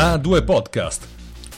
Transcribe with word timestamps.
A2 0.00 0.44
Podcast. 0.44 1.08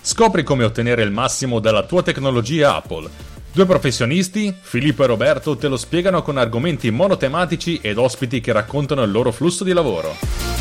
Scopri 0.01 0.43
come 0.45 0.65
ottenere 0.65 1.03
il 1.03 1.11
massimo 1.11 1.61
dalla 1.61 1.83
tua 1.83 2.03
tecnologia 2.03 2.75
Apple. 2.75 3.07
Due 3.53 3.67
professionisti, 3.67 4.55
Filippo 4.59 5.05
e 5.05 5.09
Roberto, 5.09 5.59
te 5.59 5.69
lo 5.69 5.77
spiegano 5.77 6.23
con 6.23 6.39
argomenti 6.39 6.91
monotematici 6.91 7.81
ed 7.83 7.99
ospiti 7.99 8.41
che 8.41 8.53
raccontano 8.53 9.03
il 9.03 9.11
loro 9.11 9.31
flusso 9.31 9.63
di 9.63 9.75
lavoro. 9.75 10.60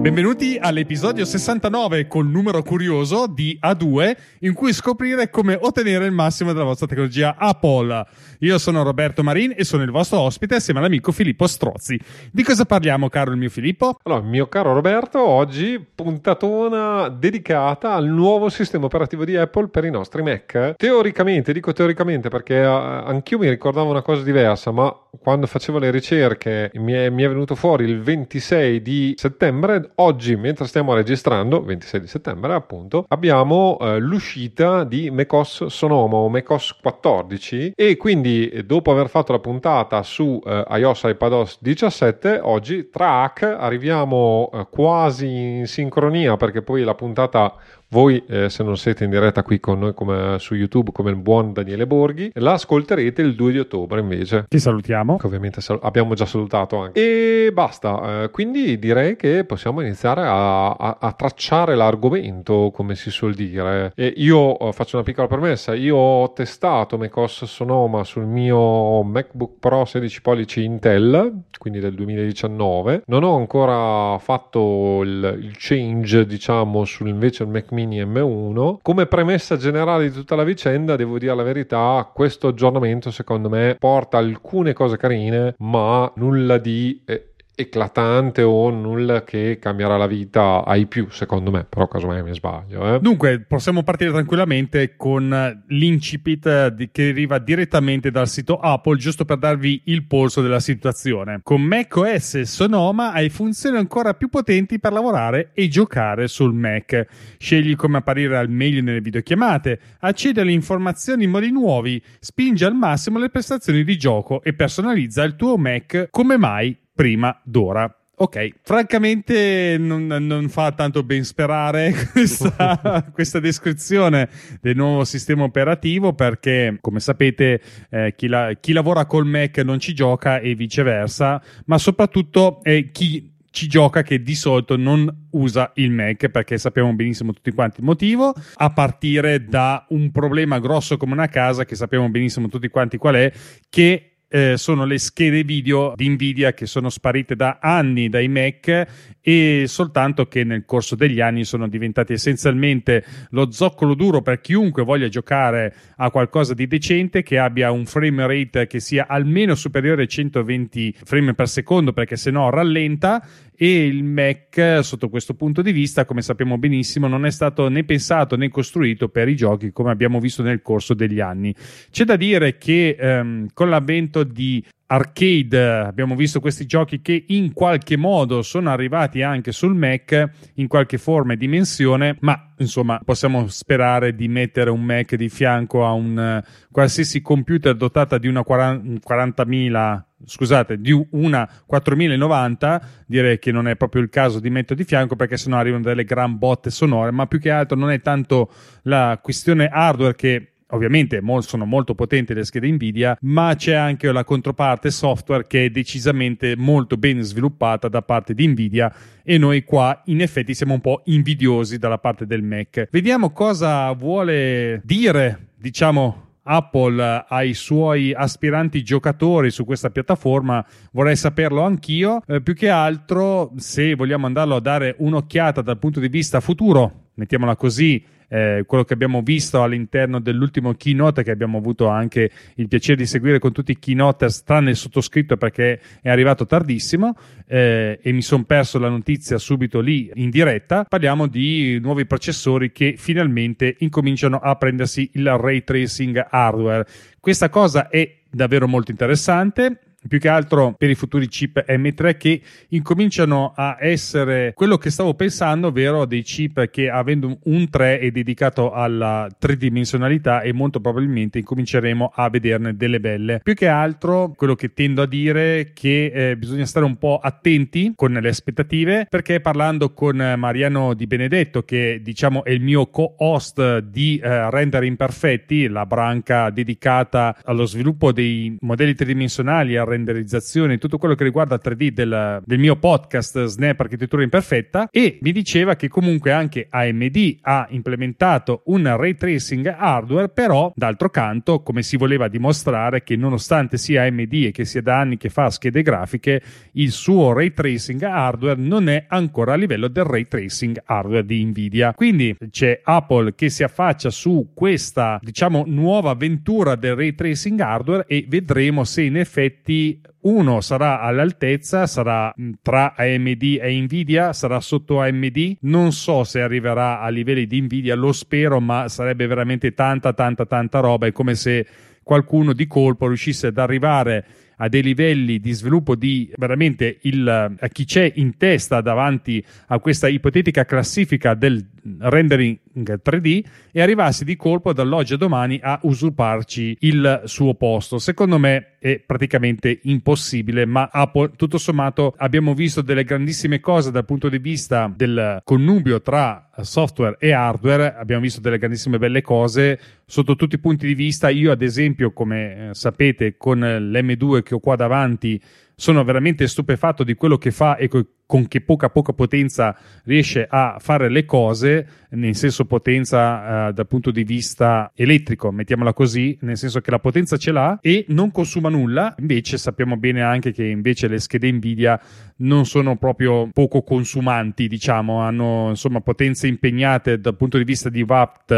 Benvenuti 0.00 0.56
all'episodio 0.56 1.24
69 1.24 2.06
col 2.06 2.28
numero 2.28 2.62
curioso 2.62 3.26
di 3.26 3.58
A2 3.60 4.16
in 4.40 4.54
cui 4.54 4.72
scoprire 4.72 5.28
come 5.28 5.58
ottenere 5.60 6.06
il 6.06 6.12
massimo 6.12 6.52
della 6.52 6.64
vostra 6.64 6.86
tecnologia 6.86 7.34
Apple. 7.36 8.06
Io 8.38 8.58
sono 8.58 8.84
Roberto 8.84 9.24
Marin 9.24 9.52
e 9.56 9.64
sono 9.64 9.82
il 9.82 9.90
vostro 9.90 10.20
ospite 10.20 10.54
assieme 10.54 10.78
all'amico 10.78 11.10
Filippo 11.10 11.48
Strozzi. 11.48 11.98
Di 12.30 12.44
cosa 12.44 12.64
parliamo 12.64 13.08
caro 13.08 13.32
il 13.32 13.38
mio 13.38 13.50
Filippo? 13.50 13.98
Allora, 14.04 14.22
mio 14.22 14.46
caro 14.46 14.72
Roberto, 14.72 15.20
oggi 15.20 15.84
puntatona 15.92 17.08
dedicata 17.08 17.94
al 17.94 18.06
nuovo 18.06 18.50
sistema 18.50 18.84
operativo 18.84 19.24
di 19.24 19.36
Apple 19.36 19.66
per 19.66 19.84
i 19.84 19.90
nostri 19.90 20.22
Mac. 20.22 20.74
Teoricamente, 20.76 21.52
dico 21.52 21.72
teoricamente 21.72 22.28
perché 22.28 22.60
uh, 22.60 22.68
anch'io 22.68 23.38
mi 23.38 23.48
ricordavo 23.48 23.90
una 23.90 24.02
cosa 24.02 24.22
diversa, 24.22 24.70
ma 24.70 24.96
quando 25.20 25.48
facevo 25.48 25.78
le 25.78 25.90
ricerche 25.90 26.70
mi 26.74 26.92
è, 26.92 27.10
mi 27.10 27.24
è 27.24 27.28
venuto 27.28 27.56
fuori 27.56 27.84
il 27.84 28.00
26 28.00 28.80
di 28.80 29.14
settembre 29.16 29.90
oggi, 30.00 30.36
mentre 30.36 30.66
stiamo 30.66 30.94
registrando, 30.94 31.62
26 31.62 32.00
di 32.00 32.06
settembre 32.06 32.54
appunto, 32.54 33.04
abbiamo 33.08 33.78
eh, 33.80 33.98
l'uscita 33.98 34.84
di 34.84 35.10
macOS 35.10 35.66
Sonoma 35.66 36.16
o 36.16 36.28
macOS 36.28 36.76
14 36.80 37.72
e 37.74 37.96
quindi 37.96 38.48
eh, 38.48 38.64
dopo 38.64 38.90
aver 38.90 39.08
fatto 39.08 39.32
la 39.32 39.38
puntata 39.38 40.02
su 40.02 40.40
eh, 40.44 40.64
iOS 40.70 41.02
iPadOS 41.04 41.58
17, 41.60 42.40
oggi 42.42 42.90
tra 42.90 43.22
hack 43.22 43.42
arriviamo 43.42 44.50
eh, 44.52 44.66
quasi 44.70 45.26
in 45.26 45.66
sincronia 45.66 46.36
perché 46.36 46.62
poi 46.62 46.82
la 46.82 46.94
puntata 46.94 47.54
voi, 47.90 48.22
eh, 48.28 48.50
se 48.50 48.62
non 48.62 48.76
siete 48.76 49.04
in 49.04 49.10
diretta 49.10 49.42
qui 49.42 49.60
con 49.60 49.78
noi 49.78 49.94
come 49.94 50.36
su 50.38 50.54
YouTube, 50.54 50.92
come 50.92 51.10
il 51.10 51.16
buon 51.16 51.52
Daniele 51.52 51.86
Borghi, 51.86 52.30
la 52.34 52.52
ascolterete 52.52 53.22
il 53.22 53.34
2 53.34 53.52
di 53.52 53.58
ottobre 53.58 54.00
invece. 54.00 54.44
Ti 54.48 54.58
salutiamo. 54.58 55.16
Che 55.16 55.26
ovviamente 55.26 55.60
sal- 55.60 55.78
abbiamo 55.82 56.14
già 56.14 56.26
salutato 56.26 56.76
anche. 56.76 57.46
E 57.46 57.52
basta. 57.52 58.24
Eh, 58.24 58.30
quindi 58.30 58.78
direi 58.78 59.16
che 59.16 59.44
possiamo 59.44 59.80
iniziare 59.80 60.22
a, 60.26 60.70
a, 60.70 60.98
a 61.00 61.12
tracciare 61.12 61.74
l'argomento, 61.74 62.70
come 62.74 62.94
si 62.94 63.10
suol 63.10 63.34
dire. 63.34 63.92
E 63.94 64.12
io 64.16 64.58
eh, 64.58 64.72
faccio 64.72 64.96
una 64.96 65.04
piccola 65.04 65.26
premessa. 65.26 65.74
Io 65.74 65.96
ho 65.96 66.32
testato 66.32 66.98
macOS 66.98 67.44
Sonoma 67.44 68.04
sul 68.04 68.26
mio 68.26 69.02
MacBook 69.02 69.58
Pro 69.58 69.84
16 69.84 70.20
pollici 70.20 70.62
Intel, 70.62 71.44
quindi 71.58 71.80
del 71.80 71.94
2019. 71.94 73.02
Non 73.06 73.22
ho 73.22 73.36
ancora 73.36 74.18
fatto 74.18 75.00
il, 75.02 75.38
il 75.40 75.56
change, 75.56 76.26
diciamo, 76.26 76.84
sul 76.84 77.08
invece 77.08 77.44
il 77.44 77.48
Mac 77.48 77.70
Mini 77.78 78.04
M1. 78.04 78.78
Come 78.82 79.06
premessa 79.06 79.56
generale 79.56 80.08
di 80.08 80.12
tutta 80.12 80.34
la 80.34 80.42
vicenda, 80.42 80.96
devo 80.96 81.16
dire 81.16 81.34
la 81.34 81.44
verità, 81.44 82.10
questo 82.12 82.48
aggiornamento 82.48 83.12
secondo 83.12 83.48
me 83.48 83.76
porta 83.78 84.18
alcune 84.18 84.72
cose 84.72 84.96
carine, 84.96 85.54
ma 85.58 86.10
nulla 86.16 86.58
di 86.58 87.00
eh, 87.06 87.27
eclatante 87.60 88.42
o 88.42 88.70
nulla 88.70 89.24
che 89.24 89.58
cambierà 89.60 89.96
la 89.96 90.06
vita 90.06 90.64
ai 90.64 90.86
più, 90.86 91.08
secondo 91.10 91.50
me, 91.50 91.64
però 91.68 91.88
casomai 91.88 92.22
mi 92.22 92.32
sbaglio. 92.32 92.94
Eh. 92.94 93.00
Dunque, 93.00 93.40
possiamo 93.40 93.82
partire 93.82 94.12
tranquillamente 94.12 94.94
con 94.96 95.64
l'incipit 95.66 96.68
di, 96.68 96.90
che 96.92 97.08
arriva 97.08 97.38
direttamente 97.38 98.12
dal 98.12 98.28
sito 98.28 98.60
Apple, 98.60 98.96
giusto 98.96 99.24
per 99.24 99.38
darvi 99.38 99.82
il 99.86 100.06
polso 100.06 100.40
della 100.40 100.60
situazione. 100.60 101.40
Con 101.42 101.60
macOS 101.62 102.42
Sonoma 102.42 103.10
hai 103.10 103.28
funzioni 103.28 103.76
ancora 103.76 104.14
più 104.14 104.28
potenti 104.28 104.78
per 104.78 104.92
lavorare 104.92 105.50
e 105.52 105.66
giocare 105.66 106.28
sul 106.28 106.54
Mac. 106.54 107.06
Scegli 107.38 107.74
come 107.74 107.96
apparire 107.96 108.36
al 108.36 108.48
meglio 108.48 108.82
nelle 108.82 109.00
videochiamate, 109.00 109.80
accedi 109.98 110.38
alle 110.38 110.52
informazioni 110.52 111.24
in 111.24 111.30
modi 111.30 111.50
nuovi, 111.50 112.00
spingi 112.20 112.64
al 112.64 112.74
massimo 112.74 113.18
le 113.18 113.30
prestazioni 113.30 113.82
di 113.82 113.98
gioco 113.98 114.42
e 114.44 114.54
personalizza 114.54 115.24
il 115.24 115.34
tuo 115.34 115.56
Mac 115.56 116.06
come 116.10 116.36
mai 116.36 116.86
prima 116.98 117.40
d'ora. 117.44 117.96
Ok, 118.20 118.54
francamente 118.62 119.76
non, 119.78 120.06
non, 120.06 120.48
fa 120.48 120.72
tanto 120.72 121.04
ben 121.04 121.22
sperare 121.22 121.94
questa, 122.10 123.06
questa, 123.14 123.38
descrizione 123.38 124.28
del 124.60 124.74
nuovo 124.74 125.04
sistema 125.04 125.44
operativo 125.44 126.12
perché, 126.14 126.78
come 126.80 126.98
sapete, 126.98 127.60
eh, 127.88 128.14
chi, 128.16 128.26
la, 128.26 128.52
chi, 128.58 128.72
lavora 128.72 129.06
col 129.06 129.26
Mac 129.26 129.58
non 129.58 129.78
ci 129.78 129.94
gioca 129.94 130.40
e 130.40 130.56
viceversa, 130.56 131.40
ma 131.66 131.78
soprattutto 131.78 132.58
eh, 132.64 132.90
chi 132.90 133.36
ci 133.52 133.68
gioca 133.68 134.02
che 134.02 134.20
di 134.20 134.34
solito 134.34 134.76
non 134.76 135.26
usa 135.30 135.70
il 135.76 135.92
Mac 135.92 136.28
perché 136.30 136.58
sappiamo 136.58 136.92
benissimo 136.94 137.32
tutti 137.32 137.52
quanti 137.52 137.78
il 137.78 137.86
motivo, 137.86 138.34
a 138.54 138.70
partire 138.70 139.44
da 139.44 139.86
un 139.90 140.10
problema 140.10 140.58
grosso 140.58 140.96
come 140.96 141.12
una 141.12 141.28
casa 141.28 141.64
che 141.64 141.76
sappiamo 141.76 142.08
benissimo 142.10 142.48
tutti 142.48 142.68
quanti 142.68 142.96
qual 142.96 143.14
è, 143.14 143.32
che 143.70 144.07
eh, 144.28 144.56
sono 144.56 144.84
le 144.84 144.98
schede 144.98 145.42
video 145.42 145.92
di 145.96 146.08
Nvidia 146.08 146.52
che 146.52 146.66
sono 146.66 146.90
sparite 146.90 147.34
da 147.34 147.58
anni 147.60 148.08
dai 148.08 148.28
Mac 148.28 149.16
e 149.28 149.64
soltanto 149.66 150.26
che 150.26 150.42
nel 150.42 150.64
corso 150.64 150.96
degli 150.96 151.20
anni 151.20 151.44
sono 151.44 151.68
diventati 151.68 152.14
essenzialmente 152.14 153.04
lo 153.32 153.50
zoccolo 153.50 153.92
duro 153.92 154.22
per 154.22 154.40
chiunque 154.40 154.84
voglia 154.84 155.08
giocare 155.08 155.74
a 155.96 156.10
qualcosa 156.10 156.54
di 156.54 156.66
decente 156.66 157.22
che 157.22 157.36
abbia 157.38 157.70
un 157.70 157.84
frame 157.84 158.26
rate 158.26 158.66
che 158.66 158.80
sia 158.80 159.04
almeno 159.06 159.54
superiore 159.54 160.00
ai 160.00 160.08
120 160.08 160.94
frame 161.04 161.34
per 161.34 161.46
secondo 161.46 161.92
perché 161.92 162.16
se 162.16 162.30
no 162.30 162.48
rallenta. 162.48 163.22
E 163.60 163.86
il 163.86 164.04
Mac 164.04 164.78
sotto 164.82 165.08
questo 165.08 165.34
punto 165.34 165.62
di 165.62 165.72
vista 165.72 166.04
come 166.04 166.22
sappiamo 166.22 166.58
benissimo 166.58 167.08
non 167.08 167.26
è 167.26 167.30
stato 167.32 167.68
né 167.68 167.82
pensato 167.82 168.36
né 168.36 168.48
costruito 168.50 169.08
per 169.08 169.28
i 169.28 169.34
giochi 169.34 169.72
come 169.72 169.90
abbiamo 169.90 170.20
visto 170.20 170.42
nel 170.42 170.62
corso 170.62 170.94
degli 170.94 171.20
anni. 171.20 171.52
C'è 171.90 172.04
da 172.04 172.16
dire 172.16 172.56
che 172.56 172.96
ehm, 172.98 173.48
con 173.52 173.68
l'avvento 173.68 174.22
di 174.22 174.64
arcade. 174.90 175.66
Abbiamo 175.66 176.14
visto 176.16 176.40
questi 176.40 176.66
giochi 176.66 177.00
che 177.00 177.24
in 177.28 177.52
qualche 177.52 177.96
modo 177.96 178.42
sono 178.42 178.70
arrivati 178.70 179.22
anche 179.22 179.52
sul 179.52 179.74
Mac 179.74 180.30
in 180.54 180.66
qualche 180.66 180.98
forma 180.98 181.34
e 181.34 181.36
dimensione 181.36 182.16
ma 182.20 182.52
insomma 182.56 183.00
possiamo 183.04 183.48
sperare 183.48 184.14
di 184.14 184.28
mettere 184.28 184.70
un 184.70 184.82
Mac 184.82 185.14
di 185.14 185.28
fianco 185.28 185.86
a 185.86 185.92
un 185.92 186.42
uh, 186.42 186.68
qualsiasi 186.72 187.20
computer 187.20 187.74
dotata 187.74 188.18
di 188.18 188.28
una 188.28 188.40
40.000 188.40 190.02
scusate 190.24 190.80
di 190.80 191.06
una 191.10 191.48
4090 191.66 192.82
direi 193.06 193.38
che 193.38 193.52
non 193.52 193.68
è 193.68 193.76
proprio 193.76 194.02
il 194.02 194.08
caso 194.08 194.40
di 194.40 194.50
mettere 194.50 194.80
di 194.80 194.84
fianco 194.84 195.16
perché 195.16 195.36
sennò 195.36 195.58
arrivano 195.58 195.84
delle 195.84 196.04
gran 196.04 196.38
botte 196.38 196.70
sonore 196.70 197.10
ma 197.10 197.26
più 197.26 197.38
che 197.38 197.50
altro 197.50 197.76
non 197.76 197.90
è 197.90 198.00
tanto 198.00 198.50
la 198.82 199.18
questione 199.22 199.68
hardware 199.68 200.16
che 200.16 200.52
Ovviamente 200.70 201.22
sono 201.40 201.64
molto 201.64 201.94
potenti 201.94 202.34
le 202.34 202.44
schede 202.44 202.70
Nvidia, 202.70 203.16
ma 203.22 203.54
c'è 203.56 203.74
anche 203.74 204.12
la 204.12 204.24
controparte 204.24 204.90
software 204.90 205.46
che 205.46 205.66
è 205.66 205.70
decisamente 205.70 206.56
molto 206.56 206.96
ben 206.96 207.22
sviluppata 207.22 207.88
da 207.88 208.02
parte 208.02 208.34
di 208.34 208.46
Nvidia 208.46 208.92
e 209.22 209.38
noi 209.38 209.64
qua 209.64 210.02
in 210.06 210.20
effetti 210.20 210.52
siamo 210.54 210.74
un 210.74 210.80
po' 210.80 211.02
invidiosi 211.06 211.78
dalla 211.78 211.98
parte 211.98 212.26
del 212.26 212.42
Mac. 212.42 212.88
Vediamo 212.90 213.30
cosa 213.30 213.90
vuole 213.92 214.82
dire, 214.84 215.52
diciamo, 215.56 216.26
Apple 216.42 217.24
ai 217.28 217.54
suoi 217.54 218.12
aspiranti 218.12 218.82
giocatori 218.82 219.50
su 219.50 219.64
questa 219.64 219.90
piattaforma, 219.90 220.64
vorrei 220.92 221.16
saperlo 221.16 221.62
anch'io. 221.62 222.22
Eh, 222.26 222.40
più 222.40 222.54
che 222.54 222.68
altro, 222.68 223.52
se 223.56 223.94
vogliamo 223.94 224.26
andarlo 224.26 224.56
a 224.56 224.60
dare 224.60 224.96
un'occhiata 224.98 225.60
dal 225.60 225.78
punto 225.78 226.00
di 226.00 226.08
vista 226.08 226.40
futuro, 226.40 227.10
mettiamola 227.14 227.56
così, 227.56 228.02
eh, 228.28 228.64
quello 228.66 228.84
che 228.84 228.94
abbiamo 228.94 229.22
visto 229.22 229.62
all'interno 229.62 230.20
dell'ultimo 230.20 230.74
keynote 230.74 231.22
che 231.22 231.30
abbiamo 231.30 231.58
avuto 231.58 231.88
anche 231.88 232.30
il 232.56 232.68
piacere 232.68 232.96
di 232.98 233.06
seguire 233.06 233.38
con 233.38 233.52
tutti 233.52 233.72
i 233.72 233.78
keynoters 233.78 234.42
tranne 234.42 234.70
il 234.70 234.76
sottoscritto 234.76 235.36
perché 235.36 235.80
è 236.00 236.10
arrivato 236.10 236.46
tardissimo 236.46 237.16
eh, 237.46 237.98
e 238.02 238.12
mi 238.12 238.22
sono 238.22 238.44
perso 238.44 238.78
la 238.78 238.88
notizia 238.88 239.38
subito 239.38 239.80
lì 239.80 240.10
in 240.14 240.30
diretta. 240.30 240.84
Parliamo 240.84 241.26
di 241.26 241.78
nuovi 241.80 242.06
processori 242.06 242.70
che 242.72 242.94
finalmente 242.96 243.76
incominciano 243.78 244.38
a 244.38 244.54
prendersi 244.56 245.10
il 245.14 245.28
ray 245.36 245.64
tracing 245.64 246.26
hardware. 246.30 246.86
Questa 247.20 247.48
cosa 247.48 247.88
è 247.88 248.16
davvero 248.30 248.68
molto 248.68 248.90
interessante 248.90 249.80
più 250.06 250.18
che 250.18 250.28
altro 250.28 250.74
per 250.78 250.90
i 250.90 250.94
futuri 250.94 251.26
chip 251.26 251.64
M3 251.66 252.16
che 252.16 252.40
incominciano 252.68 253.52
a 253.56 253.76
essere 253.80 254.52
quello 254.54 254.76
che 254.78 254.90
stavo 254.90 255.14
pensando, 255.14 255.68
ovvero 255.68 256.04
dei 256.04 256.22
chip 256.22 256.70
che 256.70 256.88
avendo 256.88 257.38
un 257.44 257.68
3 257.68 257.98
è 257.98 258.10
dedicato 258.10 258.72
alla 258.72 259.28
tridimensionalità 259.36 260.42
e 260.42 260.52
molto 260.52 260.80
probabilmente 260.80 261.38
incominceremo 261.38 262.12
a 262.14 262.30
vederne 262.30 262.76
delle 262.76 263.00
belle. 263.00 263.40
Più 263.42 263.54
che 263.54 263.66
altro 263.66 264.32
quello 264.36 264.54
che 264.54 264.72
tendo 264.72 265.02
a 265.02 265.06
dire 265.06 265.60
è 265.60 265.72
che 265.72 266.12
eh, 266.14 266.36
bisogna 266.36 266.66
stare 266.66 266.86
un 266.86 266.96
po' 266.96 267.18
attenti 267.18 267.92
con 267.96 268.12
le 268.12 268.28
aspettative 268.28 269.06
perché 269.08 269.40
parlando 269.40 269.92
con 269.92 270.34
Mariano 270.36 270.94
Di 270.94 271.06
Benedetto 271.06 271.62
che 271.62 272.00
diciamo 272.02 272.44
è 272.44 272.50
il 272.50 272.60
mio 272.60 272.86
co-host 272.86 273.78
di 273.78 274.20
eh, 274.22 274.50
Render 274.50 274.84
Imperfetti, 274.84 275.66
la 275.66 275.86
branca 275.86 276.50
dedicata 276.50 277.36
allo 277.44 277.66
sviluppo 277.66 278.12
dei 278.12 278.56
modelli 278.60 278.94
tridimensionali 278.94 279.76
al 279.76 279.86
renderizzazione, 279.88 280.78
tutto 280.78 280.98
quello 280.98 281.14
che 281.14 281.24
riguarda 281.24 281.54
il 281.56 281.60
3D 281.64 281.88
del, 281.88 282.42
del 282.44 282.58
mio 282.58 282.76
podcast 282.76 283.44
Snap 283.44 283.80
Architettura 283.80 284.22
Imperfetta 284.22 284.88
e 284.90 285.18
mi 285.22 285.32
diceva 285.32 285.74
che 285.76 285.88
comunque 285.88 286.32
anche 286.32 286.66
AMD 286.70 287.38
ha 287.42 287.66
implementato 287.70 288.62
un 288.66 288.96
ray 288.96 289.14
tracing 289.14 289.66
hardware, 289.66 290.28
però 290.28 290.72
d'altro 290.74 291.10
canto, 291.10 291.62
come 291.62 291.82
si 291.82 291.96
voleva 291.96 292.28
dimostrare 292.28 293.02
che 293.02 293.16
nonostante 293.16 293.76
sia 293.76 294.04
AMD 294.04 294.32
e 294.32 294.50
che 294.52 294.64
sia 294.64 294.82
da 294.82 295.00
anni 295.00 295.16
che 295.16 295.28
fa 295.28 295.50
schede 295.50 295.82
grafiche, 295.82 296.42
il 296.72 296.90
suo 296.90 297.32
ray 297.32 297.52
tracing 297.52 298.02
hardware 298.02 298.60
non 298.60 298.88
è 298.88 299.06
ancora 299.08 299.54
a 299.54 299.56
livello 299.56 299.88
del 299.88 300.04
ray 300.04 300.26
tracing 300.26 300.82
hardware 300.84 301.24
di 301.24 301.44
Nvidia. 301.44 301.94
Quindi 301.94 302.36
c'è 302.50 302.80
Apple 302.82 303.34
che 303.34 303.48
si 303.48 303.62
affaccia 303.62 304.10
su 304.10 304.50
questa, 304.54 305.18
diciamo, 305.22 305.64
nuova 305.66 306.10
avventura 306.10 306.76
del 306.76 306.94
ray 306.94 307.14
tracing 307.14 307.58
hardware 307.60 308.04
e 308.06 308.24
vedremo 308.28 308.84
se 308.84 309.02
in 309.02 309.16
effetti 309.16 309.77
uno 310.20 310.60
sarà 310.60 311.00
all'altezza, 311.00 311.86
sarà 311.86 312.34
tra 312.62 312.94
AMD 312.96 313.58
e 313.60 313.80
Nvidia, 313.80 314.32
sarà 314.32 314.60
sotto 314.60 315.00
AMD. 315.00 315.56
Non 315.60 315.92
so 315.92 316.24
se 316.24 316.40
arriverà 316.40 317.00
a 317.00 317.08
livelli 317.08 317.46
di 317.46 317.60
Nvidia, 317.60 317.94
lo 317.94 318.12
spero, 318.12 318.60
ma 318.60 318.88
sarebbe 318.88 319.26
veramente 319.26 319.72
tanta, 319.74 320.12
tanta, 320.12 320.46
tanta 320.46 320.80
roba. 320.80 321.06
È 321.06 321.12
come 321.12 321.34
se 321.34 321.66
qualcuno 322.02 322.52
di 322.52 322.66
colpo 322.66 323.06
riuscisse 323.06 323.48
ad 323.48 323.58
arrivare 323.58 324.24
a 324.58 324.68
dei 324.68 324.82
livelli 324.82 325.40
di 325.40 325.52
sviluppo 325.52 325.94
di 325.94 326.30
veramente 326.36 326.98
il, 327.02 327.26
a 327.28 327.68
chi 327.68 327.84
c'è 327.84 328.12
in 328.16 328.36
testa 328.36 328.80
davanti 328.80 329.44
a 329.66 329.78
questa 329.78 330.08
ipotetica 330.08 330.64
classifica 330.64 331.34
del 331.34 331.64
rendering 332.00 332.58
3D 333.02 333.44
e 333.72 333.80
arrivasse 333.80 334.24
di 334.24 334.36
colpo 334.36 334.72
dall'oggi 334.72 335.14
a 335.14 335.16
domani 335.16 335.58
a 335.62 335.78
usurparci 335.82 336.78
il 336.80 337.22
suo 337.24 337.54
posto. 337.54 337.98
Secondo 337.98 338.38
me 338.38 338.74
è 338.78 339.00
praticamente 339.04 339.80
impossibile, 339.82 340.64
ma 340.64 340.88
Apple, 340.92 341.32
tutto 341.36 341.58
sommato, 341.58 342.14
abbiamo 342.16 342.54
visto 342.54 342.82
delle 342.82 343.04
grandissime 343.04 343.60
cose 343.60 343.90
dal 343.90 344.04
punto 344.04 344.28
di 344.28 344.38
vista 344.38 344.92
del 344.94 345.40
connubio 345.44 346.00
tra 346.00 346.48
software 346.60 347.16
e 347.18 347.32
hardware, 347.32 347.94
abbiamo 347.94 348.22
visto 348.22 348.40
delle 348.40 348.58
grandissime 348.58 348.98
belle 348.98 349.22
cose 349.22 349.78
sotto 350.08 350.36
tutti 350.36 350.54
i 350.54 350.58
punti 350.58 350.86
di 350.86 350.94
vista. 350.94 351.28
Io, 351.28 351.52
ad 351.52 351.60
esempio, 351.60 352.12
come 352.12 352.70
eh, 352.70 352.74
sapete, 352.74 353.36
con 353.36 353.60
l'M2 353.60 354.42
che 354.42 354.54
ho 354.54 354.58
qua 354.58 354.74
davanti, 354.74 355.40
sono 355.80 356.02
veramente 356.02 356.48
stupefatto 356.48 357.04
di 357.04 357.14
quello 357.14 357.38
che 357.38 357.52
fa 357.52 357.76
e 357.76 357.88
con 358.26 358.48
che 358.48 358.60
poca 358.60 358.90
poca 358.90 359.12
potenza 359.12 359.78
riesce 360.04 360.44
a 360.50 360.78
fare 360.80 361.08
le 361.08 361.24
cose, 361.24 361.86
nel 362.10 362.34
senso 362.34 362.64
potenza 362.64 363.68
eh, 363.68 363.72
dal 363.72 363.86
punto 363.86 364.10
di 364.10 364.24
vista 364.24 364.90
elettrico, 364.94 365.52
mettiamola 365.52 365.92
così, 365.92 366.36
nel 366.40 366.58
senso 366.58 366.80
che 366.80 366.90
la 366.90 366.98
potenza 366.98 367.36
ce 367.36 367.52
l'ha 367.52 367.78
e 367.80 368.04
non 368.08 368.32
consuma 368.32 368.68
nulla, 368.68 369.14
invece 369.20 369.56
sappiamo 369.56 369.96
bene 369.96 370.20
anche 370.20 370.50
che 370.52 370.64
invece 370.64 371.06
le 371.06 371.20
schede 371.20 371.50
Nvidia 371.52 371.98
non 372.38 372.66
sono 372.66 372.96
proprio 372.96 373.48
poco 373.52 373.82
consumanti, 373.82 374.66
diciamo, 374.66 375.20
hanno 375.20 375.68
insomma 375.68 376.00
potenze 376.00 376.48
impegnate 376.48 377.20
dal 377.20 377.36
punto 377.36 377.56
di 377.56 377.64
vista 377.64 377.88
di 377.88 378.02
watt 378.02 378.50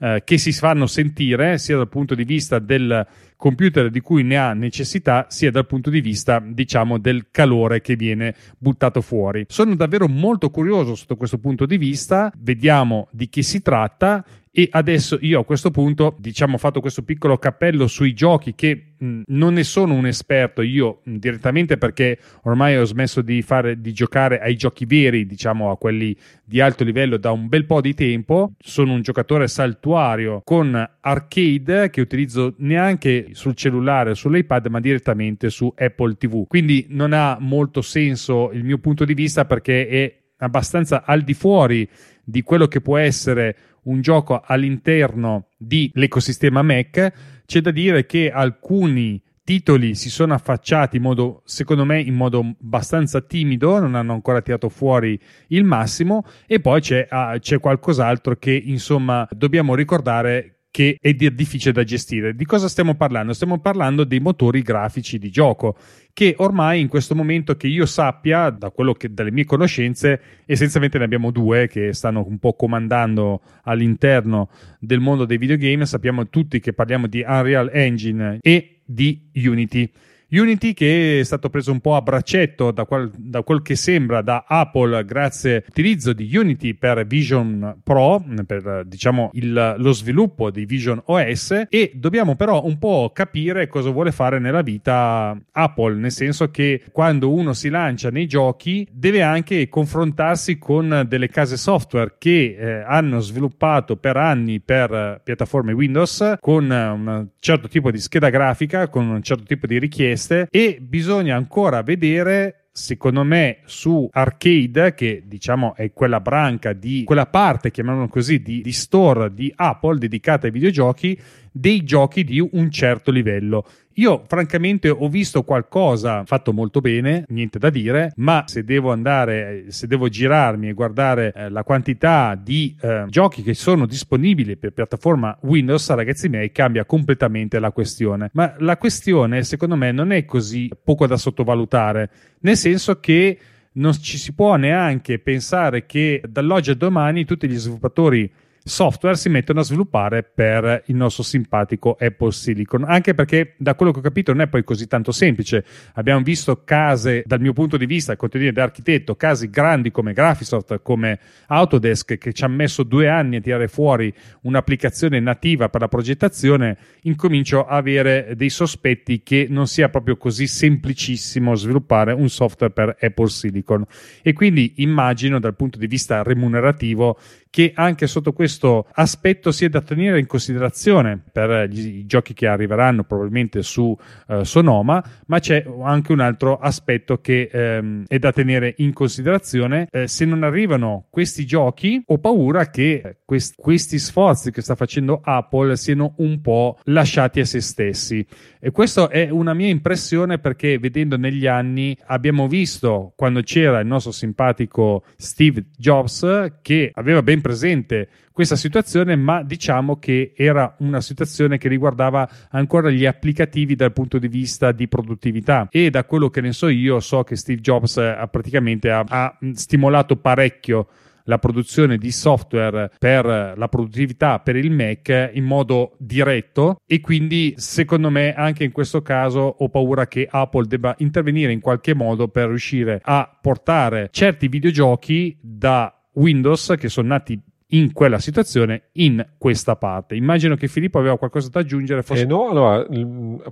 eh, 0.00 0.22
che 0.24 0.38
si 0.38 0.52
fanno 0.52 0.86
sentire 0.86 1.58
sia 1.58 1.76
dal 1.76 1.88
punto 1.88 2.14
di 2.14 2.24
vista 2.24 2.58
del 2.58 3.06
computer 3.42 3.90
di 3.90 3.98
cui 3.98 4.22
ne 4.22 4.36
ha 4.36 4.52
necessità 4.52 5.26
sia 5.28 5.50
dal 5.50 5.66
punto 5.66 5.90
di 5.90 6.00
vista 6.00 6.40
diciamo 6.40 6.96
del 6.96 7.26
calore 7.32 7.80
che 7.80 7.96
viene 7.96 8.36
buttato 8.56 9.00
fuori. 9.00 9.46
Sono 9.48 9.74
davvero 9.74 10.06
molto 10.06 10.48
curioso 10.48 10.94
sotto 10.94 11.16
questo 11.16 11.38
punto 11.38 11.66
di 11.66 11.76
vista, 11.76 12.32
vediamo 12.38 13.08
di 13.10 13.28
che 13.28 13.42
si 13.42 13.60
tratta 13.60 14.24
e 14.54 14.68
adesso 14.70 15.16
io 15.22 15.40
a 15.40 15.44
questo 15.46 15.70
punto, 15.70 16.14
diciamo, 16.18 16.56
ho 16.56 16.58
fatto 16.58 16.80
questo 16.80 17.02
piccolo 17.02 17.38
cappello 17.38 17.86
sui 17.86 18.12
giochi 18.12 18.54
che 18.54 18.92
mh, 18.98 19.22
non 19.28 19.54
ne 19.54 19.64
sono 19.64 19.94
un 19.94 20.04
esperto 20.04 20.60
io 20.60 21.00
mh, 21.04 21.14
direttamente 21.14 21.78
perché 21.78 22.18
ormai 22.42 22.76
ho 22.76 22.84
smesso 22.84 23.22
di, 23.22 23.40
fare, 23.40 23.80
di 23.80 23.94
giocare 23.94 24.40
ai 24.40 24.54
giochi 24.56 24.84
veri, 24.84 25.24
diciamo, 25.24 25.70
a 25.70 25.78
quelli 25.78 26.14
di 26.44 26.60
alto 26.60 26.84
livello 26.84 27.16
da 27.16 27.30
un 27.30 27.48
bel 27.48 27.64
po' 27.64 27.80
di 27.80 27.94
tempo. 27.94 28.52
Sono 28.58 28.92
un 28.92 29.00
giocatore 29.00 29.48
saltuario 29.48 30.42
con 30.44 30.90
arcade 31.00 31.88
che 31.88 32.02
utilizzo 32.02 32.52
neanche 32.58 33.28
sul 33.32 33.54
cellulare 33.54 34.10
o 34.10 34.14
sull'iPad, 34.14 34.66
ma 34.66 34.80
direttamente 34.80 35.48
su 35.48 35.72
Apple 35.74 36.16
TV. 36.16 36.46
Quindi 36.46 36.88
non 36.90 37.14
ha 37.14 37.38
molto 37.40 37.80
senso 37.80 38.50
il 38.52 38.64
mio 38.64 38.76
punto 38.76 39.06
di 39.06 39.14
vista 39.14 39.46
perché 39.46 39.88
è 39.88 40.20
abbastanza 40.36 41.04
al 41.06 41.22
di 41.22 41.32
fuori 41.32 41.88
di 42.24 42.42
quello 42.42 42.68
che 42.68 42.80
può 42.80 42.98
essere 42.98 43.56
un 43.84 44.00
gioco 44.00 44.40
all'interno 44.44 45.48
dell'ecosistema 45.56 46.62
Mac, 46.62 47.12
c'è 47.46 47.60
da 47.60 47.70
dire 47.70 48.06
che 48.06 48.30
alcuni 48.30 49.22
titoli 49.44 49.94
si 49.94 50.08
sono 50.08 50.34
affacciati 50.34 50.96
in 50.96 51.02
modo, 51.02 51.42
secondo 51.44 51.84
me, 51.84 52.00
in 52.00 52.14
modo 52.14 52.54
abbastanza 52.60 53.20
timido, 53.20 53.78
non 53.80 53.94
hanno 53.94 54.12
ancora 54.12 54.40
tirato 54.40 54.68
fuori 54.68 55.18
il 55.48 55.64
massimo, 55.64 56.24
e 56.46 56.60
poi 56.60 56.80
c'è, 56.80 57.06
ah, 57.10 57.38
c'è 57.38 57.58
qualcos'altro 57.58 58.36
che 58.36 58.52
insomma 58.52 59.26
dobbiamo 59.30 59.74
ricordare 59.74 60.58
che 60.72 60.96
è 60.98 61.12
difficile 61.12 61.72
da 61.72 61.84
gestire. 61.84 62.34
Di 62.34 62.46
cosa 62.46 62.66
stiamo 62.66 62.94
parlando? 62.94 63.34
Stiamo 63.34 63.60
parlando 63.60 64.04
dei 64.04 64.20
motori 64.20 64.62
grafici 64.62 65.18
di 65.18 65.30
gioco, 65.30 65.76
che 66.12 66.34
ormai 66.38 66.80
in 66.80 66.88
questo 66.88 67.14
momento 67.14 67.56
che 67.56 67.66
io 67.66 67.86
sappia, 67.86 68.50
da 68.50 68.70
quello 68.70 68.92
che 68.92 69.12
dalle 69.12 69.30
mie 69.30 69.44
conoscenze, 69.44 70.20
essenzialmente 70.44 70.98
ne 70.98 71.04
abbiamo 71.04 71.30
due 71.30 71.68
che 71.68 71.92
stanno 71.94 72.24
un 72.26 72.38
po' 72.38 72.54
comandando 72.54 73.40
all'interno 73.62 74.50
del 74.78 75.00
mondo 75.00 75.24
dei 75.24 75.38
videogame. 75.38 75.86
Sappiamo 75.86 76.28
tutti 76.28 76.60
che 76.60 76.72
parliamo 76.72 77.06
di 77.06 77.24
Unreal 77.26 77.70
Engine 77.72 78.38
e 78.42 78.80
di 78.84 79.30
Unity. 79.34 79.90
Unity 80.32 80.72
che 80.72 81.20
è 81.20 81.24
stato 81.24 81.50
preso 81.50 81.72
un 81.72 81.80
po' 81.80 81.94
a 81.94 82.00
braccetto 82.00 82.70
da 82.70 82.86
quel, 82.86 83.10
da 83.14 83.42
quel 83.42 83.60
che 83.60 83.76
sembra 83.76 84.22
da 84.22 84.44
Apple 84.48 85.04
grazie 85.04 85.56
all'utilizzo 85.56 86.14
di 86.14 86.34
Unity 86.34 86.72
per 86.72 87.06
Vision 87.06 87.80
Pro, 87.82 88.24
per 88.46 88.84
diciamo 88.86 89.30
il, 89.34 89.74
lo 89.76 89.92
sviluppo 89.92 90.50
di 90.50 90.64
Vision 90.64 91.02
OS 91.04 91.66
e 91.68 91.92
dobbiamo 91.94 92.34
però 92.34 92.64
un 92.64 92.78
po' 92.78 93.10
capire 93.12 93.66
cosa 93.66 93.90
vuole 93.90 94.10
fare 94.10 94.38
nella 94.38 94.62
vita 94.62 95.38
Apple, 95.52 95.96
nel 95.96 96.10
senso 96.10 96.50
che 96.50 96.82
quando 96.92 97.30
uno 97.30 97.52
si 97.52 97.68
lancia 97.68 98.08
nei 98.10 98.26
giochi 98.26 98.88
deve 98.90 99.20
anche 99.20 99.68
confrontarsi 99.68 100.56
con 100.56 101.04
delle 101.06 101.28
case 101.28 101.58
software 101.58 102.14
che 102.18 102.56
eh, 102.58 102.84
hanno 102.86 103.20
sviluppato 103.20 103.96
per 103.96 104.16
anni 104.16 104.60
per 104.60 105.20
piattaforme 105.22 105.72
Windows 105.72 106.36
con 106.40 106.70
un 106.70 107.28
certo 107.38 107.68
tipo 107.68 107.90
di 107.90 107.98
scheda 107.98 108.30
grafica, 108.30 108.88
con 108.88 109.08
un 109.08 109.22
certo 109.22 109.44
tipo 109.44 109.66
di 109.66 109.78
richieste 109.78 110.20
richieste 110.22 110.46
e 110.50 110.78
bisogna 110.80 111.36
ancora 111.36 111.82
vedere 111.82 112.66
secondo 112.74 113.22
me 113.22 113.58
su 113.66 114.08
arcade 114.10 114.94
che 114.94 115.24
diciamo 115.26 115.74
è 115.74 115.92
quella 115.92 116.20
branca 116.20 116.72
di 116.72 117.02
quella 117.04 117.26
parte 117.26 117.70
chiamiamola 117.70 118.08
così 118.08 118.40
di, 118.40 118.62
di 118.62 118.72
store 118.72 119.34
di 119.34 119.52
Apple 119.54 119.98
dedicata 119.98 120.46
ai 120.46 120.52
videogiochi 120.52 121.18
dei 121.52 121.84
giochi 121.84 122.24
di 122.24 122.40
un 122.40 122.70
certo 122.70 123.10
livello 123.10 123.64
io 123.96 124.24
francamente 124.26 124.88
ho 124.88 125.08
visto 125.08 125.42
qualcosa 125.42 126.24
fatto 126.24 126.52
molto 126.52 126.80
bene, 126.80 127.24
niente 127.28 127.58
da 127.58 127.68
dire, 127.68 128.12
ma 128.16 128.44
se 128.46 128.64
devo 128.64 128.90
andare, 128.90 129.66
se 129.68 129.86
devo 129.86 130.08
girarmi 130.08 130.68
e 130.68 130.72
guardare 130.72 131.32
eh, 131.34 131.50
la 131.50 131.62
quantità 131.62 132.38
di 132.40 132.74
eh, 132.80 133.04
giochi 133.08 133.42
che 133.42 133.52
sono 133.52 133.84
disponibili 133.84 134.56
per 134.56 134.72
piattaforma 134.72 135.36
Windows, 135.42 135.92
ragazzi 135.92 136.28
miei, 136.30 136.52
cambia 136.52 136.86
completamente 136.86 137.58
la 137.58 137.70
questione. 137.70 138.30
Ma 138.32 138.54
la 138.58 138.78
questione, 138.78 139.42
secondo 139.42 139.76
me, 139.76 139.92
non 139.92 140.12
è 140.12 140.24
così 140.24 140.70
poco 140.82 141.06
da 141.06 141.18
sottovalutare, 141.18 142.10
nel 142.40 142.56
senso 142.56 142.98
che 142.98 143.38
non 143.74 143.92
ci 143.92 144.16
si 144.16 144.32
può 144.34 144.56
neanche 144.56 145.18
pensare 145.18 145.84
che 145.84 146.22
dall'oggi 146.26 146.70
a 146.70 146.74
domani 146.74 147.24
tutti 147.24 147.48
gli 147.48 147.56
sviluppatori 147.56 148.30
software 148.64 149.16
si 149.16 149.28
mettono 149.28 149.60
a 149.60 149.64
sviluppare 149.64 150.22
per 150.22 150.84
il 150.86 150.96
nostro 150.96 151.22
simpatico 151.22 151.96
Apple 151.98 152.32
Silicon. 152.32 152.84
Anche 152.84 153.14
perché, 153.14 153.54
da 153.58 153.74
quello 153.74 153.92
che 153.92 153.98
ho 153.98 154.02
capito, 154.02 154.32
non 154.32 154.42
è 154.42 154.48
poi 154.48 154.64
così 154.64 154.86
tanto 154.86 155.12
semplice. 155.12 155.64
Abbiamo 155.94 156.22
visto 156.22 156.62
case, 156.64 157.22
dal 157.26 157.40
mio 157.40 157.52
punto 157.52 157.76
di 157.76 157.86
vista, 157.86 158.16
contenere 158.16 158.52
da 158.52 158.62
architetto, 158.62 159.16
casi 159.16 159.50
grandi 159.50 159.90
come 159.90 160.12
Graphisoft, 160.12 160.80
come 160.82 161.18
Autodesk, 161.46 162.18
che 162.18 162.32
ci 162.32 162.44
hanno 162.44 162.56
messo 162.56 162.82
due 162.82 163.08
anni 163.08 163.36
a 163.36 163.40
tirare 163.40 163.68
fuori 163.68 164.12
un'applicazione 164.42 165.18
nativa 165.20 165.68
per 165.68 165.80
la 165.80 165.88
progettazione. 165.88 166.76
Incomincio 167.02 167.66
a 167.66 167.76
avere 167.76 168.34
dei 168.36 168.50
sospetti 168.50 169.22
che 169.22 169.46
non 169.48 169.66
sia 169.66 169.88
proprio 169.88 170.16
così 170.16 170.46
semplicissimo 170.46 171.54
sviluppare 171.54 172.12
un 172.12 172.28
software 172.28 172.72
per 172.72 172.96
Apple 173.00 173.28
Silicon. 173.28 173.84
E 174.22 174.32
quindi 174.32 174.74
immagino, 174.76 175.38
dal 175.38 175.56
punto 175.56 175.78
di 175.78 175.86
vista 175.86 176.22
remunerativo, 176.22 177.18
che 177.52 177.72
anche 177.74 178.06
sotto 178.06 178.32
questo 178.32 178.86
aspetto 178.92 179.52
sia 179.52 179.68
da 179.68 179.82
tenere 179.82 180.18
in 180.18 180.26
considerazione 180.26 181.20
per 181.30 181.68
gli, 181.68 181.98
i 181.98 182.06
giochi 182.06 182.32
che 182.32 182.46
arriveranno 182.46 183.04
probabilmente 183.04 183.62
su 183.62 183.94
eh, 184.28 184.42
Sonoma, 184.42 185.04
ma 185.26 185.38
c'è 185.38 185.62
anche 185.82 186.12
un 186.12 186.20
altro 186.20 186.56
aspetto 186.56 187.20
che 187.20 187.50
ehm, 187.52 188.04
è 188.08 188.18
da 188.18 188.32
tenere 188.32 188.72
in 188.78 188.94
considerazione. 188.94 189.86
Eh, 189.90 190.08
se 190.08 190.24
non 190.24 190.44
arrivano 190.44 191.08
questi 191.10 191.44
giochi, 191.44 192.02
ho 192.06 192.16
paura 192.16 192.70
che 192.70 193.18
quest- 193.26 193.60
questi 193.60 193.98
sforzi 193.98 194.50
che 194.50 194.62
sta 194.62 194.74
facendo 194.74 195.20
Apple 195.22 195.76
siano 195.76 196.14
un 196.18 196.40
po' 196.40 196.78
lasciati 196.84 197.40
a 197.40 197.44
se 197.44 197.60
stessi. 197.60 198.26
E 198.60 198.70
questa 198.70 199.08
è 199.08 199.28
una 199.28 199.52
mia 199.52 199.68
impressione 199.68 200.38
perché 200.38 200.78
vedendo 200.78 201.18
negli 201.18 201.46
anni 201.46 201.94
abbiamo 202.06 202.48
visto 202.48 203.12
quando 203.14 203.42
c'era 203.42 203.80
il 203.80 203.86
nostro 203.86 204.12
simpatico 204.12 205.04
Steve 205.16 205.66
Jobs 205.76 206.54
che 206.62 206.90
aveva 206.94 207.22
ben 207.22 207.40
presente 207.42 208.08
questa 208.32 208.56
situazione, 208.56 209.14
ma 209.14 209.42
diciamo 209.42 209.98
che 209.98 210.32
era 210.34 210.74
una 210.78 211.02
situazione 211.02 211.58
che 211.58 211.68
riguardava 211.68 212.26
ancora 212.52 212.88
gli 212.88 213.04
applicativi 213.04 213.74
dal 213.74 213.92
punto 213.92 214.18
di 214.18 214.28
vista 214.28 214.72
di 214.72 214.88
produttività. 214.88 215.68
E 215.70 215.90
da 215.90 216.04
quello 216.04 216.30
che 216.30 216.40
ne 216.40 216.52
so 216.52 216.68
io 216.68 216.98
so 217.00 217.22
che 217.24 217.36
Steve 217.36 217.60
Jobs 217.60 217.98
ha 217.98 218.26
praticamente 218.28 218.90
ha, 218.90 219.04
ha 219.06 219.38
stimolato 219.52 220.16
parecchio 220.16 220.88
la 221.24 221.38
produzione 221.38 221.98
di 221.98 222.10
software 222.10 222.90
per 222.98 223.54
la 223.56 223.68
produttività 223.68 224.40
per 224.40 224.56
il 224.56 224.70
Mac 224.70 225.30
in 225.34 225.44
modo 225.44 225.94
diretto 225.98 226.80
e 226.86 227.00
quindi 227.00 227.54
secondo 227.56 228.10
me 228.10 228.34
anche 228.34 228.64
in 228.64 228.72
questo 228.72 229.02
caso 229.02 229.40
ho 229.40 229.68
paura 229.68 230.06
che 230.06 230.26
Apple 230.28 230.66
debba 230.66 230.94
intervenire 230.98 231.52
in 231.52 231.60
qualche 231.60 231.94
modo 231.94 232.28
per 232.28 232.48
riuscire 232.48 233.00
a 233.02 233.38
portare 233.40 234.08
certi 234.10 234.48
videogiochi 234.48 235.36
da 235.40 236.01
Windows 236.14 236.74
che 236.78 236.88
sono 236.88 237.08
nati 237.08 237.40
in 237.72 237.92
quella 237.92 238.18
situazione 238.18 238.84
in 238.92 239.24
questa 239.38 239.76
parte. 239.76 240.14
Immagino 240.14 240.56
che 240.56 240.68
Filippo 240.68 240.98
aveva 240.98 241.18
qualcosa 241.18 241.48
da 241.50 241.60
aggiungere. 241.60 242.02
Forse... 242.02 242.22
Eh 242.22 242.26
no, 242.26 242.48
allora, 242.48 242.86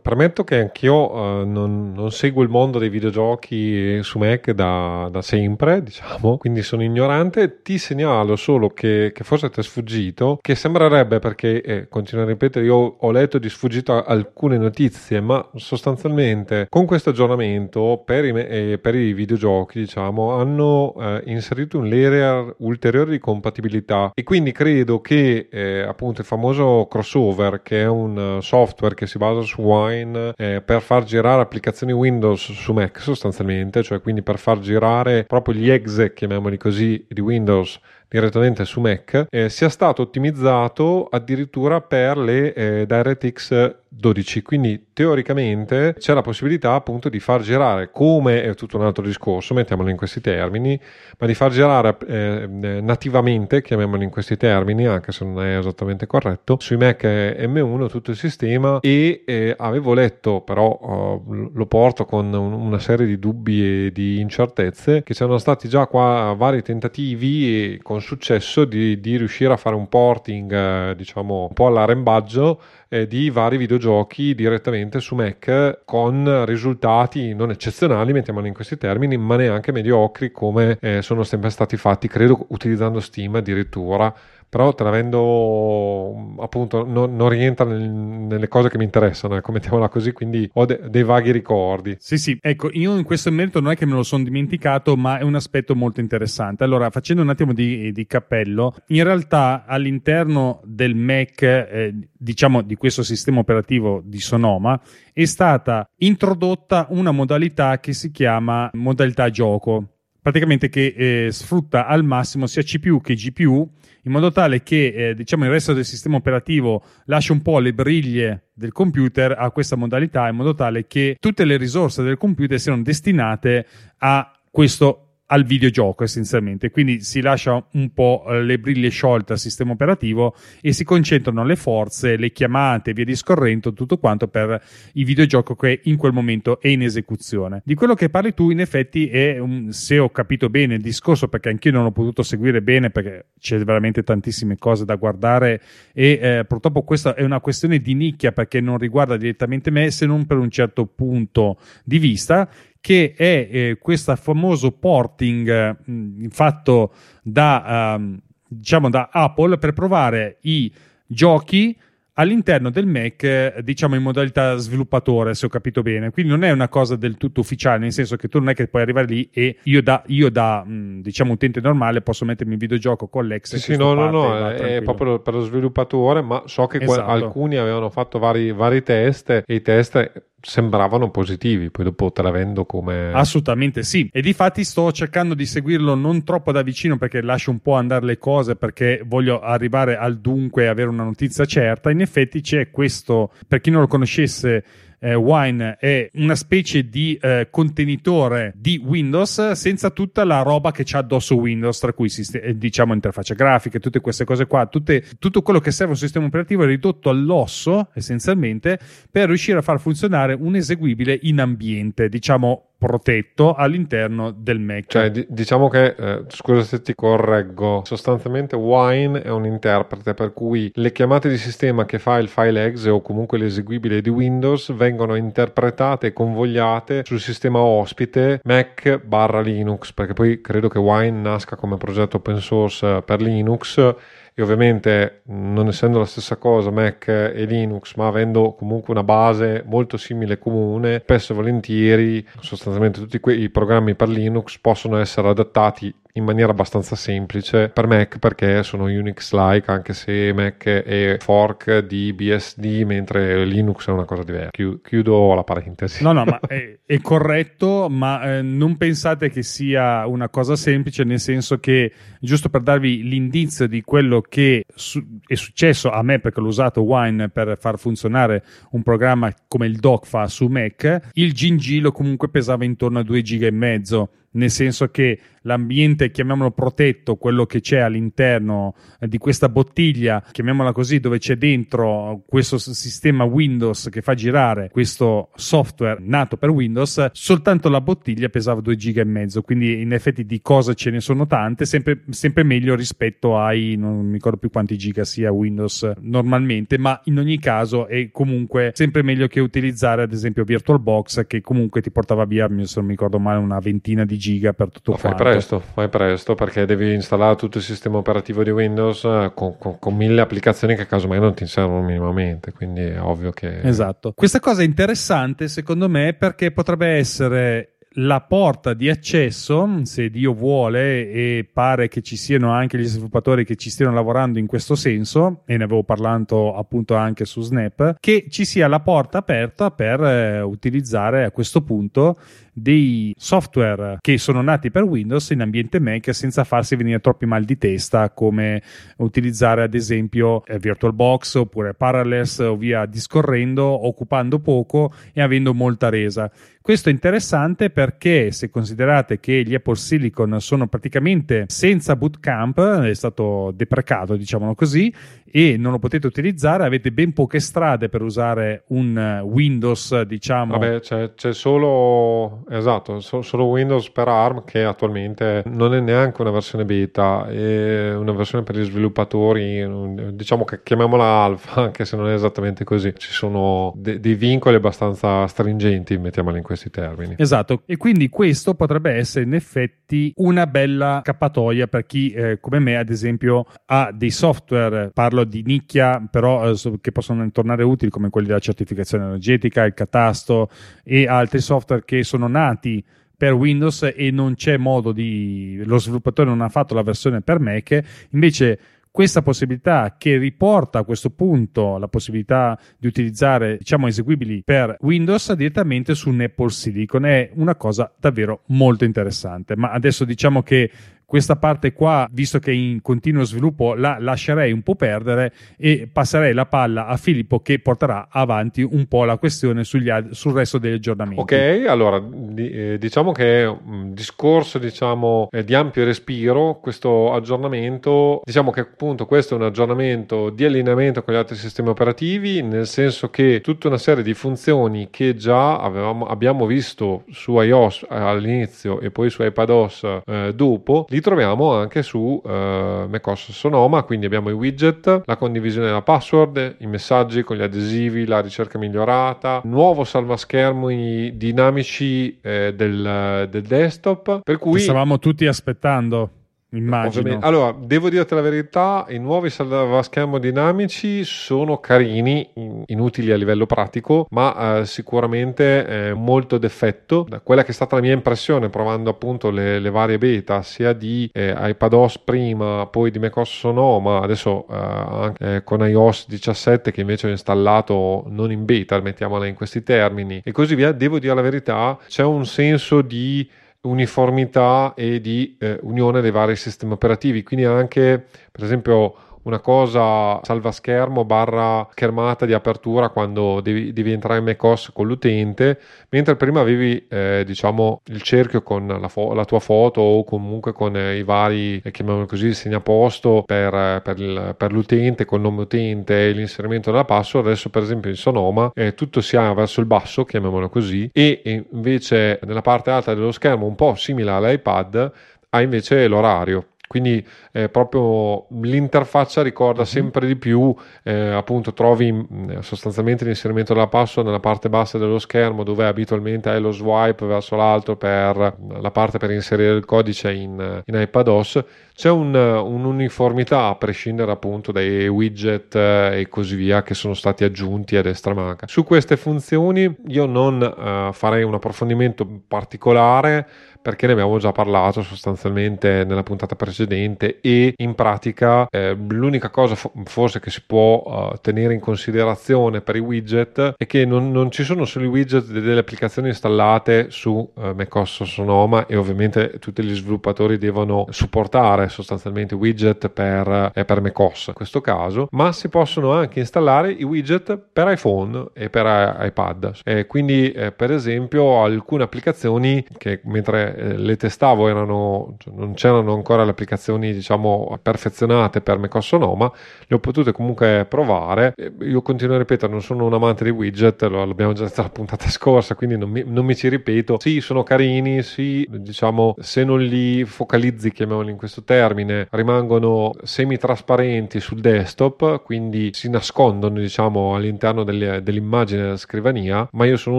premetto 0.01 0.45
che 0.45 0.61
anch'io 0.61 1.13
uh, 1.13 1.47
non, 1.47 1.93
non, 1.93 2.11
seguo 2.11 2.43
il 2.43 2.49
mondo 2.49 2.79
dei 2.79 2.89
videogiochi 2.89 4.03
su 4.03 4.19
Mac 4.19 4.51
da, 4.51 5.09
da, 5.11 5.23
sempre, 5.23 5.83
diciamo, 5.83 6.37
quindi 6.39 6.63
sono 6.63 6.83
ignorante. 6.83 7.63
Ti 7.63 7.79
segnalo 7.79 8.37
solo 8.37 8.69
che, 8.69 9.11
che 9.15 9.25
forse 9.25 9.51
ti 9.51 9.61
è 9.61 9.63
sfuggito, 9.63 10.39
che 10.41 10.55
sembrerebbe 10.55 11.19
perché, 11.19 11.63
eh, 11.63 11.89
continuo 11.89 12.25
a 12.25 12.29
ripetere, 12.29 12.65
io 12.65 12.77
ho 12.77 13.11
letto 13.11 13.39
di 13.39 13.49
sfuggito 13.49 14.03
alcune 14.03 14.59
notizie, 14.59 15.21
ma 15.21 15.47
sostanzialmente 15.55 16.67
con 16.69 16.85
questo 16.85 17.11
aggiornamento 17.11 18.03
per 18.05 18.25
i, 18.25 18.33
eh, 18.37 18.79
per 18.79 18.95
i 18.95 19.13
videogiochi, 19.13 19.81
diciamo, 19.81 20.33
hanno 20.35 20.95
eh, 20.99 21.23
inserito 21.27 21.79
un 21.79 21.89
layer 21.89 22.55
ulteriore 22.59 23.13
di 23.13 23.19
compatibilità 23.19 24.10
e 24.15 24.23
quindi 24.23 24.53
credo 24.53 25.01
che 25.01 25.49
eh, 25.51 25.81
appunto 25.81 26.21
il 26.21 26.27
famoso 26.27 26.87
crossover 26.91 27.63
che 27.63 27.83
è 27.83 27.87
un 27.87 28.37
uh, 28.37 28.41
software 28.41 28.95
che 28.95 29.07
si 29.07 29.19
basa 29.19 29.43
su 29.43 29.61
Wine 29.61 30.33
eh, 30.37 30.61
per 30.61 30.81
far 30.83 31.05
girare 31.05 31.43
applicazioni 31.43 31.93
Windows 31.93 32.53
su 32.53 32.73
Mac 32.73 33.01
sostanzialmente 33.01 33.83
cioè 33.83 34.01
quindi 34.01 34.23
per 34.23 34.39
far 34.39 34.59
girare 34.59 35.25
proprio 35.25 35.55
gli 35.55 35.71
exe 35.71 36.13
chiamiamoli 36.13 36.57
così 36.57 37.05
di 37.09 37.21
Windows 37.21 37.79
direttamente 38.09 38.65
su 38.65 38.81
Mac 38.81 39.27
eh, 39.31 39.49
sia 39.49 39.69
stato 39.69 40.03
ottimizzato 40.03 41.07
addirittura 41.11 41.81
per 41.81 42.19
le 42.19 42.53
eh, 42.53 42.87
DirectX 42.87 43.79
12 43.93 44.43
quindi 44.43 44.87
teoricamente 44.93 45.97
c'è 45.99 46.15
la 46.15 46.23
possibilità 46.23 46.75
appunto 46.75 47.09
di 47.09 47.19
far 47.19 47.43
girare 47.43 47.91
come 47.91 48.45
è 48.45 48.55
tutto 48.55 48.77
un 48.77 48.85
altro 48.85 49.05
discorso 49.05 49.53
mettiamolo 49.53 49.89
in 49.89 49.97
questi 49.97 50.21
termini 50.21 50.81
ma 51.19 51.27
di 51.27 51.35
far 51.35 51.51
girare 51.51 51.97
eh, 52.07 52.47
nativamente 52.81 53.63
chiamiamolo 53.63 54.03
in 54.03 54.11
questi 54.11 54.37
termini 54.37 54.87
anche 54.87 55.11
se 55.11 55.25
non 55.25 55.43
è 55.43 55.59
esattamente 55.59 56.07
corretto 56.07 56.57
sui 56.61 56.77
Mac 56.77 57.03
M1 57.03 57.89
tutto 57.89 58.13
il 58.13 58.17
sistema 58.17 58.79
e 58.81 59.25
eh, 59.27 59.55
avevo 59.59 59.93
letto 59.93 60.41
però 60.41 60.79
uh, 60.81 61.51
lo 61.53 61.67
porto 61.67 62.05
con 62.05 62.33
un, 62.33 62.53
una 62.53 62.79
serie 62.79 63.07
di 63.07 63.19
dubbi 63.19 63.87
e 63.87 63.93
di 63.93 64.21
incertezze 64.21 65.03
che 65.03 65.15
c'erano 65.15 65.39
stati 65.39 65.69
già 65.69 65.87
qua 65.87 66.35
vari 66.37 66.63
tentativi 66.63 67.73
e 67.73 67.81
con 67.83 68.01
successo 68.01 68.65
di, 68.65 69.01
di 69.01 69.17
riuscire 69.17 69.53
a 69.53 69.57
fare 69.57 69.77
un 69.77 69.89
porting, 69.89 70.53
eh, 70.53 70.95
diciamo, 70.97 71.47
un 71.49 71.53
po' 71.53 71.67
all'arrembaggio 71.67 72.61
eh, 72.93 73.07
di 73.07 73.31
vari 73.31 73.57
videogiochi 73.57 74.35
direttamente 74.35 74.99
su 74.99 75.15
Mac 75.15 75.83
con 75.85 76.45
risultati 76.45 77.35
non 77.35 77.51
eccezionali, 77.51 78.13
mettiamolo 78.13 78.49
in 78.49 78.53
questi 78.53 78.77
termini, 78.77 79.17
ma 79.17 79.37
neanche 79.37 79.71
mediocri 79.71 80.33
come 80.33 80.77
eh, 80.81 81.01
sono 81.01 81.23
sempre 81.23 81.51
stati 81.51 81.77
fatti, 81.77 82.09
credo, 82.09 82.47
utilizzando 82.49 82.99
Steam 82.99 83.37
addirittura 83.37 84.13
però 84.51 84.75
te 84.75 84.83
la 84.83 84.91
vendo 84.91 86.35
appunto 86.41 86.85
non, 86.85 87.15
non 87.15 87.29
rientra 87.29 87.65
nel, 87.65 87.89
nelle 87.89 88.49
cose 88.49 88.69
che 88.69 88.79
mi 88.79 88.85
interessano, 88.85 89.37
ecco, 89.37 89.53
mettiamola 89.53 89.89
così, 89.89 90.11
quindi 90.11 90.51
ho 90.53 90.67
de, 90.67 90.81
dei 90.91 91.05
vaghi 91.05 91.31
ricordi. 91.31 91.97
Sì, 92.01 92.19
sì, 92.19 92.37
ecco, 92.41 92.69
io 92.73 92.97
in 92.97 93.05
questo 93.05 93.31
merito 93.31 93.61
non 93.61 93.71
è 93.71 93.77
che 93.77 93.87
me 93.87 93.93
lo 93.95 94.03
sono 94.03 94.25
dimenticato, 94.25 94.97
ma 94.97 95.19
è 95.19 95.23
un 95.23 95.37
aspetto 95.37 95.77
molto 95.77 96.01
interessante. 96.01 96.65
Allora, 96.65 96.91
facendo 96.91 97.23
un 97.23 97.29
attimo 97.29 97.53
di, 97.53 97.93
di 97.93 98.07
cappello, 98.07 98.75
in 98.89 99.05
realtà 99.05 99.65
all'interno 99.67 100.61
del 100.65 100.97
Mac, 100.97 101.43
eh, 101.43 101.95
diciamo 102.13 102.63
di 102.63 102.75
questo 102.75 103.05
sistema 103.05 103.39
operativo 103.39 104.03
di 104.05 104.19
Sonoma, 104.19 104.81
è 105.13 105.25
stata 105.27 105.89
introdotta 105.99 106.89
una 106.91 107.13
modalità 107.13 107.79
che 107.79 107.93
si 107.93 108.11
chiama 108.11 108.69
modalità 108.73 109.31
gioco 109.31 110.00
praticamente 110.21 110.69
che 110.69 110.95
eh, 110.97 111.33
sfrutta 111.33 111.87
al 111.87 112.05
massimo 112.05 112.47
sia 112.47 112.63
CPU 112.63 113.01
che 113.01 113.15
GPU 113.15 113.71
in 114.05 114.13
modo 114.13 114.31
tale 114.33 114.63
che 114.63 115.11
eh, 115.11 115.15
diciamo 115.15 115.45
il 115.45 115.51
resto 115.51 115.73
del 115.73 115.85
sistema 115.85 116.17
operativo 116.17 116.83
lascia 117.07 117.33
un 117.33 117.43
po' 117.43 117.59
le 117.59 117.73
briglie 117.73 118.49
del 118.53 118.73
computer 118.73 119.35
a 119.39 119.51
questa 119.51 119.77
modalità 119.77 120.29
in 120.29 120.37
modo 120.37 120.55
tale 120.55 120.87
che 120.87 121.17
tutte 121.19 121.45
le 121.45 121.57
risorse 121.57 122.03
del 122.03 122.17
computer 122.17 122.59
siano 122.59 122.83
destinate 122.83 123.67
a 123.99 124.33
questo 124.51 125.10
al 125.33 125.45
videogioco 125.45 126.05
essenzialmente, 126.05 126.71
quindi 126.71 127.01
si 127.01 127.21
lascia 127.21 127.65
un 127.73 127.93
po' 127.93 128.25
le 128.29 128.59
briglie 128.59 128.89
sciolte 128.89 129.33
al 129.33 129.39
sistema 129.39 129.73
operativo 129.73 130.35
e 130.61 130.73
si 130.73 130.83
concentrano 130.83 131.45
le 131.45 131.55
forze, 131.55 132.17
le 132.17 132.33
chiamate, 132.33 132.93
via 132.93 133.05
discorrendo, 133.05 133.73
tutto 133.73 133.99
quanto 133.99 134.27
per 134.27 134.61
il 134.95 135.05
videogioco 135.05 135.55
che 135.55 135.81
in 135.85 135.97
quel 135.97 136.13
momento 136.13 136.61
è 136.61 136.69
in 136.69 136.83
esecuzione. 136.83 137.63
Di 137.65 137.75
quello 137.75 137.95
che 137.95 138.11
parli 138.11 138.35
tu 138.35 138.51
in 138.51 138.59
effetti 138.59 139.09
è, 139.09 139.39
un, 139.39 139.73
se 139.73 139.99
ho 139.99 140.11
capito 140.11 140.49
bene 140.49 140.75
il 140.75 140.81
discorso, 140.81 141.29
perché 141.29 141.49
anch'io 141.49 141.71
non 141.71 141.85
ho 141.85 141.93
potuto 141.93 142.23
seguire 142.25 142.61
bene 142.61 142.91
perché 142.91 143.27
c'è 143.39 143.59
veramente 143.59 144.03
tantissime 144.03 144.59
cose 144.59 144.85
da 144.85 144.97
guardare 144.97 145.61
e 145.93 146.19
eh, 146.21 146.45
purtroppo 146.45 146.83
questa 146.83 147.15
è 147.15 147.23
una 147.23 147.41
questione 147.41 147.79
di 147.79 147.95
nicchia 147.95 148.33
perché 148.33 148.61
non 148.61 148.79
riguarda 148.79 149.17
direttamente 149.17 149.71
me 149.71 149.91
se 149.91 150.07
non 150.07 150.27
per 150.27 150.39
un 150.39 150.51
certo 150.51 150.87
punto 150.87 151.59
di 151.85 151.99
vista 151.99 152.49
che 152.81 153.15
è 153.17 153.49
eh, 153.51 153.79
questo 153.79 154.15
famoso 154.17 154.73
porting 154.73 155.77
mh, 155.85 156.29
fatto 156.29 156.93
da, 157.23 157.97
um, 157.97 158.19
diciamo 158.47 158.89
da 158.89 159.09
Apple 159.13 159.59
per 159.59 159.73
provare 159.73 160.39
i 160.43 160.73
giochi 161.07 161.77
all'interno 162.15 162.71
del 162.71 162.87
Mac, 162.87 163.61
diciamo 163.61 163.95
in 163.95 164.03
modalità 164.03 164.57
sviluppatore, 164.57 165.35
se 165.35 165.47
ho 165.47 165.49
capito 165.49 165.81
bene. 165.83 166.11
Quindi 166.11 166.31
non 166.31 166.45
è 166.45 166.51
una 166.51 166.69
cosa 166.69 166.95
del 166.97 167.17
tutto 167.17 167.41
ufficiale, 167.41 167.79
nel 167.79 167.93
senso 167.93 168.17
che 168.17 168.29
tu 168.29 168.39
non 168.39 168.51
è 168.51 168.55
che 168.55 168.67
puoi 168.67 168.83
arrivare 168.83 169.07
lì 169.07 169.31
e 169.33 169.57
io 169.65 169.83
da, 169.83 170.03
io 170.09 170.31
da 170.31 170.65
diciamo 170.67 171.33
utente 171.33 171.61
normale 171.61 172.03
posso 172.03 172.27
mettermi 172.27 172.53
in 172.53 172.59
videogioco 172.59 173.09
con 173.09 173.27
l'ex. 173.27 173.55
Sì, 173.55 173.59
sì, 173.59 173.77
no, 173.77 173.95
no, 173.95 174.11
no, 174.11 174.51
è 174.51 174.83
proprio 174.83 175.21
per 175.21 175.35
lo 175.35 175.41
sviluppatore, 175.41 176.21
ma 176.21 176.43
so 176.45 176.67
che 176.67 176.79
esatto. 176.79 177.11
alcuni 177.11 177.57
avevano 177.57 177.89
fatto 177.89 178.19
vari, 178.19 178.53
vari 178.53 178.83
test 178.83 179.31
e 179.31 179.55
i 179.55 179.63
test 179.63 180.29
sembravano 180.41 181.11
positivi, 181.11 181.71
poi 181.71 181.85
dopo 181.85 182.11
te 182.11 182.23
la 182.23 182.31
vendo 182.31 182.65
come... 182.65 183.13
Assolutamente 183.13 183.83
sì, 183.83 184.09
e 184.13 184.23
di 184.23 184.33
fatti 184.33 184.65
sto 184.65 184.91
cercando 184.93 185.35
di 185.35 185.47
seguirlo 185.47 185.95
non 185.95 186.25
troppo 186.25 186.53
da 186.53 186.63
vicino 186.63 186.97
perché 186.97 187.21
lascio 187.21 187.51
un 187.51 187.61
po' 187.61 187.75
andare 187.75 188.05
le 188.05 188.19
cose 188.19 188.57
perché 188.57 189.03
voglio 189.05 189.41
arrivare 189.41 189.97
al 189.97 190.19
dunque 190.19 190.65
e 190.65 190.67
avere 190.67 190.89
una 190.89 191.05
notizia 191.05 191.45
certa. 191.45 191.91
In 191.91 192.01
effetti 192.01 192.41
c'è 192.41 192.71
questo, 192.71 193.33
per 193.47 193.61
chi 193.61 193.71
non 193.71 193.83
lo 193.83 193.87
conoscesse, 193.87 194.65
eh, 195.01 195.15
Wine 195.15 195.77
è 195.79 196.11
una 196.15 196.35
specie 196.35 196.89
di 196.89 197.19
eh, 197.21 197.49
contenitore 197.51 198.53
di 198.55 198.81
Windows 198.85 199.53
senza 199.53 199.91
tutta 199.91 200.25
la 200.25 200.43
roba 200.43 200.71
che 200.71 200.83
c'ha 200.85 200.99
addosso 200.99 201.37
Windows, 201.37 201.79
tra 201.79 201.93
cui 201.93 202.09
sistem- 202.09 202.43
eh, 202.45 202.57
diciamo 202.57 202.93
interfaccia 202.93 203.35
grafica, 203.35 203.79
tutte 203.79 204.01
queste 204.01 204.25
cose 204.25 204.47
qua, 204.47 204.67
tutte, 204.67 205.05
tutto 205.19 205.43
quello 205.43 205.61
che 205.61 205.71
serve 205.71 205.93
a 205.93 205.95
un 205.95 206.01
sistema 206.01 206.27
operativo 206.27 206.63
è 206.63 206.67
ridotto 206.67 207.09
all'osso 207.09 207.91
essenzialmente 207.95 208.79
per 209.11 209.29
riuscire 209.29 209.59
a 209.59 209.63
far 209.63 209.81
funzionare 209.81 210.35
un 210.35 210.55
eseguibile 210.55 211.19
in 211.23 211.41
ambiente, 211.41 212.09
diciamo 212.09 212.70
protetto 212.81 213.53
all'interno 213.53 214.31
del 214.31 214.59
Mac. 214.59 214.85
Cioè, 214.87 215.11
d- 215.11 215.27
diciamo 215.29 215.69
che, 215.69 215.95
eh, 215.99 216.25
scusa 216.29 216.63
se 216.63 216.81
ti 216.81 216.95
correggo, 216.95 217.83
sostanzialmente 217.85 218.57
Wine 218.57 219.21
è 219.21 219.29
un 219.29 219.45
interprete 219.45 220.15
per 220.15 220.33
cui 220.33 220.71
le 220.75 220.91
chiamate 220.91 221.29
di 221.29 221.37
sistema 221.37 221.85
che 221.85 221.99
fa 221.99 222.17
il 222.17 222.29
file 222.29 222.65
exe 222.65 222.89
o 222.89 223.03
comunque 223.03 223.37
l'eseguibile 223.37 224.01
di 224.01 224.09
Windows 224.09 224.73
vengono 224.73 225.15
interpretate 225.15 226.07
e 226.07 226.13
convogliate 226.15 227.03
sul 227.05 227.21
sistema 227.21 227.59
ospite 227.59 228.41
Mac 228.45 229.03
barra 229.05 229.43
Linux, 229.43 229.93
perché 229.93 230.15
poi 230.15 230.41
credo 230.41 230.69
che 230.69 230.79
Wine 230.79 231.21
nasca 231.21 231.57
come 231.57 231.77
progetto 231.77 232.17
open 232.17 232.39
source 232.39 233.03
per 233.05 233.21
Linux 233.21 233.95
e 234.35 234.43
ovviamente 234.43 235.23
non 235.27 235.69
essendo 235.69 235.99
la 235.99 236.07
stessa 236.07 236.37
cosa 236.37 236.71
Mac 236.71 237.09
e 237.09 237.45
Linux 237.45 237.95
ma 237.97 238.07
avendo 238.07 238.53
comunque 238.53 238.93
una 238.93 239.03
base 239.03 239.63
molto 239.67 239.97
simile 239.97 240.35
e 240.35 240.39
comune 240.39 241.01
spesso 241.01 241.33
e 241.33 241.37
volentieri 241.37 242.27
sostanzialmente 242.41 243.01
tutti 243.01 243.21
quei 243.21 243.49
programmi 243.49 243.95
per 243.95 244.09
Linux 244.09 244.59
possono 244.59 244.97
essere 244.99 245.29
adattati 245.29 245.95
in 246.15 246.25
maniera 246.25 246.51
abbastanza 246.51 246.97
semplice 246.97 247.69
per 247.69 247.87
Mac 247.87 248.19
perché 248.19 248.63
sono 248.63 248.85
Unix-like 248.85 249.71
anche 249.71 249.93
se 249.93 250.33
Mac 250.33 250.65
è 250.65 251.17
fork 251.21 251.81
di 251.81 252.13
BSD 252.13 252.83
mentre 252.85 253.45
Linux 253.45 253.89
è 253.89 253.91
una 253.91 254.05
cosa 254.05 254.25
diversa. 254.25 254.51
Chiudo 254.51 255.35
la 255.35 255.45
parentesi. 255.45 256.03
No, 256.03 256.13
no, 256.13 256.25
ma 256.25 256.41
è, 256.47 256.79
è 256.85 257.01
corretto, 257.01 257.89
ma 257.89 258.39
eh, 258.39 258.43
non 258.43 258.77
pensate 258.77 259.31
che 259.31 259.43
sia 259.43 260.07
una 260.07 260.29
cosa 260.29 260.57
semplice 260.57 261.05
nel 261.05 261.21
senso 261.21 261.59
che 261.59 261.93
giusto 262.21 262.49
per 262.49 262.63
darvi 262.63 263.03
l'indizio 263.03 263.67
di 263.67 263.83
quello 263.83 264.21
che 264.21 264.65
su- 264.75 265.05
è 265.27 265.35
successo 265.35 265.91
a 265.91 266.03
me 266.03 266.19
perché 266.19 266.41
l'ho 266.41 266.49
usato 266.49 266.83
Wine 266.83 267.29
per 267.29 267.57
far 267.59 267.79
funzionare 267.79 268.45
un 268.71 268.83
programma 268.83 269.33
come 269.49 269.67
il 269.67 269.79
Doc 269.79 270.07
fa 270.07 270.27
su 270.27 270.47
Mac, 270.47 271.11
il 271.15 271.33
gingillo 271.33 271.93
comunque 271.93 272.29
pesava 272.29 272.65
intorno 272.65 272.99
a 272.99 273.03
2 273.03 273.23
giga 273.23 273.47
e 273.47 273.53
mezzo 273.53 274.11
nel 274.33 274.51
senso 274.51 274.89
che 274.89 275.19
l'ambiente, 275.43 276.11
chiamiamolo 276.11 276.51
protetto, 276.51 277.17
quello 277.17 277.47
che 277.47 277.61
c'è 277.61 277.79
all'interno 277.79 278.75
eh, 278.99 279.09
di 279.09 279.19
questa 279.19 279.49
bottiglia, 279.49 280.23
chiamiamola 280.31 280.73
così, 280.73 281.01
dove 281.01 281.19
c'è 281.19 281.37
dentro 281.37 282.23
questo 282.27 282.59
sistema 282.59 283.25
Windows 283.25 283.89
che 283.91 284.03
fa 284.03 284.15
girare 284.15 284.69
questo 284.71 285.31
software 285.35 286.01
nato 286.01 286.37
per 286.37 286.51
Windows, 286.51 287.11
soltanto 287.13 287.69
la 287.69 287.81
bottiglia 287.81 288.29
pesava 288.29 288.61
2 288.61 288.77
giga 288.77 289.01
e 289.01 289.07
mezzo, 289.07 289.43
quindi 289.43 289.81
in 289.81 289.93
effetti 289.93 290.25
di 290.25 290.41
cose 290.41 290.75
ce 290.75 290.91
ne 290.91 291.01
sono 291.01 291.27
tante, 291.27 291.65
sempre, 291.65 292.03
sempre 292.11 292.43
meglio 292.43 292.75
rispetto 292.75 293.39
ai 293.39 293.77
non 293.77 294.07
mi 294.07 294.13
ricordo 294.13 294.39
più 294.39 294.51
quanti 294.51 294.77
giga 294.77 295.05
sia 295.05 295.33
Windows 295.33 295.91
normalmente, 296.01 296.79
ma 296.79 297.01
in 297.05 297.19
ogni 297.19 297.39
caso 297.39 297.87
è 297.87 298.11
comunque 298.11 298.73
sempre 298.75 299.03
meglio 299.03 299.27
che 299.27 299.41
utilizzare 299.41 300.03
ad 300.03 300.13
esempio 300.13 300.45
VirtualBox 300.45 301.27
che 301.27 301.41
comunque 301.41 301.81
ti 301.81 301.91
portava 301.91 302.25
via, 302.25 302.47
se 302.65 302.75
non 302.77 302.85
mi 302.85 302.91
ricordo 302.91 303.19
male, 303.19 303.39
una 303.39 303.59
ventina 303.59 304.05
di 304.05 304.19
giga 304.21 304.53
per 304.53 304.71
tutto 304.71 304.93
no, 304.93 304.97
fai 304.99 305.13
quanto. 305.13 305.31
presto, 305.31 305.59
fai 305.59 305.89
presto 305.89 306.35
perché 306.35 306.67
devi 306.67 306.93
installare 306.93 307.37
tutto 307.37 307.59
il 307.59 307.65
sistema 307.65 307.97
operativo 307.97 308.45
di 308.45 308.51
Windows 308.51 309.03
eh, 309.05 309.33
con, 309.35 309.57
con, 309.59 309.79
con 309.79 309.97
mille 309.97 310.21
applicazioni 310.21 310.77
che 310.77 310.87
casomai 310.87 311.19
non 311.19 311.35
ti 311.35 311.47
servono 311.47 311.83
minimamente, 311.83 312.53
quindi 312.53 312.83
è 312.83 313.01
ovvio 313.01 313.31
che... 313.31 313.63
Esatto. 313.63 314.13
Questa 314.13 314.39
cosa 314.39 314.61
è 314.61 314.65
interessante 314.65 315.49
secondo 315.49 315.89
me 315.89 316.13
perché 316.13 316.53
potrebbe 316.53 316.89
essere 316.89 317.77
la 317.95 318.21
porta 318.21 318.73
di 318.73 318.89
accesso, 318.89 319.81
se 319.83 320.11
Dio 320.11 320.33
vuole, 320.33 321.11
e 321.11 321.49
pare 321.53 321.89
che 321.89 322.03
ci 322.03 322.17
siano 322.17 322.53
anche 322.53 322.79
gli 322.79 322.85
sviluppatori 322.85 323.45
che 323.45 323.57
ci 323.57 323.69
stiano 323.69 323.93
lavorando 323.93 324.39
in 324.39 324.47
questo 324.47 324.77
senso, 324.77 325.43
e 325.45 325.57
ne 325.57 325.65
avevo 325.65 325.83
parlato 325.83 326.55
appunto 326.55 326.95
anche 326.95 327.25
su 327.25 327.41
Snap, 327.41 327.97
che 327.99 328.27
ci 328.29 328.45
sia 328.45 328.69
la 328.69 328.81
porta 328.81 329.19
aperta 329.19 329.73
per 329.73 330.01
eh, 330.03 330.41
utilizzare 330.41 331.25
a 331.25 331.33
questo 331.33 331.63
punto 331.63 332.19
dei 332.53 333.15
software 333.17 333.99
che 334.01 334.19
sono 334.19 334.43
nati 334.43 334.71
per 334.71 334.83
Windows 334.83 335.31
in 335.31 335.41
ambiente 335.41 335.81
Mac 335.81 336.15
senza 336.15 336.45
farsi 336.45 336.77
venire 336.77 337.01
troppi 337.01 337.27
mal 337.27 337.45
di 337.45 337.57
testa 337.59 338.11
come 338.11 338.63
utilizzare 338.99 339.63
ad 339.63 339.75
esempio 339.75 340.45
eh, 340.45 340.59
VirtualBox 340.59 341.35
oppure 341.37 341.75
Parallels 341.75 342.39
o 342.39 342.57
via 342.57 342.87
discorrendo 342.87 343.87
occupando 343.87 344.39
poco 344.39 344.93
e 345.13 345.23
avendo 345.23 345.55
molta 345.55 345.89
resa. 345.89 346.31
Questo 346.63 346.91
è 346.91 346.93
interessante 346.93 347.71
perché 347.71 348.33
se 348.33 348.51
considerate 348.51 349.19
che 349.19 349.43
gli 349.43 349.55
Apple 349.55 349.77
Silicon 349.77 350.41
sono 350.41 350.69
praticamente 350.69 351.47
senza 351.49 351.97
bootcamp, 351.97 352.61
è 352.83 352.95
stato 352.95 353.51
deprecato 353.57 354.15
diciamolo 354.15 354.55
così, 354.55 354.93
e 355.31 355.57
non 355.57 355.73
lo 355.73 355.79
potete 355.79 356.07
utilizzare, 356.07 356.65
avete 356.65 356.93
ben 356.93 357.13
poche 357.13 357.41
strade 357.41 357.89
per 357.89 358.03
usare 358.03 358.65
un 358.69 359.21
Windows, 359.25 360.03
diciamo. 360.03 360.59
Vabbè, 360.59 360.81
c'è, 360.81 361.15
c'è 361.15 361.33
solo, 361.33 362.45
esatto, 362.51 363.01
so, 363.01 363.23
solo 363.23 363.45
Windows 363.47 363.91
per 363.91 364.09
ARM 364.09 364.45
che 364.45 364.65
attualmente 364.65 365.43
non 365.47 365.75
è 365.75 365.81
neanche 365.81 366.21
una 366.21 366.31
versione 366.31 366.65
beta, 366.65 367.27
è 367.29 367.95
una 367.95 368.13
versione 368.13 368.45
per 368.45 368.57
gli 368.57 368.65
sviluppatori, 368.65 369.67
diciamo 370.13 370.45
che 370.45 370.63
chiamiamola 370.63 371.05
alfa, 371.05 371.63
anche 371.63 371.85
se 371.85 371.97
non 371.97 372.09
è 372.09 372.15
esattamente 372.15 372.65
così. 372.65 372.93
Ci 372.97 373.13
sono 373.13 373.73
de- 373.77 374.01
dei 374.01 374.15
vincoli 374.15 374.57
abbastanza 374.57 375.27
stringenti, 375.27 375.97
mettiamoli 375.99 376.39
in 376.39 376.45
questi 376.45 376.71
termini. 376.71 377.15
Esatto, 377.19 377.63
e 377.67 377.77
quindi 377.77 378.09
questo 378.09 378.55
potrebbe 378.55 378.93
essere 378.93 379.25
in 379.25 379.35
effetti 379.35 380.13
una 380.17 380.47
bella 380.47 381.03
scappatoia 381.05 381.67
per 381.67 381.87
chi 381.87 382.11
eh, 382.11 382.39
come 382.41 382.59
me, 382.59 382.77
ad 382.77 382.91
esempio, 382.91 383.47
ha 383.67 383.91
dei 383.93 384.11
software, 384.11 384.91
parlo 384.93 385.20
parlo 385.21 385.25
di 385.25 385.43
nicchia, 385.43 386.07
però 386.11 386.51
eh, 386.51 386.57
che 386.81 386.93
possono 386.93 387.29
tornare 387.31 387.63
utili 387.63 387.91
come 387.91 388.11
quelli 388.11 388.27
della 388.27 388.39
certificazione 388.39 389.05
energetica, 389.05 389.65
il 389.65 389.75
catasto 389.75 390.49
e 390.85 391.07
altri 391.07 391.41
software 391.41 391.85
che 391.85 392.03
sono 392.03 392.27
nati 392.27 392.83
per 393.17 393.33
Windows 393.35 393.91
e 393.95 394.11
non 394.11 394.35
c'è 394.35 394.57
modo 394.57 394.93
di 394.93 395.61
lo 395.65 395.79
sviluppatore 395.79 396.29
non 396.29 396.41
ha 396.41 396.49
fatto 396.49 396.75
la 396.75 396.83
versione 396.83 397.21
per 397.21 397.39
Mac, 397.39 398.09
invece 398.11 398.59
questa 398.91 399.23
possibilità 399.23 399.95
che 399.97 400.17
riporta 400.17 400.81
a 400.81 400.85
questo 400.85 401.11
punto 401.11 401.79
la 401.79 401.87
possibilità 401.87 402.59
di 402.77 402.89
utilizzare 402.89 403.59
diciamo 403.59 403.87
eseguibili 403.87 404.43
per 404.43 404.77
Windows 404.81 405.33
direttamente 405.35 405.95
su 405.95 406.09
un 406.09 406.23
Apple 406.23 406.51
Silicon 406.51 407.07
è 407.07 407.31
una 407.35 407.55
cosa 407.55 407.93
davvero 407.97 408.43
molto 408.47 408.85
interessante. 408.85 409.55
Ma 409.55 409.71
adesso 409.71 410.05
diciamo 410.05 410.43
che 410.43 410.71
questa 411.11 411.35
parte 411.35 411.73
qua, 411.73 412.09
visto 412.13 412.39
che 412.39 412.53
è 412.53 412.55
in 412.55 412.81
continuo 412.83 413.25
sviluppo, 413.25 413.75
la 413.75 413.97
lascerei 413.99 414.53
un 414.53 414.63
po' 414.63 414.77
perdere 414.77 415.33
e 415.57 415.89
passerei 415.93 416.33
la 416.33 416.47
palla 416.47 416.87
a 416.87 416.97
Filippo 416.97 417.41
che 417.41 417.59
porterà 417.59 418.07
avanti 418.09 418.63
un 418.63 418.87
po' 418.87 419.03
la 419.03 419.17
questione 419.17 419.65
sugli, 419.65 419.91
sul 420.11 420.35
resto 420.35 420.59
degli 420.59 420.75
aggiornamenti. 420.75 421.21
Ok, 421.21 421.65
allora 421.67 422.01
eh, 422.37 422.77
diciamo 422.79 423.11
che 423.11 423.43
è 423.43 423.49
un 423.49 423.93
discorso 423.93 424.59
diciamo, 424.59 425.27
eh, 425.33 425.43
di 425.43 425.53
ampio 425.53 425.85
respiro 425.85 426.61
questo 426.61 427.13
aggiornamento, 427.13 428.21
diciamo 428.25 428.53
che 428.53 428.61
appunto 428.61 429.05
questo 429.05 429.35
è 429.35 429.37
un 429.37 429.43
aggiornamento 429.47 430.31
di 430.31 430.45
allineamento 430.45 431.03
con 431.03 431.15
gli 431.15 431.17
altri 431.17 431.35
sistemi 431.35 431.71
operativi, 431.71 432.41
nel 432.41 432.69
senso 432.69 433.11
che 433.11 433.41
tutta 433.43 433.67
una 433.67 433.79
serie 433.79 434.05
di 434.05 434.15
funzioni 434.15 434.91
che 434.91 435.17
già 435.17 435.59
avevamo, 435.59 436.07
abbiamo 436.07 436.47
visto 436.47 437.03
su 437.11 437.37
iOS 437.41 437.87
all'inizio 437.89 438.79
e 438.79 438.93
poi 438.93 439.11
su 439.11 439.25
iPadOS 439.25 440.03
eh, 440.07 440.33
dopo, 440.37 440.87
li 440.89 440.99
troviamo 441.01 441.55
anche 441.55 441.83
su 441.83 442.21
eh, 442.25 442.87
macOS 442.89 443.33
Sonoma, 443.33 443.83
quindi 443.83 444.07
abbiamo 444.07 444.31
i 444.31 444.33
widget, 444.33 445.03
la 445.05 445.17
condivisione 445.17 445.67
della 445.67 445.83
password, 445.83 446.57
i 446.59 446.67
messaggi 446.67 447.23
con 447.23 447.37
gli 447.37 447.43
adesivi, 447.43 448.07
la 448.07 448.21
ricerca 448.21 448.59
migliorata, 448.59 449.41
nuovo 449.45 449.85
salvaschermi 449.85 451.17
dinamici 451.17 452.19
eh, 452.21 452.55
del, 452.55 453.29
del 453.31 453.43
desktop, 453.43 454.21
per 454.23 454.39
cui... 454.39 454.61
stavamo 454.61 454.99
tutti 454.99 455.27
aspettando. 455.27 456.11
Immagino. 456.53 457.19
Allora, 457.21 457.55
devo 457.57 457.89
dirti 457.89 458.15
la 458.15 458.21
verità, 458.21 458.87
i 458.89 458.99
nuovi 458.99 459.31
salvaschermo 459.31 460.19
dinamici 460.19 461.05
sono 461.05 461.59
carini, 461.59 462.29
inutili 462.67 463.13
a 463.13 463.17
livello 463.17 463.47
pratico, 463.47 464.07
ma 464.11 464.59
eh, 464.59 464.67
sicuramente 464.67 465.67
eh, 465.67 465.95
molto 465.95 466.39
d'effetto. 466.39 467.07
Quella 467.23 467.45
che 467.45 467.51
è 467.51 467.55
stata 467.55 467.77
la 467.77 467.83
mia 467.83 467.93
impressione 467.93 468.49
provando 468.49 468.91
appunto 468.91 469.31
le, 469.31 469.61
le 469.61 469.71
varie 469.71 469.99
beta, 469.99 470.43
sia 470.43 470.73
di 470.73 471.09
eh, 471.13 471.35
iPadOS 471.37 471.99
prima, 471.99 472.67
poi 472.67 472.91
di 472.91 472.99
macOS 472.99 473.31
Sonoma, 473.31 474.01
adesso 474.01 474.47
eh, 474.51 474.55
anche 474.57 475.37
eh, 475.37 475.45
con 475.45 475.67
iOS 475.67 476.09
17 476.09 476.73
che 476.73 476.81
invece 476.81 477.07
ho 477.07 477.11
installato 477.11 478.05
non 478.09 478.33
in 478.33 478.45
beta, 478.45 478.81
mettiamola 478.81 479.27
in 479.27 479.35
questi 479.35 479.63
termini, 479.63 480.21
e 480.25 480.33
così 480.33 480.55
via, 480.55 480.73
devo 480.73 480.99
dire 480.99 481.15
la 481.15 481.21
verità, 481.21 481.79
c'è 481.87 482.03
un 482.03 482.27
senso 482.27 482.83
di 482.83 483.29
uniformità 483.63 484.73
e 484.75 485.01
di 485.01 485.37
eh, 485.39 485.59
unione 485.63 486.01
dei 486.01 486.11
vari 486.11 486.37
sistemi 486.37 486.73
operativi. 486.73 487.23
Quindi 487.23 487.45
anche, 487.45 488.07
per 488.31 488.45
esempio, 488.45 488.95
una 489.31 489.39
cosa 489.39 490.21
salva 490.25 490.51
schermo 490.51 491.05
barra 491.05 491.67
schermata 491.71 492.27
di 492.27 492.33
apertura 492.33 492.89
quando 492.89 493.41
devi, 493.41 493.73
devi 493.73 493.93
entrare 493.93 494.19
in 494.19 494.25
macOS 494.25 494.71
con 494.73 494.89
l'utente, 494.89 495.59
mentre 495.91 496.17
prima 496.17 496.41
avevi 496.41 496.87
eh, 496.89 497.23
diciamo 497.25 497.83
il 497.87 498.03
cerchio 498.03 498.43
con 498.43 498.67
la, 498.67 498.89
fo- 498.89 499.15
la, 499.15 499.25
tua 499.25 499.39
foto 499.39 499.81
o 499.81 500.05
comunque 500.05 500.53
con 500.53 500.77
eh, 500.77 500.97
i 500.97 501.05
vari, 501.05 501.61
eh, 501.63 501.71
chiamiamolo 501.71 502.07
così, 502.07 502.35
segnaposto 502.35 503.23
per, 503.25 503.55
eh, 503.55 503.81
per, 503.83 504.01
il, 504.01 504.35
per, 504.37 504.53
l'utente, 504.53 505.05
col 505.05 505.21
nome 505.21 505.43
utente 505.43 506.09
e 506.09 506.13
l'inserimento 506.13 506.71
della 506.71 506.85
password. 506.85 507.27
Adesso 507.27 507.49
per 507.51 507.63
esempio 507.63 507.91
in 507.91 507.97
Sonoma 507.97 508.51
eh, 508.55 508.75
tutto 508.75 509.01
si 509.01 509.17
ha 509.17 509.33
verso 509.33 509.61
il 509.61 509.67
basso, 509.67 510.05
chiamiamolo 510.05 510.49
così, 510.49 510.91
e 510.93 511.47
invece 511.51 512.19
nella 512.25 512.43
parte 512.43 512.71
alta 512.71 512.95
dello 512.95 513.13
schermo 513.13 513.47
un 513.47 513.55
po' 513.55 513.75
simile 513.77 514.11
all'iPad 514.11 514.93
ha 515.31 515.41
invece 515.43 515.87
l'orario 515.87 516.47
quindi 516.71 517.05
eh, 517.33 517.49
proprio 517.49 518.29
l'interfaccia 518.43 519.23
ricorda 519.23 519.63
mm-hmm. 519.63 519.71
sempre 519.71 520.07
di 520.07 520.15
più, 520.15 520.55
eh, 520.85 521.11
appunto 521.11 521.53
trovi 521.53 521.91
mm, 521.91 522.39
sostanzialmente 522.43 523.05
l'inserimento 523.05 523.55
della 523.55 523.67
password 523.67 524.07
nella 524.07 524.21
parte 524.21 524.49
bassa 524.49 524.79
dello 524.79 525.01
schermo 525.01 525.43
dove 525.43 525.67
abitualmente 525.67 526.29
hai 526.29 526.41
lo 526.41 526.53
swipe 526.53 527.07
verso 527.07 527.35
l'alto 527.35 527.75
per 527.75 528.37
la 528.61 528.71
parte 528.71 528.99
per 528.99 529.11
inserire 529.11 529.57
il 529.57 529.65
codice 529.65 530.13
in, 530.13 530.63
in 530.65 530.75
iPadOS, 530.81 531.45
c'è 531.75 531.91
un, 531.91 532.15
un'uniformità 532.15 533.47
a 533.47 533.57
prescindere 533.57 534.13
appunto 534.13 534.53
dai 534.53 534.87
widget 534.87 535.57
eh, 535.57 535.99
e 535.99 536.09
così 536.09 536.37
via 536.37 536.63
che 536.63 536.75
sono 536.75 536.95
stati 536.95 537.25
aggiunti 537.25 537.77
a 537.79 537.83
destra 537.83 538.15
manca. 538.15 538.47
Su 538.47 538.63
queste 538.63 538.97
funzioni 538.97 539.75
io 539.89 540.07
non 540.07 540.41
uh, 540.41 540.93
farei 540.93 541.25
un 541.25 541.35
approfondimento 541.35 542.07
particolare 542.29 543.27
perché 543.63 543.87
ne 543.87 543.93
abbiamo 543.93 544.19
già 544.19 544.33
parlato 544.33 544.83
sostanzialmente 544.83 545.85
nella 545.85 546.03
puntata 546.03 546.35
precedente 546.35 547.21
e 547.21 547.55
in 547.57 547.75
pratica 547.75 548.47
eh, 548.51 548.77
l'unica 548.89 549.31
cosa 549.31 549.55
fo- 549.55 549.73
forse 549.85 550.21
che 550.21 550.31
si 550.31 550.43
può 550.47 550.83
uh, 550.85 551.19
tenere 551.21 551.55
in 551.55 551.61
considerazione 551.61 552.61
per 552.61 552.77
i 552.77 552.81
widget 552.81 553.55
è 553.57 553.67
che 553.67 553.85
non, 553.85 554.11
non, 554.11 554.31
ci 554.31 554.45
sono 554.45 554.65
solo 554.65 554.87
i 554.87 554.89
widget 554.89 555.27
delle 555.27 555.61
applicazioni 555.61 556.09
installate 556.09 556.87
su 556.91 557.11
uh, 557.11 557.53
macOS 557.55 558.05
Sonoma 558.05 558.67
e 558.67 558.77
ovviamente 558.77 559.39
tutti 559.39 559.63
gli 559.63 559.75
sviluppatori 559.75 560.39
devono 560.39 560.87
supportare 560.91 561.69
sostanzialmente 561.69 562.35
widget 562.35 562.89
per, 562.89 563.53
eh, 563.55 563.65
per 563.65 563.81
macOS 563.81 564.29
in 564.29 564.35
questo 564.35 564.61
caso 564.61 565.09
ma 565.13 565.33
si 565.33 565.49
possono 565.49 565.93
anche 565.93 566.21
installare 566.21 566.73
i 566.73 566.85
widget 566.85 567.39
per 567.53 567.69
iPhone 567.69 568.29
e 568.33 568.49
per 568.49 568.65
uh, 568.65 569.05
iPad. 569.05 569.61
Eh, 569.65 569.87
quindi 569.87 570.33
eh, 570.33 570.53
per 570.53 570.71
esempio 570.71 571.43
alcune 571.43 571.83
applicazioni 571.83 572.65
che 572.79 573.01
mentre 573.05 573.50
eh, 573.55 573.77
le 573.77 573.97
testavo 573.97 574.49
erano, 574.49 575.17
cioè, 575.19 575.33
non 575.35 575.55
c'erano 575.55 575.95
ancora 575.95 576.25
le 576.25 576.31
applicazioni 576.31 576.93
diciamo 576.93 577.59
perfezionate 577.63 578.41
per 578.41 578.59
macOS 578.59 578.87
Sonoma, 578.91 579.31
le 579.67 579.77
ho 579.77 579.79
potute 579.79 580.13
comunque 580.13 580.67
provare. 580.69 581.35
Io 581.61 581.83
continuo 581.83 582.17
a 582.17 582.19
ripetere, 582.19 582.51
non 582.51 582.63
sono 582.63 582.87
un 582.87 582.93
amante 582.93 583.23
di 583.25 583.31
widget, 583.31 583.83
l'abbiamo 583.83 584.33
già 584.33 584.45
detto 584.45 584.63
la 584.63 584.69
puntata 584.69 585.09
scorsa, 585.11 585.55
quindi 585.55 585.77
non 585.77 585.91
mi, 585.91 586.03
non 586.05 586.25
mi 586.25 586.35
ci 586.35 586.49
ripeto. 586.49 586.97
Sì, 587.01 587.21
sono 587.21 587.43
carini, 587.43 588.03
sì, 588.03 588.47
diciamo, 588.51 589.15
se 589.21 589.45
non 589.45 589.61
li 589.61 590.05
focalizzi, 590.05 590.73
chiamiamoli 590.73 591.11
in 591.11 591.17
questo 591.17 591.45
termine, 591.45 592.09
rimangono 592.11 592.95
semi-trasparenti 593.03 594.19
sul 594.19 594.41
desktop, 594.41 595.23
quindi 595.23 595.71
si 595.73 595.89
nascondono, 595.89 596.59
diciamo, 596.59 597.15
all'interno 597.15 597.63
delle, 597.63 598.03
dell'immagine 598.03 598.63
della 598.63 598.77
scrivania, 598.77 599.49
ma 599.53 599.65
io 599.67 599.77
sono 599.77 599.99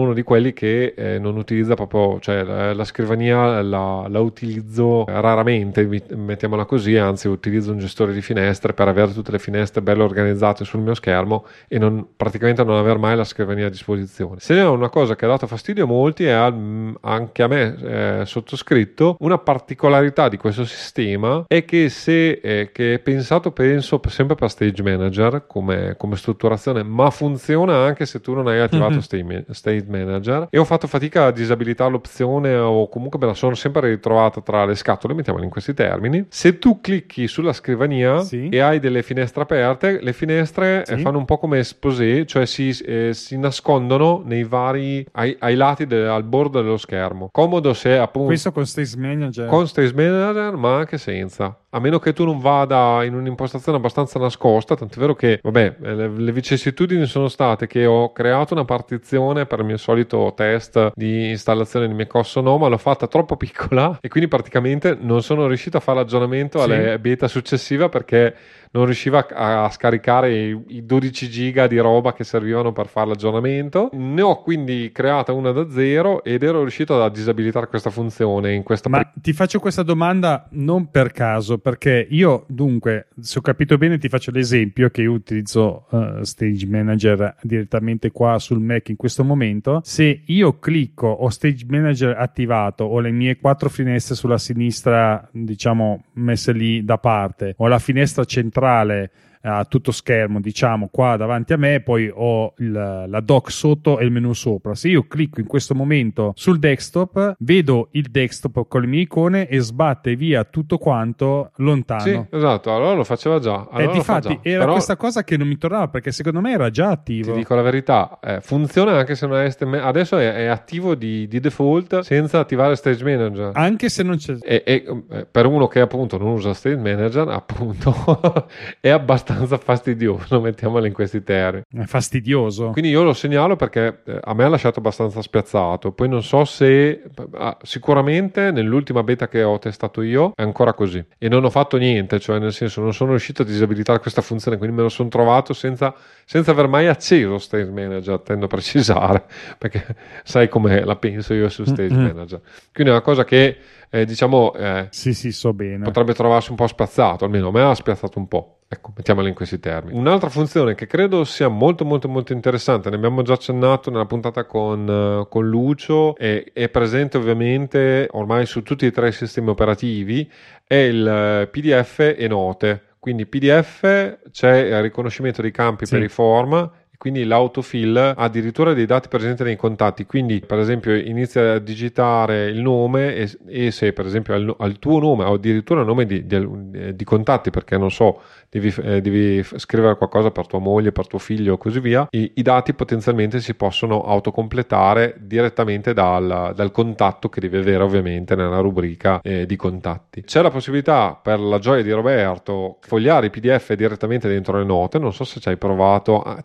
uno 0.00 0.12
di 0.12 0.22
quelli 0.22 0.52
che 0.52 0.94
eh, 0.96 1.18
non 1.18 1.36
utilizza 1.36 1.74
proprio, 1.74 2.20
cioè 2.20 2.42
la, 2.42 2.74
la 2.74 2.84
scrivania 2.84 3.41
la, 3.62 4.06
la, 4.08 4.20
utilizzo 4.20 5.04
raramente, 5.06 5.86
mettiamola 6.14 6.64
così, 6.64 6.96
anzi 6.96 7.28
utilizzo 7.28 7.72
un 7.72 7.78
gestore 7.78 8.12
di 8.12 8.22
finestre 8.22 8.72
per 8.72 8.88
avere 8.88 9.12
tutte 9.12 9.32
le 9.32 9.38
finestre 9.38 9.82
belle 9.82 10.02
organizzate 10.02 10.64
sul 10.64 10.80
mio 10.80 10.94
schermo 10.94 11.46
e 11.68 11.78
non, 11.78 12.06
praticamente 12.16 12.62
non 12.64 12.76
avere 12.76 12.98
mai 12.98 13.16
la 13.16 13.24
scrivania 13.24 13.66
a 13.66 13.70
disposizione. 13.70 14.36
Se 14.38 14.54
ne 14.54 14.60
è 14.60 14.66
una 14.66 14.88
cosa 14.88 15.16
che 15.16 15.24
ha 15.24 15.28
dato 15.28 15.46
fastidio 15.46 15.84
a 15.84 15.86
molti 15.86 16.24
e 16.24 16.30
anche 16.30 17.42
a 17.42 17.46
me 17.46 17.76
eh, 17.82 18.22
sottoscritto, 18.24 19.16
una 19.20 19.38
particolarità 19.38 20.28
di 20.28 20.36
questo 20.36 20.64
sistema 20.64 21.44
è 21.48 21.64
che 21.64 21.88
se 21.88 22.32
eh, 22.42 22.70
che 22.72 22.94
è 22.94 22.98
pensato 22.98 23.50
penso 23.50 24.00
sempre 24.06 24.34
per 24.34 24.50
Stage 24.50 24.82
Manager 24.82 25.44
come, 25.46 25.94
come, 25.96 26.16
strutturazione, 26.16 26.82
ma 26.82 27.10
funziona 27.10 27.84
anche 27.84 28.06
se 28.06 28.20
tu 28.20 28.34
non 28.34 28.46
hai 28.46 28.60
attivato 28.60 28.92
mm-hmm. 28.92 29.00
stage, 29.00 29.44
stage 29.50 29.84
Manager 29.88 30.46
e 30.50 30.58
ho 30.58 30.64
fatto 30.64 30.86
fatica 30.86 31.26
a 31.26 31.30
disabilitare 31.30 31.90
l'opzione 31.90 32.54
o 32.54 32.88
comunque 32.88 33.18
me 33.18 33.26
la 33.26 33.31
sono 33.34 33.54
sempre 33.54 33.88
ritrovata 33.88 34.40
tra 34.40 34.64
le 34.64 34.74
scatole, 34.74 35.14
mettiamolo 35.14 35.44
in 35.44 35.50
questi 35.50 35.74
termini. 35.74 36.24
Se 36.28 36.58
tu 36.58 36.80
clicchi 36.80 37.28
sulla 37.28 37.52
scrivania 37.52 38.20
sì. 38.20 38.48
e 38.48 38.58
hai 38.60 38.78
delle 38.78 39.02
finestre 39.02 39.42
aperte, 39.42 40.00
le 40.00 40.12
finestre 40.12 40.84
sì. 40.86 40.98
fanno 40.98 41.18
un 41.18 41.24
po' 41.24 41.38
come 41.38 41.58
esposé, 41.58 42.26
cioè 42.26 42.46
si, 42.46 42.70
eh, 42.84 43.10
si 43.12 43.38
nascondono 43.38 44.22
nei 44.24 44.44
vari 44.44 45.04
ai, 45.12 45.36
ai 45.38 45.54
lati 45.54 45.86
de, 45.86 46.06
al 46.06 46.24
bordo 46.24 46.60
dello 46.60 46.76
schermo. 46.76 47.28
Comodo 47.30 47.72
se 47.74 47.96
appunto 47.96 48.28
questo 48.28 48.52
con 48.52 48.66
Stage 48.66 48.96
Manager. 48.96 49.48
Con 49.48 49.66
Stage 49.66 49.94
Manager, 49.94 50.56
ma 50.56 50.76
anche 50.76 50.98
senza 50.98 51.56
a 51.74 51.80
meno 51.80 51.98
che 51.98 52.12
tu 52.12 52.24
non 52.24 52.38
vada 52.38 53.02
in 53.04 53.14
un'impostazione 53.14 53.78
abbastanza 53.78 54.18
nascosta, 54.18 54.76
tant'è 54.76 54.98
vero 54.98 55.14
che, 55.14 55.40
vabbè, 55.42 55.76
le, 55.80 56.08
le, 56.08 56.32
vicissitudini 56.32 57.06
sono 57.06 57.28
state 57.28 57.66
che 57.66 57.86
ho 57.86 58.12
creato 58.12 58.52
una 58.52 58.66
partizione 58.66 59.46
per 59.46 59.60
il 59.60 59.64
mio 59.64 59.78
solito 59.78 60.32
test 60.36 60.92
di 60.94 61.30
installazione 61.30 61.88
di 61.88 61.94
macOS 61.94 62.28
Sonoma, 62.28 62.68
l'ho 62.68 62.76
fatta 62.76 63.06
troppo 63.06 63.36
piccola 63.42 63.98
e 64.02 64.08
quindi 64.08 64.28
praticamente 64.28 64.96
non 65.00 65.22
sono 65.22 65.46
riuscito 65.46 65.78
a 65.78 65.80
fare 65.80 65.98
l'aggiornamento 65.98 66.58
sì. 66.58 66.64
alle 66.64 66.98
beta 66.98 67.26
successiva 67.26 67.88
perché 67.88 68.34
non 68.72 68.86
riusciva 68.86 69.26
a, 69.28 69.64
a 69.64 69.70
scaricare 69.70 70.34
i, 70.34 70.62
i, 70.68 70.86
12 70.86 71.28
giga 71.28 71.66
di 71.66 71.78
roba 71.78 72.12
che 72.12 72.24
servivano 72.24 72.72
per 72.72 72.86
fare 72.86 73.08
l'aggiornamento. 73.08 73.90
Ne 73.92 74.22
ho 74.22 74.42
quindi 74.42 74.90
creata 74.92 75.32
una 75.32 75.52
da 75.52 75.70
zero 75.70 76.24
ed 76.24 76.42
ero 76.42 76.60
riuscito 76.60 77.02
a 77.02 77.10
disabilitare 77.10 77.68
questa 77.68 77.90
funzione 77.90 78.54
in 78.54 78.62
questa 78.62 78.88
Ma 78.88 79.00
pre- 79.00 79.12
ti 79.20 79.32
faccio 79.32 79.58
questa 79.58 79.82
domanda 79.82 80.46
non 80.52 80.90
per 80.90 81.12
caso, 81.12 81.58
perché 81.62 82.06
io 82.10 82.44
dunque, 82.48 83.08
se 83.20 83.38
ho 83.38 83.40
capito 83.40 83.78
bene, 83.78 83.98
ti 83.98 84.08
faccio 84.08 84.30
l'esempio 84.30 84.90
che 84.90 85.02
io 85.02 85.12
utilizzo 85.12 85.86
uh, 85.90 86.22
Stage 86.22 86.66
Manager 86.66 87.36
direttamente 87.42 88.10
qua 88.10 88.38
sul 88.38 88.60
Mac 88.60 88.88
in 88.88 88.96
questo 88.96 89.22
momento. 89.22 89.80
Se 89.84 90.22
io 90.24 90.58
clicco 90.58 91.06
ho 91.06 91.30
Stage 91.30 91.64
Manager 91.68 92.16
attivato, 92.18 92.84
ho 92.84 92.98
le 93.00 93.12
mie 93.12 93.38
quattro 93.38 93.68
finestre 93.68 94.14
sulla 94.14 94.38
sinistra, 94.38 95.28
diciamo, 95.32 96.04
messe 96.14 96.52
lì 96.52 96.84
da 96.84 96.98
parte, 96.98 97.54
ho 97.56 97.68
la 97.68 97.78
finestra 97.78 98.24
centrale 98.24 99.10
a 99.42 99.64
tutto 99.64 99.90
schermo, 99.92 100.40
diciamo 100.40 100.88
qua 100.90 101.16
davanti 101.16 101.52
a 101.52 101.56
me, 101.56 101.80
poi 101.80 102.10
ho 102.12 102.54
il, 102.58 102.72
la 102.72 103.20
dock 103.20 103.50
sotto 103.50 103.98
e 103.98 104.04
il 104.04 104.10
menu 104.10 104.32
sopra. 104.32 104.74
Se 104.74 104.88
io 104.88 105.06
clicco 105.06 105.40
in 105.40 105.46
questo 105.46 105.74
momento 105.74 106.32
sul 106.36 106.58
desktop, 106.58 107.36
vedo 107.38 107.88
il 107.92 108.08
desktop 108.10 108.66
con 108.68 108.82
le 108.82 108.86
mie 108.86 109.02
icone 109.02 109.48
e 109.48 109.58
sbatte 109.58 110.14
via 110.16 110.44
tutto 110.44 110.78
quanto 110.78 111.50
lontano. 111.56 112.00
Sì, 112.02 112.24
esatto, 112.30 112.74
allora 112.74 112.94
lo 112.94 113.04
faceva 113.04 113.38
già. 113.38 113.66
Allora 113.70 113.90
e 113.90 113.94
difatti 113.94 114.38
era 114.42 114.60
Però, 114.60 114.72
questa 114.72 114.96
cosa 114.96 115.24
che 115.24 115.36
non 115.36 115.48
mi 115.48 115.58
tornava 115.58 115.88
perché 115.88 116.12
secondo 116.12 116.40
me 116.40 116.52
era 116.52 116.70
già 116.70 116.90
attivo. 116.90 117.32
Ti 117.32 117.38
dico 117.38 117.54
la 117.54 117.62
verità, 117.62 118.18
eh, 118.22 118.40
funziona 118.40 118.96
anche 118.96 119.14
se 119.14 119.26
non 119.26 119.38
è 119.38 119.50
HTML. 119.50 119.80
Adesso 119.80 120.18
è, 120.18 120.32
è 120.34 120.46
attivo 120.46 120.94
di, 120.94 121.26
di, 121.26 121.40
default 121.40 122.00
senza 122.00 122.38
attivare 122.38 122.76
Stage 122.76 123.02
Manager. 123.02 123.50
Anche 123.54 123.88
se 123.88 124.02
non 124.02 124.16
c'è... 124.16 124.36
E, 124.40 124.62
e 124.64 124.84
eh, 125.10 125.26
per 125.26 125.46
uno 125.46 125.66
che 125.66 125.80
appunto 125.80 126.16
non 126.18 126.28
usa 126.28 126.54
Stage 126.54 126.76
Manager, 126.76 127.26
appunto 127.28 128.46
è 128.80 128.88
abbastanza 128.88 129.31
abbastanza 129.32 129.58
fastidioso, 129.58 130.40
mettiamolo 130.42 130.86
in 130.86 130.92
questi 130.92 131.22
termini. 131.22 131.64
È 131.72 131.84
fastidioso. 131.84 132.70
Quindi 132.70 132.90
io 132.90 133.02
lo 133.02 133.12
segnalo 133.12 133.56
perché 133.56 134.02
eh, 134.04 134.18
a 134.22 134.34
me 134.34 134.44
ha 134.44 134.48
lasciato 134.48 134.78
abbastanza 134.78 135.22
spiazzato. 135.22 135.92
Poi 135.92 136.08
non 136.08 136.22
so 136.22 136.44
se 136.44 137.02
ah, 137.34 137.56
sicuramente 137.62 138.50
nell'ultima 138.50 139.02
beta 139.02 139.28
che 139.28 139.42
ho 139.42 139.58
testato 139.58 140.02
io 140.02 140.32
è 140.34 140.42
ancora 140.42 140.74
così 140.74 141.04
e 141.18 141.28
non 141.28 141.44
ho 141.44 141.50
fatto 141.50 141.76
niente, 141.76 142.20
cioè 142.20 142.38
nel 142.38 142.52
senso 142.52 142.80
non 142.80 142.92
sono 142.92 143.10
riuscito 143.10 143.42
a 143.42 143.44
disabilitare 143.44 143.98
questa 143.98 144.22
funzione, 144.22 144.56
quindi 144.56 144.76
me 144.76 144.82
lo 144.82 144.88
sono 144.88 145.08
trovato 145.08 145.52
senza, 145.52 145.94
senza 146.24 146.50
aver 146.50 146.68
mai 146.68 146.88
acceso 146.88 147.38
Stage 147.38 147.70
Manager, 147.70 148.20
tendo 148.20 148.44
a 148.46 148.48
precisare, 148.48 149.24
perché 149.58 149.84
sai 150.24 150.48
come 150.48 150.84
la 150.84 150.96
penso 150.96 151.34
io 151.34 151.48
su 151.48 151.64
Stage 151.64 151.94
mm-hmm. 151.94 152.06
Manager. 152.06 152.40
Quindi 152.72 152.92
è 152.92 152.94
una 152.94 153.02
cosa 153.02 153.24
che 153.24 153.56
eh, 153.94 154.06
diciamo 154.06 154.54
eh, 154.54 154.86
sì, 154.88 155.12
sì, 155.12 155.32
so 155.32 155.52
bene. 155.52 155.84
potrebbe 155.84 156.14
trovarsi 156.14 156.48
un 156.48 156.56
po' 156.56 156.66
spiazzato, 156.66 157.26
almeno 157.26 157.48
a 157.48 157.50
me 157.50 157.60
ha 157.60 157.74
spiazzato 157.74 158.18
un 158.18 158.26
po'. 158.26 158.60
Ecco, 158.66 158.90
mettiamola 158.96 159.28
in 159.28 159.34
questi 159.34 159.60
termini. 159.60 159.98
Un'altra 159.98 160.30
funzione 160.30 160.74
che 160.74 160.86
credo 160.86 161.24
sia 161.24 161.48
molto 161.48 161.84
molto 161.84 162.08
molto 162.08 162.32
interessante, 162.32 162.88
ne 162.88 162.96
abbiamo 162.96 163.20
già 163.20 163.34
accennato 163.34 163.90
nella 163.90 164.06
puntata 164.06 164.46
con, 164.46 164.88
uh, 164.88 165.28
con 165.28 165.46
Lucio, 165.46 166.16
è, 166.16 166.42
è, 166.54 166.70
presente 166.70 167.18
ovviamente 167.18 168.08
ormai 168.12 168.46
su 168.46 168.62
tutti 168.62 168.86
e 168.86 168.90
tre 168.90 169.08
i 169.08 169.12
sistemi 169.12 169.50
operativi, 169.50 170.26
è 170.66 170.74
il 170.74 171.44
uh, 171.46 171.50
PDF 171.50 172.14
e 172.16 172.26
note. 172.28 172.84
Quindi 172.98 173.26
PDF 173.26 174.20
c'è 174.30 174.56
il 174.56 174.80
riconoscimento 174.80 175.42
dei 175.42 175.50
campi 175.50 175.84
sì. 175.84 175.92
per 175.92 176.02
i 176.04 176.08
form 176.08 176.70
quindi 177.02 177.24
l'autofill 177.24 177.96
ha 177.96 178.14
addirittura 178.14 178.74
dei 178.74 178.86
dati 178.86 179.08
presenti 179.08 179.42
nei 179.42 179.56
contatti, 179.56 180.06
quindi 180.06 180.38
per 180.38 180.60
esempio 180.60 180.94
inizia 180.94 181.54
a 181.54 181.58
digitare 181.58 182.46
il 182.46 182.60
nome 182.60 183.16
e, 183.16 183.30
e 183.48 183.70
se 183.72 183.92
per 183.92 184.06
esempio 184.06 184.34
al, 184.34 184.54
al, 184.56 184.78
tuo 184.78 185.00
nome 185.00 185.24
o 185.24 185.32
addirittura 185.32 185.80
il 185.80 185.86
nome 185.86 186.06
di, 186.06 186.24
di, 186.24 186.94
di 186.94 187.02
contatti, 187.02 187.50
perché 187.50 187.76
non 187.76 187.90
so, 187.90 188.20
devi, 188.48 188.72
eh, 188.84 189.00
devi, 189.00 189.42
scrivere 189.42 189.96
qualcosa 189.96 190.30
per 190.30 190.46
tua 190.46 190.60
moglie, 190.60 190.92
per 190.92 191.08
tuo 191.08 191.18
figlio 191.18 191.54
e 191.54 191.58
così 191.58 191.80
via, 191.80 192.06
i, 192.10 192.34
i, 192.36 192.42
dati 192.42 192.72
potenzialmente 192.72 193.40
si 193.40 193.54
possono 193.54 194.04
autocompletare 194.04 195.16
direttamente 195.18 195.92
dal, 195.94 196.52
dal, 196.54 196.70
contatto 196.70 197.28
che 197.28 197.40
devi 197.40 197.56
avere 197.56 197.82
ovviamente 197.82 198.36
nella 198.36 198.60
rubrica 198.60 199.18
eh, 199.24 199.44
di 199.44 199.56
contatti. 199.56 200.22
C'è 200.22 200.40
la 200.40 200.50
possibilità 200.50 201.18
per 201.20 201.40
la 201.40 201.58
gioia 201.58 201.82
di 201.82 201.90
Roberto 201.90 202.78
fogliare 202.82 203.26
i 203.26 203.30
PDF 203.30 203.72
direttamente 203.72 204.28
dentro 204.28 204.56
le 204.56 204.64
note, 204.64 205.00
non 205.00 205.12
so 205.12 205.24
se 205.24 205.40
ci 205.40 205.48
hai 205.48 205.56
provato, 205.56 206.22
ah, 206.22 206.40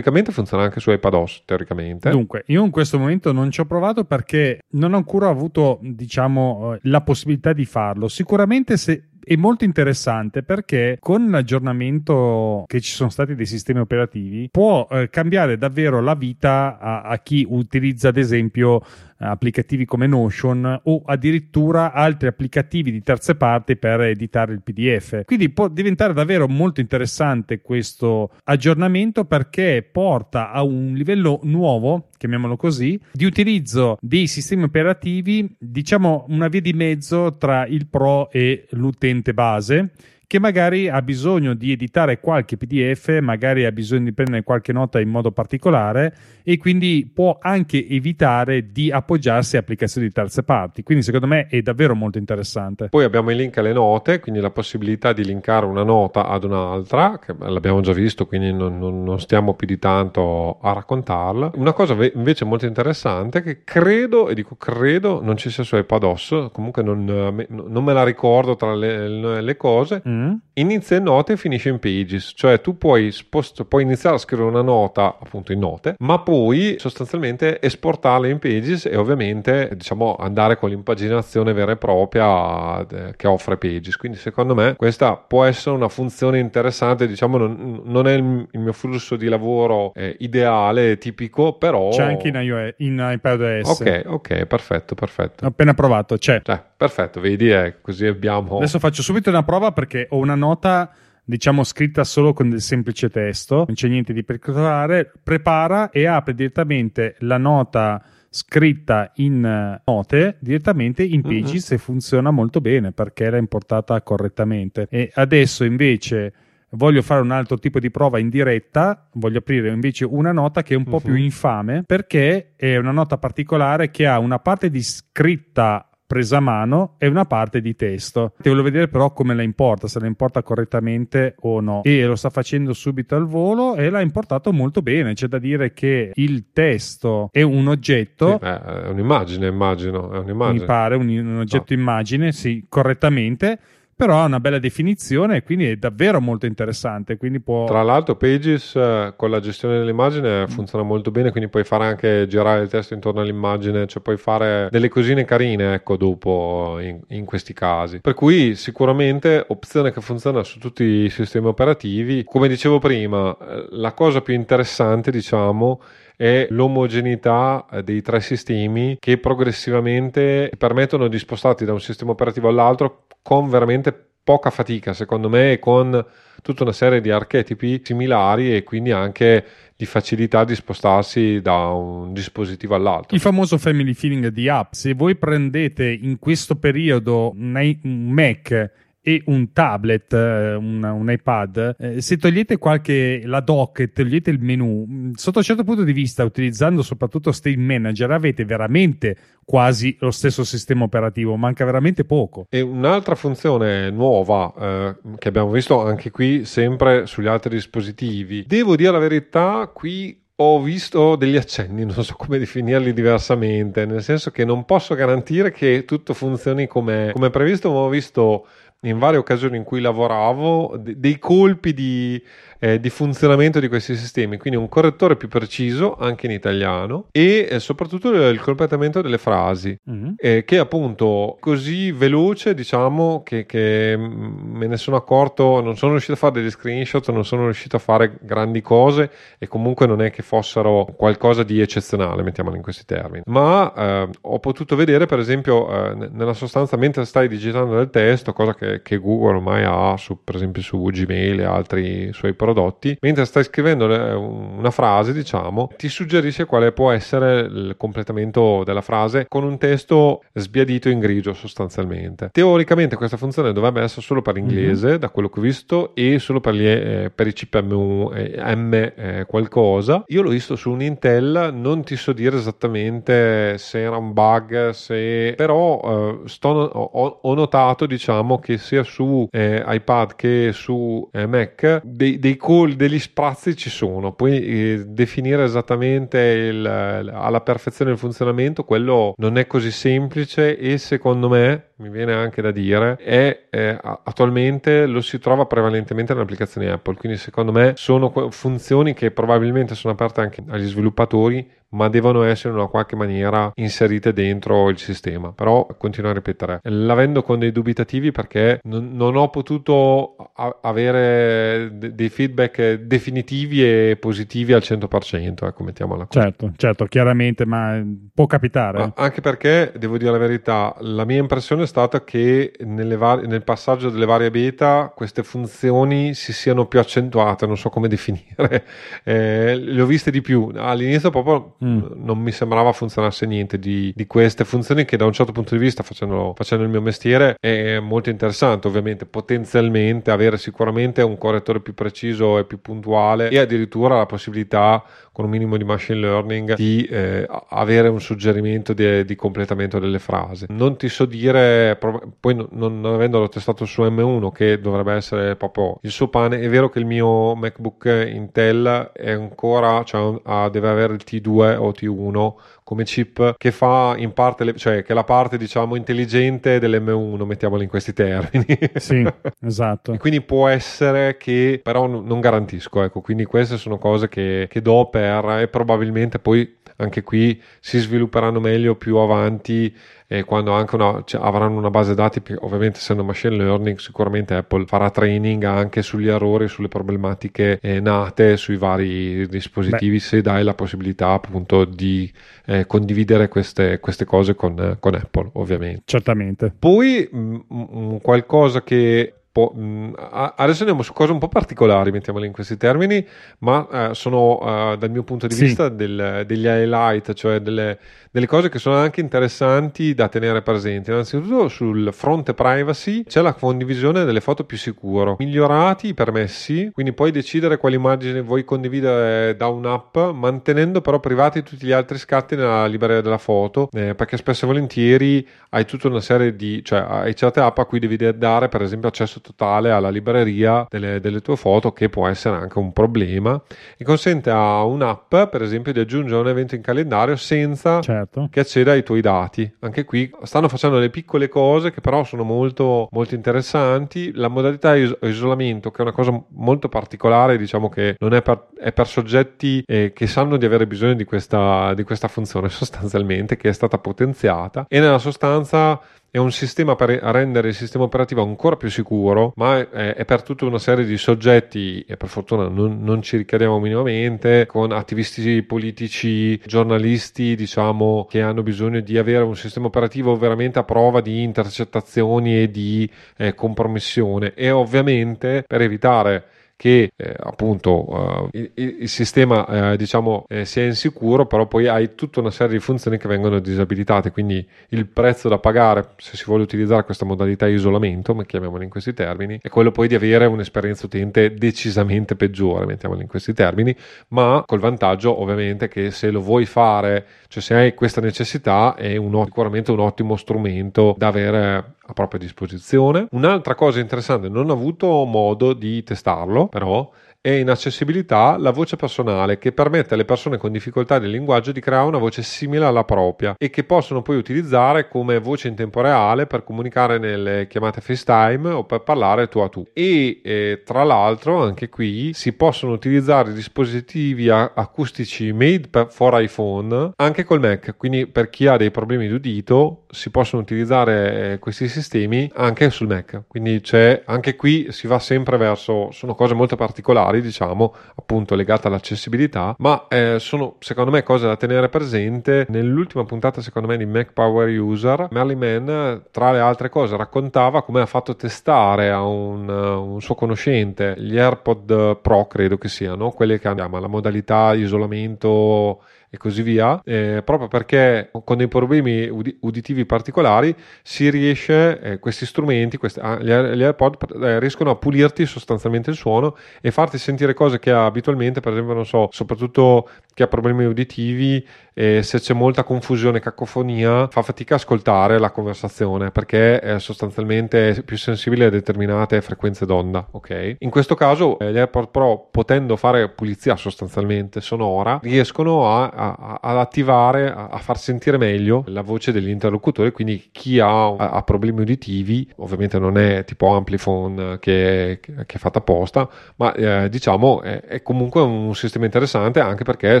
teoricamente 0.32 0.34
funziona 0.34 0.64
anche 0.64 0.80
su 0.80 0.90
iPadOS, 0.90 1.42
teoricamente. 1.44 2.10
Dunque, 2.10 2.44
io 2.46 2.64
in 2.64 2.70
questo 2.70 2.98
momento 2.98 3.32
non 3.32 3.50
ci 3.50 3.60
ho 3.60 3.66
provato 3.66 4.04
perché 4.04 4.60
non 4.70 4.94
ho 4.94 4.96
ancora 4.96 5.28
avuto, 5.28 5.78
diciamo, 5.82 6.74
eh, 6.74 6.80
la 6.84 7.02
possibilità 7.02 7.52
di 7.52 7.64
farlo. 7.64 8.08
Sicuramente 8.08 8.76
se 8.76 9.04
è 9.24 9.36
molto 9.36 9.62
interessante 9.62 10.42
perché 10.42 10.96
con 10.98 11.30
l'aggiornamento 11.30 12.64
che 12.66 12.80
ci 12.80 12.90
sono 12.90 13.08
stati 13.08 13.36
dei 13.36 13.46
sistemi 13.46 13.78
operativi 13.78 14.48
può 14.50 14.88
eh, 14.90 15.10
cambiare 15.10 15.56
davvero 15.56 16.00
la 16.00 16.14
vita 16.14 16.76
a, 16.80 17.02
a 17.02 17.18
chi 17.18 17.46
utilizza 17.48 18.08
ad 18.08 18.16
esempio 18.16 18.82
applicativi 19.22 19.84
come 19.84 20.06
Notion 20.06 20.80
o 20.84 21.02
addirittura 21.04 21.92
altri 21.92 22.28
applicativi 22.28 22.90
di 22.90 23.02
terze 23.02 23.34
parti 23.34 23.76
per 23.76 24.00
editare 24.00 24.52
il 24.52 24.62
PDF. 24.62 25.24
Quindi 25.24 25.50
può 25.50 25.68
diventare 25.68 26.12
davvero 26.12 26.48
molto 26.48 26.80
interessante 26.80 27.60
questo 27.60 28.30
aggiornamento 28.44 29.24
perché 29.24 29.86
porta 29.90 30.50
a 30.50 30.62
un 30.62 30.94
livello 30.94 31.40
nuovo, 31.44 32.08
chiamiamolo 32.16 32.56
così, 32.56 33.00
di 33.12 33.24
utilizzo 33.24 33.96
dei 34.00 34.26
sistemi 34.26 34.64
operativi, 34.64 35.54
diciamo 35.58 36.26
una 36.28 36.48
via 36.48 36.60
di 36.60 36.72
mezzo 36.72 37.36
tra 37.36 37.66
il 37.66 37.86
pro 37.86 38.30
e 38.30 38.66
l'utente 38.70 39.32
base 39.34 39.92
che 40.32 40.38
magari 40.38 40.88
ha 40.88 41.02
bisogno 41.02 41.52
di 41.52 41.72
editare 41.72 42.18
qualche 42.18 42.56
PDF, 42.56 43.18
magari 43.18 43.66
ha 43.66 43.70
bisogno 43.70 44.04
di 44.04 44.14
prendere 44.14 44.42
qualche 44.42 44.72
nota 44.72 44.98
in 44.98 45.10
modo 45.10 45.30
particolare 45.30 46.14
e 46.42 46.56
quindi 46.56 47.06
può 47.12 47.36
anche 47.38 47.86
evitare 47.86 48.72
di 48.72 48.90
appoggiarsi 48.90 49.56
a 49.56 49.60
applicazioni 49.60 50.06
di 50.06 50.12
terze 50.14 50.42
parti. 50.42 50.82
Quindi 50.84 51.04
secondo 51.04 51.26
me 51.26 51.48
è 51.48 51.60
davvero 51.60 51.94
molto 51.94 52.16
interessante. 52.16 52.88
Poi 52.88 53.04
abbiamo 53.04 53.30
i 53.30 53.36
link 53.36 53.58
alle 53.58 53.74
note, 53.74 54.20
quindi 54.20 54.40
la 54.40 54.48
possibilità 54.48 55.12
di 55.12 55.22
linkare 55.22 55.66
una 55.66 55.82
nota 55.82 56.26
ad 56.26 56.44
un'altra, 56.44 57.18
che 57.18 57.34
l'abbiamo 57.38 57.82
già 57.82 57.92
visto, 57.92 58.24
quindi 58.24 58.54
non, 58.54 58.78
non, 58.78 59.04
non 59.04 59.20
stiamo 59.20 59.52
più 59.52 59.66
di 59.66 59.78
tanto 59.78 60.60
a 60.62 60.72
raccontarla. 60.72 61.50
Una 61.56 61.74
cosa 61.74 61.94
invece 62.14 62.46
molto 62.46 62.64
interessante 62.64 63.42
che 63.42 63.64
credo, 63.64 64.30
e 64.30 64.34
dico 64.34 64.56
credo, 64.56 65.20
non 65.22 65.36
ci 65.36 65.50
sia 65.50 65.62
su 65.62 65.76
iPadOS, 65.76 66.48
comunque 66.52 66.82
non, 66.82 67.04
non 67.48 67.84
me 67.84 67.92
la 67.92 68.02
ricordo 68.02 68.56
tra 68.56 68.74
le, 68.74 69.42
le 69.42 69.56
cose. 69.58 70.00
Mm 70.08 70.21
Mm. 70.22 70.34
inizia 70.54 70.98
in 70.98 71.04
note 71.04 71.32
e 71.32 71.36
finisce 71.36 71.68
in 71.68 71.78
pages, 71.78 72.32
cioè 72.36 72.60
tu 72.60 72.78
puoi, 72.78 73.10
spost- 73.10 73.64
puoi, 73.64 73.82
iniziare 73.82 74.16
a 74.16 74.18
scrivere 74.18 74.48
una 74.48 74.62
nota 74.62 75.16
appunto 75.20 75.52
in 75.52 75.58
note, 75.58 75.96
ma 75.98 76.20
poi 76.20 76.76
sostanzialmente 76.78 77.60
esportarla 77.60 78.28
in 78.28 78.38
pages 78.38 78.86
e 78.86 78.96
ovviamente 78.96 79.70
diciamo 79.74 80.16
andare 80.16 80.56
con 80.56 80.68
l'impaginazione 80.68 81.52
vera 81.52 81.72
e 81.72 81.76
propria 81.76 82.86
eh, 82.86 83.14
che 83.16 83.26
offre 83.26 83.56
pages. 83.56 83.96
Quindi 83.96 84.18
secondo 84.18 84.54
me 84.54 84.74
questa 84.76 85.16
può 85.16 85.44
essere 85.44 85.74
una 85.74 85.88
funzione 85.88 86.38
interessante, 86.38 87.06
diciamo 87.06 87.38
non, 87.38 87.80
non 87.84 88.06
è 88.06 88.12
il, 88.12 88.46
il, 88.50 88.60
mio 88.60 88.72
flusso 88.72 89.16
di 89.16 89.28
lavoro 89.28 89.92
eh, 89.94 90.16
ideale, 90.20 90.98
tipico, 90.98 91.54
però... 91.54 91.88
C'è 91.90 92.02
anche 92.02 92.28
in, 92.28 92.34
iOS, 92.34 92.74
in 92.78 92.98
iPadOS. 93.00 93.80
Ok, 93.80 94.02
ok, 94.06 94.46
perfetto, 94.46 94.94
perfetto. 94.94 95.44
Ho 95.44 95.48
appena 95.48 95.74
provato, 95.74 96.16
c'è. 96.16 96.40
Cioè, 96.42 96.62
perfetto, 96.82 97.20
vedi, 97.20 97.48
eh, 97.50 97.76
così 97.80 98.06
abbiamo... 98.06 98.56
Adesso 98.56 98.80
faccio 98.80 99.02
subito 99.02 99.30
una 99.30 99.44
prova 99.44 99.70
perché 99.70 100.08
ho 100.10 100.18
una 100.18 100.34
nota 100.34 100.90
diciamo 101.24 101.62
scritta 101.62 102.02
solo 102.02 102.32
con 102.32 102.50
del 102.50 102.60
semplice 102.60 103.08
testo, 103.08 103.64
non 103.66 103.74
c'è 103.74 103.86
niente 103.86 104.12
di 104.12 104.24
particolare, 104.24 105.12
prepara 105.22 105.90
e 105.90 106.06
apre 106.06 106.34
direttamente 106.34 107.14
la 107.20 107.38
nota 107.38 108.02
scritta 108.28 109.12
in 109.16 109.44
eh, 109.44 109.80
note 109.84 110.38
direttamente 110.40 111.04
in 111.04 111.20
Pages 111.20 111.68
mm-hmm. 111.70 111.74
e 111.74 111.78
funziona 111.78 112.30
molto 112.32 112.60
bene 112.60 112.90
perché 112.90 113.24
era 113.24 113.36
importata 113.36 114.02
correttamente. 114.02 114.88
E 114.90 115.12
adesso 115.14 115.62
invece 115.62 116.32
voglio 116.70 117.02
fare 117.02 117.20
un 117.20 117.30
altro 117.30 117.58
tipo 117.58 117.78
di 117.78 117.92
prova 117.92 118.18
in 118.18 118.28
diretta, 118.28 119.06
voglio 119.12 119.38
aprire 119.38 119.68
invece 119.68 120.04
una 120.04 120.32
nota 120.32 120.64
che 120.64 120.74
è 120.74 120.76
un 120.76 120.84
po' 120.84 120.96
uh-huh. 120.96 121.02
più 121.02 121.14
infame 121.14 121.84
perché 121.84 122.54
è 122.56 122.76
una 122.76 122.90
nota 122.90 123.18
particolare 123.18 123.92
che 123.92 124.06
ha 124.06 124.18
una 124.18 124.40
parte 124.40 124.68
di 124.68 124.82
scritta 124.82 125.86
presa 126.12 126.36
a 126.36 126.40
mano 126.40 126.96
e 126.98 127.06
una 127.06 127.24
parte 127.24 127.62
di 127.62 127.74
testo. 127.74 128.34
Ti 128.38 128.50
voglio 128.50 128.62
vedere 128.62 128.88
però 128.88 129.14
come 129.14 129.34
la 129.34 129.40
importa, 129.40 129.88
se 129.88 129.98
la 129.98 130.06
importa 130.06 130.42
correttamente 130.42 131.36
o 131.40 131.60
no. 131.60 131.82
E 131.84 132.04
lo 132.04 132.16
sta 132.16 132.28
facendo 132.28 132.74
subito 132.74 133.16
al 133.16 133.26
volo 133.26 133.76
e 133.76 133.88
l'ha 133.88 134.02
importato 134.02 134.52
molto 134.52 134.82
bene. 134.82 135.14
C'è 135.14 135.26
da 135.26 135.38
dire 135.38 135.72
che 135.72 136.10
il 136.14 136.52
testo 136.52 137.30
è 137.32 137.40
un 137.40 137.66
oggetto. 137.66 138.38
Sì, 138.38 138.46
è 138.46 138.88
un'immagine, 138.88 139.46
immagino. 139.46 140.10
È 140.10 140.18
un'immagine. 140.18 140.60
Mi 140.60 140.66
pare 140.66 140.96
un, 140.96 141.08
un 141.08 141.38
oggetto 141.38 141.74
no. 141.74 141.80
immagine, 141.80 142.32
sì, 142.32 142.66
correttamente 142.68 143.58
però 144.02 144.18
ha 144.18 144.24
una 144.24 144.40
bella 144.40 144.58
definizione 144.58 145.36
e 145.36 145.42
quindi 145.44 145.66
è 145.66 145.76
davvero 145.76 146.20
molto 146.20 146.46
interessante. 146.46 147.16
Può... 147.16 147.66
Tra 147.66 147.84
l'altro, 147.84 148.16
Pages 148.16 148.74
eh, 148.74 149.14
con 149.16 149.30
la 149.30 149.38
gestione 149.38 149.78
dell'immagine 149.78 150.48
funziona 150.48 150.82
molto 150.82 151.12
bene, 151.12 151.30
quindi 151.30 151.48
puoi 151.48 151.62
fare 151.62 151.84
anche 151.84 152.26
girare 152.26 152.62
il 152.62 152.68
testo 152.68 152.94
intorno 152.94 153.20
all'immagine, 153.20 153.86
cioè 153.86 154.02
puoi 154.02 154.16
fare 154.16 154.66
delle 154.72 154.88
cosine 154.88 155.24
carine, 155.24 155.74
ecco, 155.74 155.96
dopo 155.96 156.78
in, 156.80 157.00
in 157.10 157.24
questi 157.24 157.52
casi. 157.52 158.00
Per 158.00 158.14
cui 158.14 158.56
sicuramente 158.56 159.44
opzione 159.46 159.92
che 159.92 160.00
funziona 160.00 160.42
su 160.42 160.58
tutti 160.58 160.82
i 160.82 161.08
sistemi 161.08 161.46
operativi. 161.46 162.24
Come 162.24 162.48
dicevo 162.48 162.80
prima, 162.80 163.36
eh, 163.38 163.68
la 163.70 163.92
cosa 163.92 164.20
più 164.20 164.34
interessante, 164.34 165.12
diciamo, 165.12 165.80
è 166.16 166.48
l'omogeneità 166.50 167.66
eh, 167.70 167.84
dei 167.84 168.02
tre 168.02 168.20
sistemi 168.20 168.96
che 168.98 169.18
progressivamente 169.18 170.50
permettono 170.58 171.06
di 171.06 171.18
spostarti 171.18 171.64
da 171.64 171.72
un 171.72 171.80
sistema 171.80 172.10
operativo 172.10 172.48
all'altro 172.48 173.04
con 173.22 173.48
veramente 173.48 173.92
poca 174.24 174.50
fatica, 174.50 174.92
secondo 174.92 175.28
me, 175.28 175.52
e 175.52 175.58
con 175.58 176.04
tutta 176.42 176.64
una 176.64 176.72
serie 176.72 177.00
di 177.00 177.10
archetipi 177.10 177.80
similari 177.84 178.54
e 178.54 178.62
quindi 178.64 178.90
anche 178.90 179.44
di 179.76 179.86
facilità 179.86 180.44
di 180.44 180.54
spostarsi 180.54 181.40
da 181.40 181.68
un 181.68 182.12
dispositivo 182.12 182.74
all'altro. 182.74 183.14
Il 183.14 183.20
famoso 183.20 183.58
family 183.58 183.94
feeling 183.94 184.28
di 184.28 184.48
app. 184.48 184.72
Se 184.72 184.94
voi 184.94 185.16
prendete 185.16 185.88
in 185.88 186.18
questo 186.18 186.56
periodo 186.56 187.32
un 187.34 188.10
Mac 188.10 188.70
e 189.04 189.20
un 189.26 189.52
tablet, 189.52 190.12
eh, 190.12 190.54
un, 190.54 190.84
un 190.84 191.10
iPad, 191.10 191.74
eh, 191.76 192.00
se 192.00 192.16
togliete 192.16 192.56
qualche 192.56 193.22
la 193.24 193.40
dock 193.40 193.80
e 193.80 193.92
togliete 193.92 194.30
il 194.30 194.38
menu, 194.40 194.86
mm, 194.88 195.10
sotto 195.14 195.38
un 195.38 195.44
certo 195.44 195.64
punto 195.64 195.82
di 195.82 195.92
vista, 195.92 196.22
utilizzando 196.22 196.82
soprattutto 196.82 197.32
State 197.32 197.56
Manager, 197.56 198.12
avete 198.12 198.44
veramente 198.44 199.16
quasi 199.44 199.96
lo 199.98 200.12
stesso 200.12 200.44
sistema 200.44 200.84
operativo, 200.84 201.34
manca 201.36 201.64
veramente 201.64 202.04
poco. 202.04 202.46
E 202.48 202.60
un'altra 202.60 203.16
funzione 203.16 203.90
nuova 203.90 204.54
eh, 204.56 204.96
che 205.18 205.28
abbiamo 205.28 205.50
visto 205.50 205.84
anche 205.84 206.12
qui, 206.12 206.44
sempre 206.44 207.06
sugli 207.06 207.26
altri 207.26 207.56
dispositivi, 207.56 208.44
devo 208.46 208.76
dire 208.76 208.92
la 208.92 208.98
verità, 208.98 209.68
qui 209.74 210.20
ho 210.36 210.60
visto 210.60 211.16
degli 211.16 211.36
accenni, 211.36 211.84
non 211.86 212.04
so 212.04 212.14
come 212.16 212.38
definirli 212.38 212.92
diversamente, 212.92 213.84
nel 213.84 214.02
senso 214.02 214.30
che 214.30 214.44
non 214.44 214.64
posso 214.64 214.94
garantire 214.94 215.50
che 215.50 215.84
tutto 215.84 216.14
funzioni 216.14 216.66
come 216.66 217.12
previsto, 217.30 217.70
ma 217.70 217.78
ho 217.78 217.88
visto 217.88 218.46
in 218.84 218.98
varie 218.98 219.18
occasioni 219.18 219.56
in 219.56 219.64
cui 219.64 219.80
lavoravo 219.80 220.76
dei 220.78 221.18
colpi 221.18 221.72
di 221.72 222.22
eh, 222.62 222.80
di 222.80 222.88
funzionamento 222.90 223.60
di 223.60 223.68
questi 223.68 223.94
sistemi, 223.96 224.38
quindi 224.38 224.58
un 224.58 224.68
correttore 224.68 225.16
più 225.16 225.28
preciso 225.28 225.96
anche 225.96 226.26
in 226.26 226.32
italiano 226.32 227.06
e 227.12 227.46
eh, 227.50 227.60
soprattutto 227.60 228.10
il 228.10 228.40
completamento 228.40 229.02
delle 229.02 229.18
frasi, 229.18 229.78
mm-hmm. 229.90 230.12
eh, 230.16 230.44
che 230.44 230.58
appunto 230.58 231.36
così 231.40 231.92
veloce, 231.92 232.54
diciamo, 232.54 233.22
che, 233.22 233.44
che, 233.44 233.96
me 233.98 234.66
ne 234.66 234.76
sono 234.78 234.96
accorto, 234.96 235.60
non 235.60 235.76
sono 235.76 235.92
riuscito 235.92 236.14
a 236.14 236.16
fare 236.16 236.40
degli 236.40 236.50
screenshot, 236.50 237.10
non 237.10 237.24
sono 237.24 237.44
riuscito 237.44 237.76
a 237.76 237.80
fare 237.80 238.16
grandi 238.22 238.62
cose 238.62 239.10
e 239.38 239.46
comunque 239.46 239.86
non 239.86 240.00
è 240.00 240.10
che 240.10 240.22
fossero 240.22 240.86
qualcosa 240.96 241.42
di 241.42 241.60
eccezionale, 241.60 242.22
mettiamolo 242.22 242.56
in 242.56 242.62
questi 242.62 242.84
termini, 242.86 243.22
ma 243.26 243.72
eh, 243.74 244.08
ho 244.22 244.38
potuto 244.38 244.76
vedere 244.76 245.06
per 245.06 245.18
esempio 245.18 245.68
eh, 245.68 246.08
nella 246.10 246.34
sostanza 246.34 246.76
mentre 246.76 247.04
stai 247.04 247.28
digitando 247.28 247.76
del 247.76 247.90
testo, 247.90 248.32
cosa 248.32 248.54
che 248.54 248.62
che, 248.62 248.82
che, 248.82 248.98
Google 248.98 249.36
ormai 249.36 249.64
ha 249.64 249.96
su, 249.96 250.22
per 250.22 250.36
esempio 250.36 250.62
su 250.62 250.80
Gmail 250.80 251.40
e 251.40 251.44
altri 251.44 252.12
suoi 252.12 252.34
prodotti, 252.34 252.51
mentre 253.00 253.24
stai 253.24 253.44
scrivendo 253.44 253.86
una 253.86 254.70
frase, 254.70 255.12
diciamo, 255.12 255.70
ti 255.76 255.88
suggerisce 255.88 256.44
quale 256.44 256.72
può 256.72 256.90
essere 256.90 257.40
il 257.40 257.74
completamento 257.76 258.62
della 258.64 258.80
frase 258.80 259.26
con 259.28 259.44
un 259.44 259.58
testo 259.58 260.22
sbiadito 260.34 260.88
in 260.88 260.98
grigio 260.98 261.32
sostanzialmente. 261.32 262.30
Teoricamente 262.32 262.96
questa 262.96 263.16
funzione 263.16 263.52
dovrebbe 263.52 263.82
essere 263.82 264.02
solo 264.02 264.22
per 264.22 264.34
l'inglese, 264.34 264.88
mm-hmm. 264.88 264.96
da 264.96 265.10
quello 265.10 265.28
che 265.28 265.38
ho 265.38 265.42
visto, 265.42 265.94
e 265.94 266.18
solo 266.18 266.40
per, 266.40 266.54
gli, 266.54 266.66
eh, 266.66 267.10
per 267.14 267.26
i 267.26 267.32
chip 267.32 267.60
M, 267.60 268.10
eh, 268.14 268.54
M 268.54 268.74
eh, 268.74 269.24
qualcosa. 269.26 270.04
Io 270.08 270.22
l'ho 270.22 270.30
visto 270.30 270.56
su 270.56 270.70
un 270.70 270.82
Intel, 270.82 271.50
non 271.52 271.82
ti 271.84 271.96
so 271.96 272.12
dire 272.12 272.36
esattamente 272.36 273.58
se 273.58 273.80
era 273.80 273.96
un 273.96 274.12
bug, 274.12 274.70
se... 274.70 275.34
però 275.36 275.80
eh, 276.24 276.28
sto, 276.28 276.48
ho, 276.48 277.18
ho, 277.22 277.34
notato 277.34 277.86
diciamo 277.86 278.38
che 278.38 278.58
sia 278.58 278.82
su 278.82 279.26
eh, 279.30 279.62
iPad 279.66 280.14
che 280.14 280.50
su 280.52 281.08
eh, 281.12 281.26
Mac 281.26 281.80
dei, 281.84 282.18
dei 282.18 282.36
call, 282.42 282.72
degli 282.72 282.98
sprazzi 282.98 283.56
ci 283.56 283.70
sono, 283.70 284.12
poi 284.12 284.92
definire 284.92 285.44
esattamente 285.44 286.18
il, 286.18 286.66
alla 286.66 287.40
perfezione 287.40 287.92
il 287.92 287.98
funzionamento, 287.98 288.64
quello 288.64 289.14
non 289.16 289.38
è 289.38 289.46
così 289.46 289.70
semplice 289.70 290.58
e 290.58 290.76
secondo 290.78 291.28
me 291.28 291.70
mi 291.76 291.88
viene 291.88 292.12
anche 292.12 292.42
da 292.42 292.50
dire, 292.50 292.96
è, 292.96 293.48
è, 293.48 293.78
attualmente 293.80 294.86
lo 294.86 295.00
si 295.00 295.18
trova 295.18 295.46
prevalentemente 295.46 296.12
nelle 296.12 296.24
applicazioni 296.24 296.68
Apple, 296.68 296.96
quindi 296.96 297.18
secondo 297.18 297.52
me 297.52 297.74
sono 297.76 298.30
funzioni 298.30 298.92
che 298.94 299.12
probabilmente 299.12 299.74
sono 299.74 299.92
aperte 299.92 300.20
anche 300.20 300.42
agli 300.48 300.66
sviluppatori, 300.66 301.48
ma 301.72 301.88
devono 301.88 302.22
essere 302.22 302.50
in 302.50 302.58
una 302.60 302.68
qualche 302.68 302.96
maniera 302.96 303.50
inserite 303.54 304.12
dentro 304.12 304.68
il 304.68 304.78
sistema. 304.78 305.32
Però 305.32 305.66
continuo 305.78 306.10
a 306.10 306.14
ripetere, 306.14 306.60
l'avendo 306.64 307.22
con 307.22 307.38
dei 307.38 307.52
dubitativi 307.52 308.12
perché 308.12 308.60
non, 308.64 308.90
non 308.94 309.16
ho 309.16 309.28
potuto 309.30 310.16
a- 310.34 310.58
avere 310.62 311.70
de- 311.72 311.94
dei 311.94 312.08
feedback 312.08 312.74
definitivi 312.74 313.62
e 313.64 313.96
positivi 313.98 314.52
al 314.52 314.62
100%, 314.62 315.46
ecco, 315.46 315.62
mettiamola 315.64 316.06
così. 316.06 316.18
Certo, 316.18 316.52
certo, 316.56 316.84
chiaramente, 316.86 317.44
ma 317.46 317.82
può 318.14 318.26
capitare. 318.26 318.78
Ma 318.78 318.92
anche 318.96 319.20
perché, 319.20 319.72
devo 319.76 319.98
dire 319.98 320.10
la 320.10 320.18
verità, 320.18 320.74
la 320.80 321.04
mia 321.04 321.18
impressione 321.18 321.62
è 321.64 321.66
stata 321.66 322.04
che 322.04 322.52
var- 322.96 323.26
nel 323.26 323.42
passaggio 323.44 323.90
delle 323.90 324.06
varie 324.06 324.30
beta 324.30 324.92
queste 324.94 325.22
funzioni 325.22 326.14
si 326.14 326.32
siano 326.32 326.66
più 326.66 326.78
accentuate, 326.78 327.46
non 327.46 327.56
so 327.56 327.68
come 327.70 327.88
definire, 327.92 328.64
eh, 329.04 329.56
le 329.56 329.80
ho 329.80 329.86
viste 329.86 330.10
di 330.10 330.20
più. 330.20 330.50
All'inizio 330.54 331.10
proprio 331.10 331.54
mm. 331.62 331.80
non 331.94 332.18
mi 332.18 332.32
sembrava 332.32 332.72
funzionasse 332.72 333.26
niente 333.26 333.58
di, 333.58 333.92
di, 333.94 334.06
queste 334.06 334.44
funzioni 334.44 334.84
che 334.84 334.96
da 334.96 335.04
un 335.04 335.12
certo 335.12 335.32
punto 335.32 335.54
di 335.54 335.60
vista 335.60 335.82
facendo, 335.82 336.32
facendo, 336.36 336.64
il 336.64 336.70
mio 336.70 336.80
mestiere 336.80 337.36
è 337.38 337.78
molto 337.78 338.10
interessante 338.10 338.66
ovviamente 338.66 339.06
potenzialmente 339.06 340.10
avere 340.10 340.38
sicuramente 340.38 341.02
un 341.02 341.16
correttore 341.18 341.60
più 341.60 341.74
preciso 341.74 342.38
e 342.38 342.44
più 342.44 342.60
puntuale 342.60 343.28
e 343.28 343.38
addirittura 343.38 343.96
la 343.96 344.06
possibilità 344.06 344.82
con 345.12 345.26
un 345.26 345.30
minimo 345.30 345.56
di 345.56 345.64
machine 345.64 345.98
learning 345.98 346.54
di 346.54 346.84
eh, 346.84 347.28
avere 347.50 347.88
un 347.88 348.00
suggerimento 348.00 348.72
di, 348.72 349.04
di, 349.04 349.14
completamento 349.14 349.78
delle 349.78 349.98
frasi 349.98 350.46
non 350.48 350.76
ti 350.76 350.88
so 350.88 351.04
dire 351.04 351.78
poi 352.18 352.34
non, 352.34 352.80
non 352.80 352.94
avendolo 352.94 353.28
testato 353.28 353.64
su 353.64 353.82
M1 353.82 354.32
che 354.32 354.60
dovrebbe 354.60 354.94
essere 354.94 355.36
proprio 355.36 355.78
il 355.82 355.90
suo 355.90 356.08
pane 356.08 356.40
è 356.40 356.48
vero 356.48 356.68
che 356.68 356.78
il 356.78 356.86
mio 356.86 357.34
MacBook 357.34 358.08
Intel 358.12 358.90
è 358.92 359.10
ancora 359.12 359.82
cioè, 359.84 360.20
deve 360.50 360.68
avere 360.68 360.94
il 360.94 361.02
T2 361.06 361.51
o 361.56 361.70
T1 361.70 362.34
come 362.64 362.84
chip 362.84 363.34
che 363.36 363.50
fa 363.50 363.94
in 363.96 364.12
parte, 364.12 364.44
le, 364.44 364.56
cioè 364.56 364.82
che 364.82 364.92
è 364.92 364.94
la 364.94 365.04
parte 365.04 365.36
diciamo 365.36 365.76
intelligente 365.76 366.58
dell'M1, 366.58 367.24
mettiamolo 367.24 367.62
in 367.62 367.68
questi 367.68 367.92
termini. 367.92 368.58
Sì, 368.82 369.06
esatto. 369.40 369.92
E 369.92 369.98
quindi 369.98 370.20
può 370.22 370.48
essere 370.48 371.16
che, 371.16 371.60
però 371.62 371.86
non 371.86 372.20
garantisco, 372.20 372.82
ecco, 372.82 373.00
quindi 373.00 373.24
queste 373.24 373.56
sono 373.56 373.78
cose 373.78 374.08
che, 374.08 374.46
che 374.50 374.62
do 374.62 374.88
per 374.90 375.40
e 375.40 375.48
probabilmente 375.48 376.18
poi 376.18 376.60
anche 376.82 377.02
qui 377.02 377.40
si 377.60 377.78
svilupperanno 377.78 378.40
meglio 378.40 378.76
più 378.76 378.96
avanti 378.96 379.74
e 380.06 380.24
quando 380.24 380.52
anche 380.52 380.74
una, 380.74 381.02
cioè, 381.06 381.22
avranno 381.24 381.56
una 381.56 381.70
base 381.70 381.94
dati, 381.94 382.20
ovviamente 382.40 382.76
essendo 382.76 383.02
machine 383.02 383.34
learning, 383.34 383.78
sicuramente 383.78 384.34
Apple 384.34 384.66
farà 384.66 384.90
training 384.90 385.42
anche 385.44 385.80
sugli 385.80 386.08
errori, 386.08 386.48
sulle 386.48 386.68
problematiche 386.68 387.58
eh, 387.62 387.80
nate 387.80 388.36
sui 388.36 388.58
vari 388.58 389.26
dispositivi, 389.26 389.96
Beh. 389.96 390.00
se 390.00 390.20
dai 390.20 390.44
la 390.44 390.52
possibilità 390.52 391.12
appunto 391.12 391.64
di 391.64 392.12
eh, 392.44 392.66
condividere 392.66 393.28
queste, 393.28 393.80
queste 393.80 394.04
cose 394.04 394.34
con, 394.34 394.76
con, 394.78 394.94
Apple, 394.94 395.30
ovviamente. 395.34 395.82
Certamente. 395.86 396.52
Poi 396.58 397.08
mh, 397.10 397.44
mh, 397.48 398.00
qualcosa 398.02 398.62
che 398.62 399.14
po- 399.32 399.52
mh, 399.54 399.94
adesso 400.36 400.60
andiamo 400.60 400.82
su 400.82 400.92
cose 400.92 401.10
un 401.10 401.18
po' 401.18 401.28
particolari, 401.28 401.90
mettiamole 401.90 402.26
in 402.26 402.32
questi 402.32 402.58
termini, 402.58 403.04
ma 403.38 403.90
eh, 403.90 403.94
sono 403.94 404.38
eh, 404.72 404.76
dal 404.76 404.90
mio 404.90 405.02
punto 405.02 405.26
di 405.26 405.34
sì. 405.34 405.44
vista 405.44 405.70
del, 405.70 406.24
degli 406.26 406.44
highlight, 406.44 407.14
cioè 407.14 407.40
delle, 407.40 407.78
delle, 408.10 408.26
cose 408.26 408.50
che 408.50 408.58
sono 408.58 408.76
anche 408.76 409.00
interessanti 409.00 409.94
da 409.94 410.08
tenere 410.08 410.42
presenti. 410.42 410.90
Innanzitutto 410.90 411.48
sul 411.48 411.88
fronte 411.92 412.34
privacy 412.34 413.04
c'è 413.04 413.22
la 413.22 413.32
condivisione 413.32 414.04
delle 414.04 414.20
foto 414.20 414.44
più 414.44 414.58
sicuro, 414.58 415.16
migliorati 415.18 415.88
i 415.88 415.94
permessi, 415.94 416.70
quindi 416.70 416.92
puoi 416.92 417.10
decidere 417.10 417.56
quali 417.56 417.76
immagini 417.76 418.20
vuoi 418.20 418.44
condividere 418.44 419.34
da 419.34 419.48
un'app, 419.48 419.96
mantenendo 420.12 420.82
però 420.82 421.00
privati 421.00 421.42
tutti 421.42 421.64
gli 421.64 421.72
altri 421.72 421.96
scatti 421.96 422.36
nella 422.36 422.66
libreria 422.66 423.00
della 423.00 423.18
foto, 423.18 423.70
eh, 423.72 423.94
perché 423.94 424.18
spesso 424.18 424.44
e 424.44 424.48
volentieri 424.48 425.26
hai 425.50 425.64
tutta 425.64 425.88
una 425.88 426.00
serie 426.00 426.36
di, 426.36 426.62
cioè 426.62 426.80
hai 426.86 427.14
certe 427.14 427.40
app 427.40 427.56
a 427.58 427.64
cui 427.64 427.78
devi 427.78 427.96
dare 427.96 428.48
per 428.48 428.60
esempio 428.60 428.88
accesso 428.88 429.20
totale 429.22 429.70
alla 429.70 429.88
libreria 429.88 430.66
delle, 430.68 431.00
delle, 431.00 431.20
tue 431.20 431.36
foto 431.36 431.72
che 431.72 431.88
può 431.88 432.06
essere 432.06 432.36
anche 432.36 432.58
un 432.58 432.72
problema 432.72 433.40
e 433.76 433.84
consente 433.84 434.28
a 434.28 434.64
un'app 434.64 435.14
per 435.30 435.40
esempio 435.42 435.72
di 435.72 435.80
aggiungere 435.80 436.20
un 436.20 436.28
evento 436.28 436.54
in 436.54 436.60
calendario 436.60 437.16
senza 437.16 437.80
certo. 437.80 438.28
che 438.30 438.40
acceda 438.40 438.72
ai 438.72 438.82
tuoi 438.82 439.00
dati. 439.00 439.50
Anche 439.60 439.84
qui 439.84 440.10
stanno 440.24 440.48
facendo 440.48 440.78
le 440.78 440.90
piccole 440.90 441.28
cose 441.28 441.70
che 441.70 441.80
però 441.80 442.04
sono 442.04 442.24
molto, 442.24 442.88
molto 442.90 443.14
interessanti. 443.14 444.12
La 444.14 444.28
modalità 444.28 444.74
is- 444.74 444.96
isolamento 445.02 445.70
che 445.70 445.78
è 445.78 445.82
una 445.82 445.92
cosa 445.92 446.20
molto 446.30 446.68
particolare 446.68 447.38
diciamo 447.38 447.68
che 447.68 447.96
non 447.98 448.14
è 448.14 448.22
per, 448.22 448.48
è 448.58 448.72
per 448.72 448.86
soggetti 448.86 449.62
eh, 449.66 449.92
che 449.94 450.06
sanno 450.06 450.36
di 450.36 450.44
avere 450.44 450.66
bisogno 450.66 450.94
di 450.94 451.04
questa, 451.04 451.72
di 451.74 451.84
questa 451.84 452.08
funzione 452.08 452.48
sostanzialmente 452.50 453.36
che 453.36 453.48
è 453.48 453.52
stata 453.52 453.78
potenziata. 453.78 454.66
E 454.68 454.80
nella 454.80 454.98
sostanza 454.98 455.80
è 456.14 456.18
un 456.18 456.30
sistema 456.30 456.76
per 456.76 456.90
rendere 456.90 457.48
il 457.48 457.54
sistema 457.54 457.84
operativo 457.84 458.20
ancora 458.20 458.56
più 458.56 458.68
sicuro, 458.68 459.32
ma 459.36 459.60
è, 459.60 459.94
è 459.94 460.04
per 460.04 460.22
tutta 460.22 460.44
una 460.44 460.58
serie 460.58 460.84
di 460.84 460.98
soggetti, 460.98 461.82
e 461.88 461.96
per 461.96 462.10
fortuna 462.10 462.48
non, 462.48 462.82
non, 462.82 463.00
ci 463.00 463.16
ricadiamo 463.16 463.58
minimamente, 463.58 464.44
con 464.44 464.72
attivisti 464.72 465.42
politici, 465.42 466.38
giornalisti, 466.44 467.34
diciamo, 467.34 468.06
che 468.10 468.20
hanno 468.20 468.42
bisogno 468.42 468.80
di 468.80 468.98
avere 468.98 469.24
un 469.24 469.36
sistema 469.36 469.68
operativo 469.68 470.14
veramente 470.14 470.58
a 470.58 470.64
prova 470.64 471.00
di 471.00 471.22
intercettazioni 471.22 472.42
e 472.42 472.50
di 472.50 472.86
eh, 473.16 473.34
compromissione. 473.34 474.34
E 474.34 474.50
ovviamente 474.50 475.44
per 475.48 475.62
evitare 475.62 476.24
che 476.62 476.92
eh, 476.94 477.16
appunto 477.18 477.90
uh, 477.92 478.28
il, 478.30 478.52
il, 478.54 478.88
sistema 478.88 479.72
eh, 479.72 479.76
diciamo 479.76 480.26
eh, 480.28 480.44
sia 480.44 480.62
insicuro 480.62 481.26
però 481.26 481.48
poi 481.48 481.66
hai 481.66 481.96
tutta 481.96 482.20
una 482.20 482.30
serie 482.30 482.52
di 482.52 482.60
funzioni 482.60 482.98
che 482.98 483.08
vengono 483.08 483.40
disabilitate 483.40 484.12
quindi 484.12 484.46
il 484.68 484.86
prezzo 484.86 485.28
da 485.28 485.38
pagare 485.38 485.94
se 485.96 486.16
si 486.16 486.22
vuole 486.24 486.44
utilizzare 486.44 486.84
questa 486.84 487.04
modalità 487.04 487.48
isolamento 487.48 488.14
chiamiamolo 488.14 488.62
in 488.62 488.70
questi 488.70 488.94
termini 488.94 489.40
è 489.42 489.48
quello 489.48 489.72
poi 489.72 489.88
di 489.88 489.96
avere 489.96 490.26
un'esperienza 490.26 490.86
utente 490.86 491.34
decisamente 491.34 492.14
peggiore 492.14 492.64
mettiamolo 492.64 493.00
in 493.00 493.08
questi 493.08 493.32
termini 493.32 493.74
ma 494.10 494.44
col 494.46 494.60
vantaggio 494.60 495.20
ovviamente 495.20 495.66
che 495.66 495.90
se 495.90 496.12
lo 496.12 496.20
vuoi 496.20 496.46
fare 496.46 497.06
cioè 497.26 497.42
se 497.42 497.54
hai 497.56 497.74
questa 497.74 498.00
necessità 498.00 498.76
è 498.76 498.94
un, 498.94 499.20
sicuramente 499.24 499.72
un 499.72 499.80
ottimo 499.80 500.14
strumento 500.14 500.94
da 500.96 501.08
avere 501.08 501.74
propria 501.92 502.20
disposizione. 502.20 503.06
Un'altra 503.10 503.54
cosa 503.54 503.80
interessante, 503.80 504.28
non 504.28 504.50
ho 504.50 504.52
avuto 504.52 505.04
modo 505.04 505.52
di 505.52 505.82
testarlo, 505.82 506.48
però 506.48 506.90
e 507.24 507.38
in 507.38 507.48
accessibilità 507.48 508.36
la 508.36 508.50
voce 508.50 508.74
personale 508.74 509.38
che 509.38 509.52
permette 509.52 509.94
alle 509.94 510.04
persone 510.04 510.38
con 510.38 510.50
difficoltà 510.50 510.98
di 510.98 511.08
linguaggio 511.08 511.52
di 511.52 511.60
creare 511.60 511.86
una 511.86 511.98
voce 511.98 512.22
simile 512.22 512.64
alla 512.64 512.82
propria 512.82 513.36
e 513.38 513.48
che 513.48 513.62
possono 513.62 514.02
poi 514.02 514.16
utilizzare 514.16 514.88
come 514.88 515.20
voce 515.20 515.46
in 515.46 515.54
tempo 515.54 515.80
reale 515.80 516.26
per 516.26 516.42
comunicare 516.42 516.98
nelle 516.98 517.46
chiamate 517.46 517.80
FaceTime 517.80 518.50
o 518.50 518.64
per 518.64 518.80
parlare 518.80 519.28
tu 519.28 519.38
a 519.38 519.48
tu. 519.48 519.64
E 519.72 520.20
eh, 520.24 520.62
tra 520.64 520.82
l'altro 520.82 521.44
anche 521.44 521.68
qui 521.68 522.10
si 522.12 522.32
possono 522.32 522.72
utilizzare 522.72 523.32
dispositivi 523.32 524.28
acustici 524.28 525.32
made 525.32 525.68
for 525.90 526.20
iPhone 526.20 526.90
anche 526.96 527.22
col 527.22 527.38
Mac, 527.38 527.76
quindi 527.76 528.08
per 528.08 528.30
chi 528.30 528.48
ha 528.48 528.56
dei 528.56 528.72
problemi 528.72 529.06
di 529.06 529.14
udito 529.14 529.84
si 529.90 530.10
possono 530.10 530.42
utilizzare 530.42 531.34
eh, 531.34 531.38
questi 531.38 531.68
sistemi 531.68 532.28
anche 532.34 532.70
sul 532.70 532.88
Mac. 532.88 533.22
Quindi 533.28 533.60
c'è 533.60 534.02
anche 534.06 534.34
qui 534.34 534.72
si 534.72 534.88
va 534.88 534.98
sempre 534.98 535.36
verso 535.36 535.90
sono 535.92 536.16
cose 536.16 536.34
molto 536.34 536.56
particolari 536.56 537.11
particolari, 537.12 537.20
diciamo, 537.20 537.74
appunto 537.94 538.34
legate 538.34 538.68
all'accessibilità, 538.68 539.54
ma 539.58 539.86
eh, 539.88 540.16
sono 540.18 540.56
secondo 540.60 540.90
me 540.90 541.02
cose 541.02 541.26
da 541.26 541.36
tenere 541.36 541.68
presente. 541.68 542.46
Nell'ultima 542.48 543.04
puntata, 543.04 543.40
secondo 543.40 543.68
me, 543.68 543.76
di 543.76 543.84
Mac 543.84 544.12
Power 544.12 544.48
User, 544.48 545.08
Merlin 545.10 545.38
Mann, 545.38 545.96
tra 546.10 546.32
le 546.32 546.40
altre 546.40 546.70
cose, 546.70 546.96
raccontava 546.96 547.62
come 547.62 547.80
ha 547.80 547.86
fatto 547.86 548.16
testare 548.16 548.90
a 548.90 549.02
un, 549.02 549.48
un 549.48 550.00
suo 550.00 550.14
conoscente 550.14 550.94
gli 550.96 551.18
AirPod 551.18 551.98
Pro, 552.00 552.26
credo 552.26 552.56
che 552.56 552.68
siano, 552.68 553.10
quelli 553.10 553.38
che 553.38 553.48
hanno 553.48 553.78
la 553.78 553.88
modalità 553.88 554.54
isolamento 554.54 555.82
e 556.14 556.18
così 556.18 556.42
via, 556.42 556.78
eh, 556.84 557.22
proprio 557.24 557.48
perché 557.48 558.10
con 558.24 558.36
dei 558.36 558.46
problemi 558.46 559.08
udi- 559.08 559.34
uditivi 559.40 559.86
particolari 559.86 560.54
si 560.82 561.08
riesce, 561.08 561.80
eh, 561.80 561.98
questi 562.00 562.26
strumenti, 562.26 562.76
questi, 562.76 563.00
ah, 563.00 563.18
gli, 563.18 563.30
AirPod 563.30 564.22
eh, 564.22 564.38
riescono 564.38 564.68
a 564.68 564.76
pulirti 564.76 565.24
sostanzialmente 565.24 565.88
il 565.88 565.96
suono 565.96 566.36
e 566.60 566.70
farti 566.70 566.98
sentire 566.98 567.32
cose 567.32 567.58
che 567.58 567.70
abitualmente, 567.70 568.40
per 568.40 568.52
esempio, 568.52 568.74
non 568.74 568.84
so, 568.84 569.08
soprattutto 569.10 569.88
chi 570.12 570.22
ha 570.22 570.26
problemi 570.26 570.66
uditivi, 570.66 571.42
se 571.74 572.02
c'è 572.02 572.34
molta 572.34 572.64
confusione, 572.64 573.18
cacofonia, 573.18 574.06
fa 574.08 574.20
fatica 574.20 574.54
a 574.54 574.56
ascoltare 574.58 575.18
la 575.18 575.30
conversazione 575.30 576.10
perché 576.10 576.60
è 576.60 576.78
sostanzialmente 576.78 577.82
più 577.82 577.96
sensibile 577.96 578.46
a 578.46 578.50
determinate 578.50 579.20
frequenze 579.22 579.64
d'onda. 579.64 580.06
Ok? 580.10 580.56
In 580.58 580.68
questo 580.68 580.94
caso, 580.94 581.38
eh, 581.38 581.50
gli 581.50 581.56
AirPod 581.56 581.88
Pro, 581.88 582.28
potendo 582.30 582.76
fare 582.76 583.08
pulizia 583.08 583.56
sostanzialmente 583.56 584.42
sonora, 584.42 584.98
riescono 585.02 585.66
a, 585.74 585.90
a, 586.02 586.38
ad 586.40 586.56
attivare, 586.56 587.30
a, 587.30 587.48
a, 587.48 587.58
far 587.58 587.78
sentire 587.78 588.16
meglio 588.16 588.64
la 588.66 588.82
voce 588.82 589.12
degli 589.12 589.28
interlocutori. 589.28 589.92
Quindi, 589.92 590.28
chi 590.32 590.58
ha, 590.58 591.22
problemi 591.24 591.60
uditivi, 591.60 592.28
ovviamente 592.36 592.78
non 592.78 592.98
è 592.98 593.24
tipo 593.24 593.54
Amplifone 593.54 594.38
che, 594.40 594.98
che, 595.00 595.24
è 595.24 595.38
fatta 595.38 595.58
apposta, 595.58 596.08
ma 596.36 596.52
eh, 596.54 596.88
diciamo 596.88 597.42
è, 597.42 597.60
è 597.60 597.82
comunque 597.82 598.20
un 598.22 598.54
sistema 598.54 598.84
interessante 598.84 599.40
anche 599.40 599.64
perché 599.64 600.00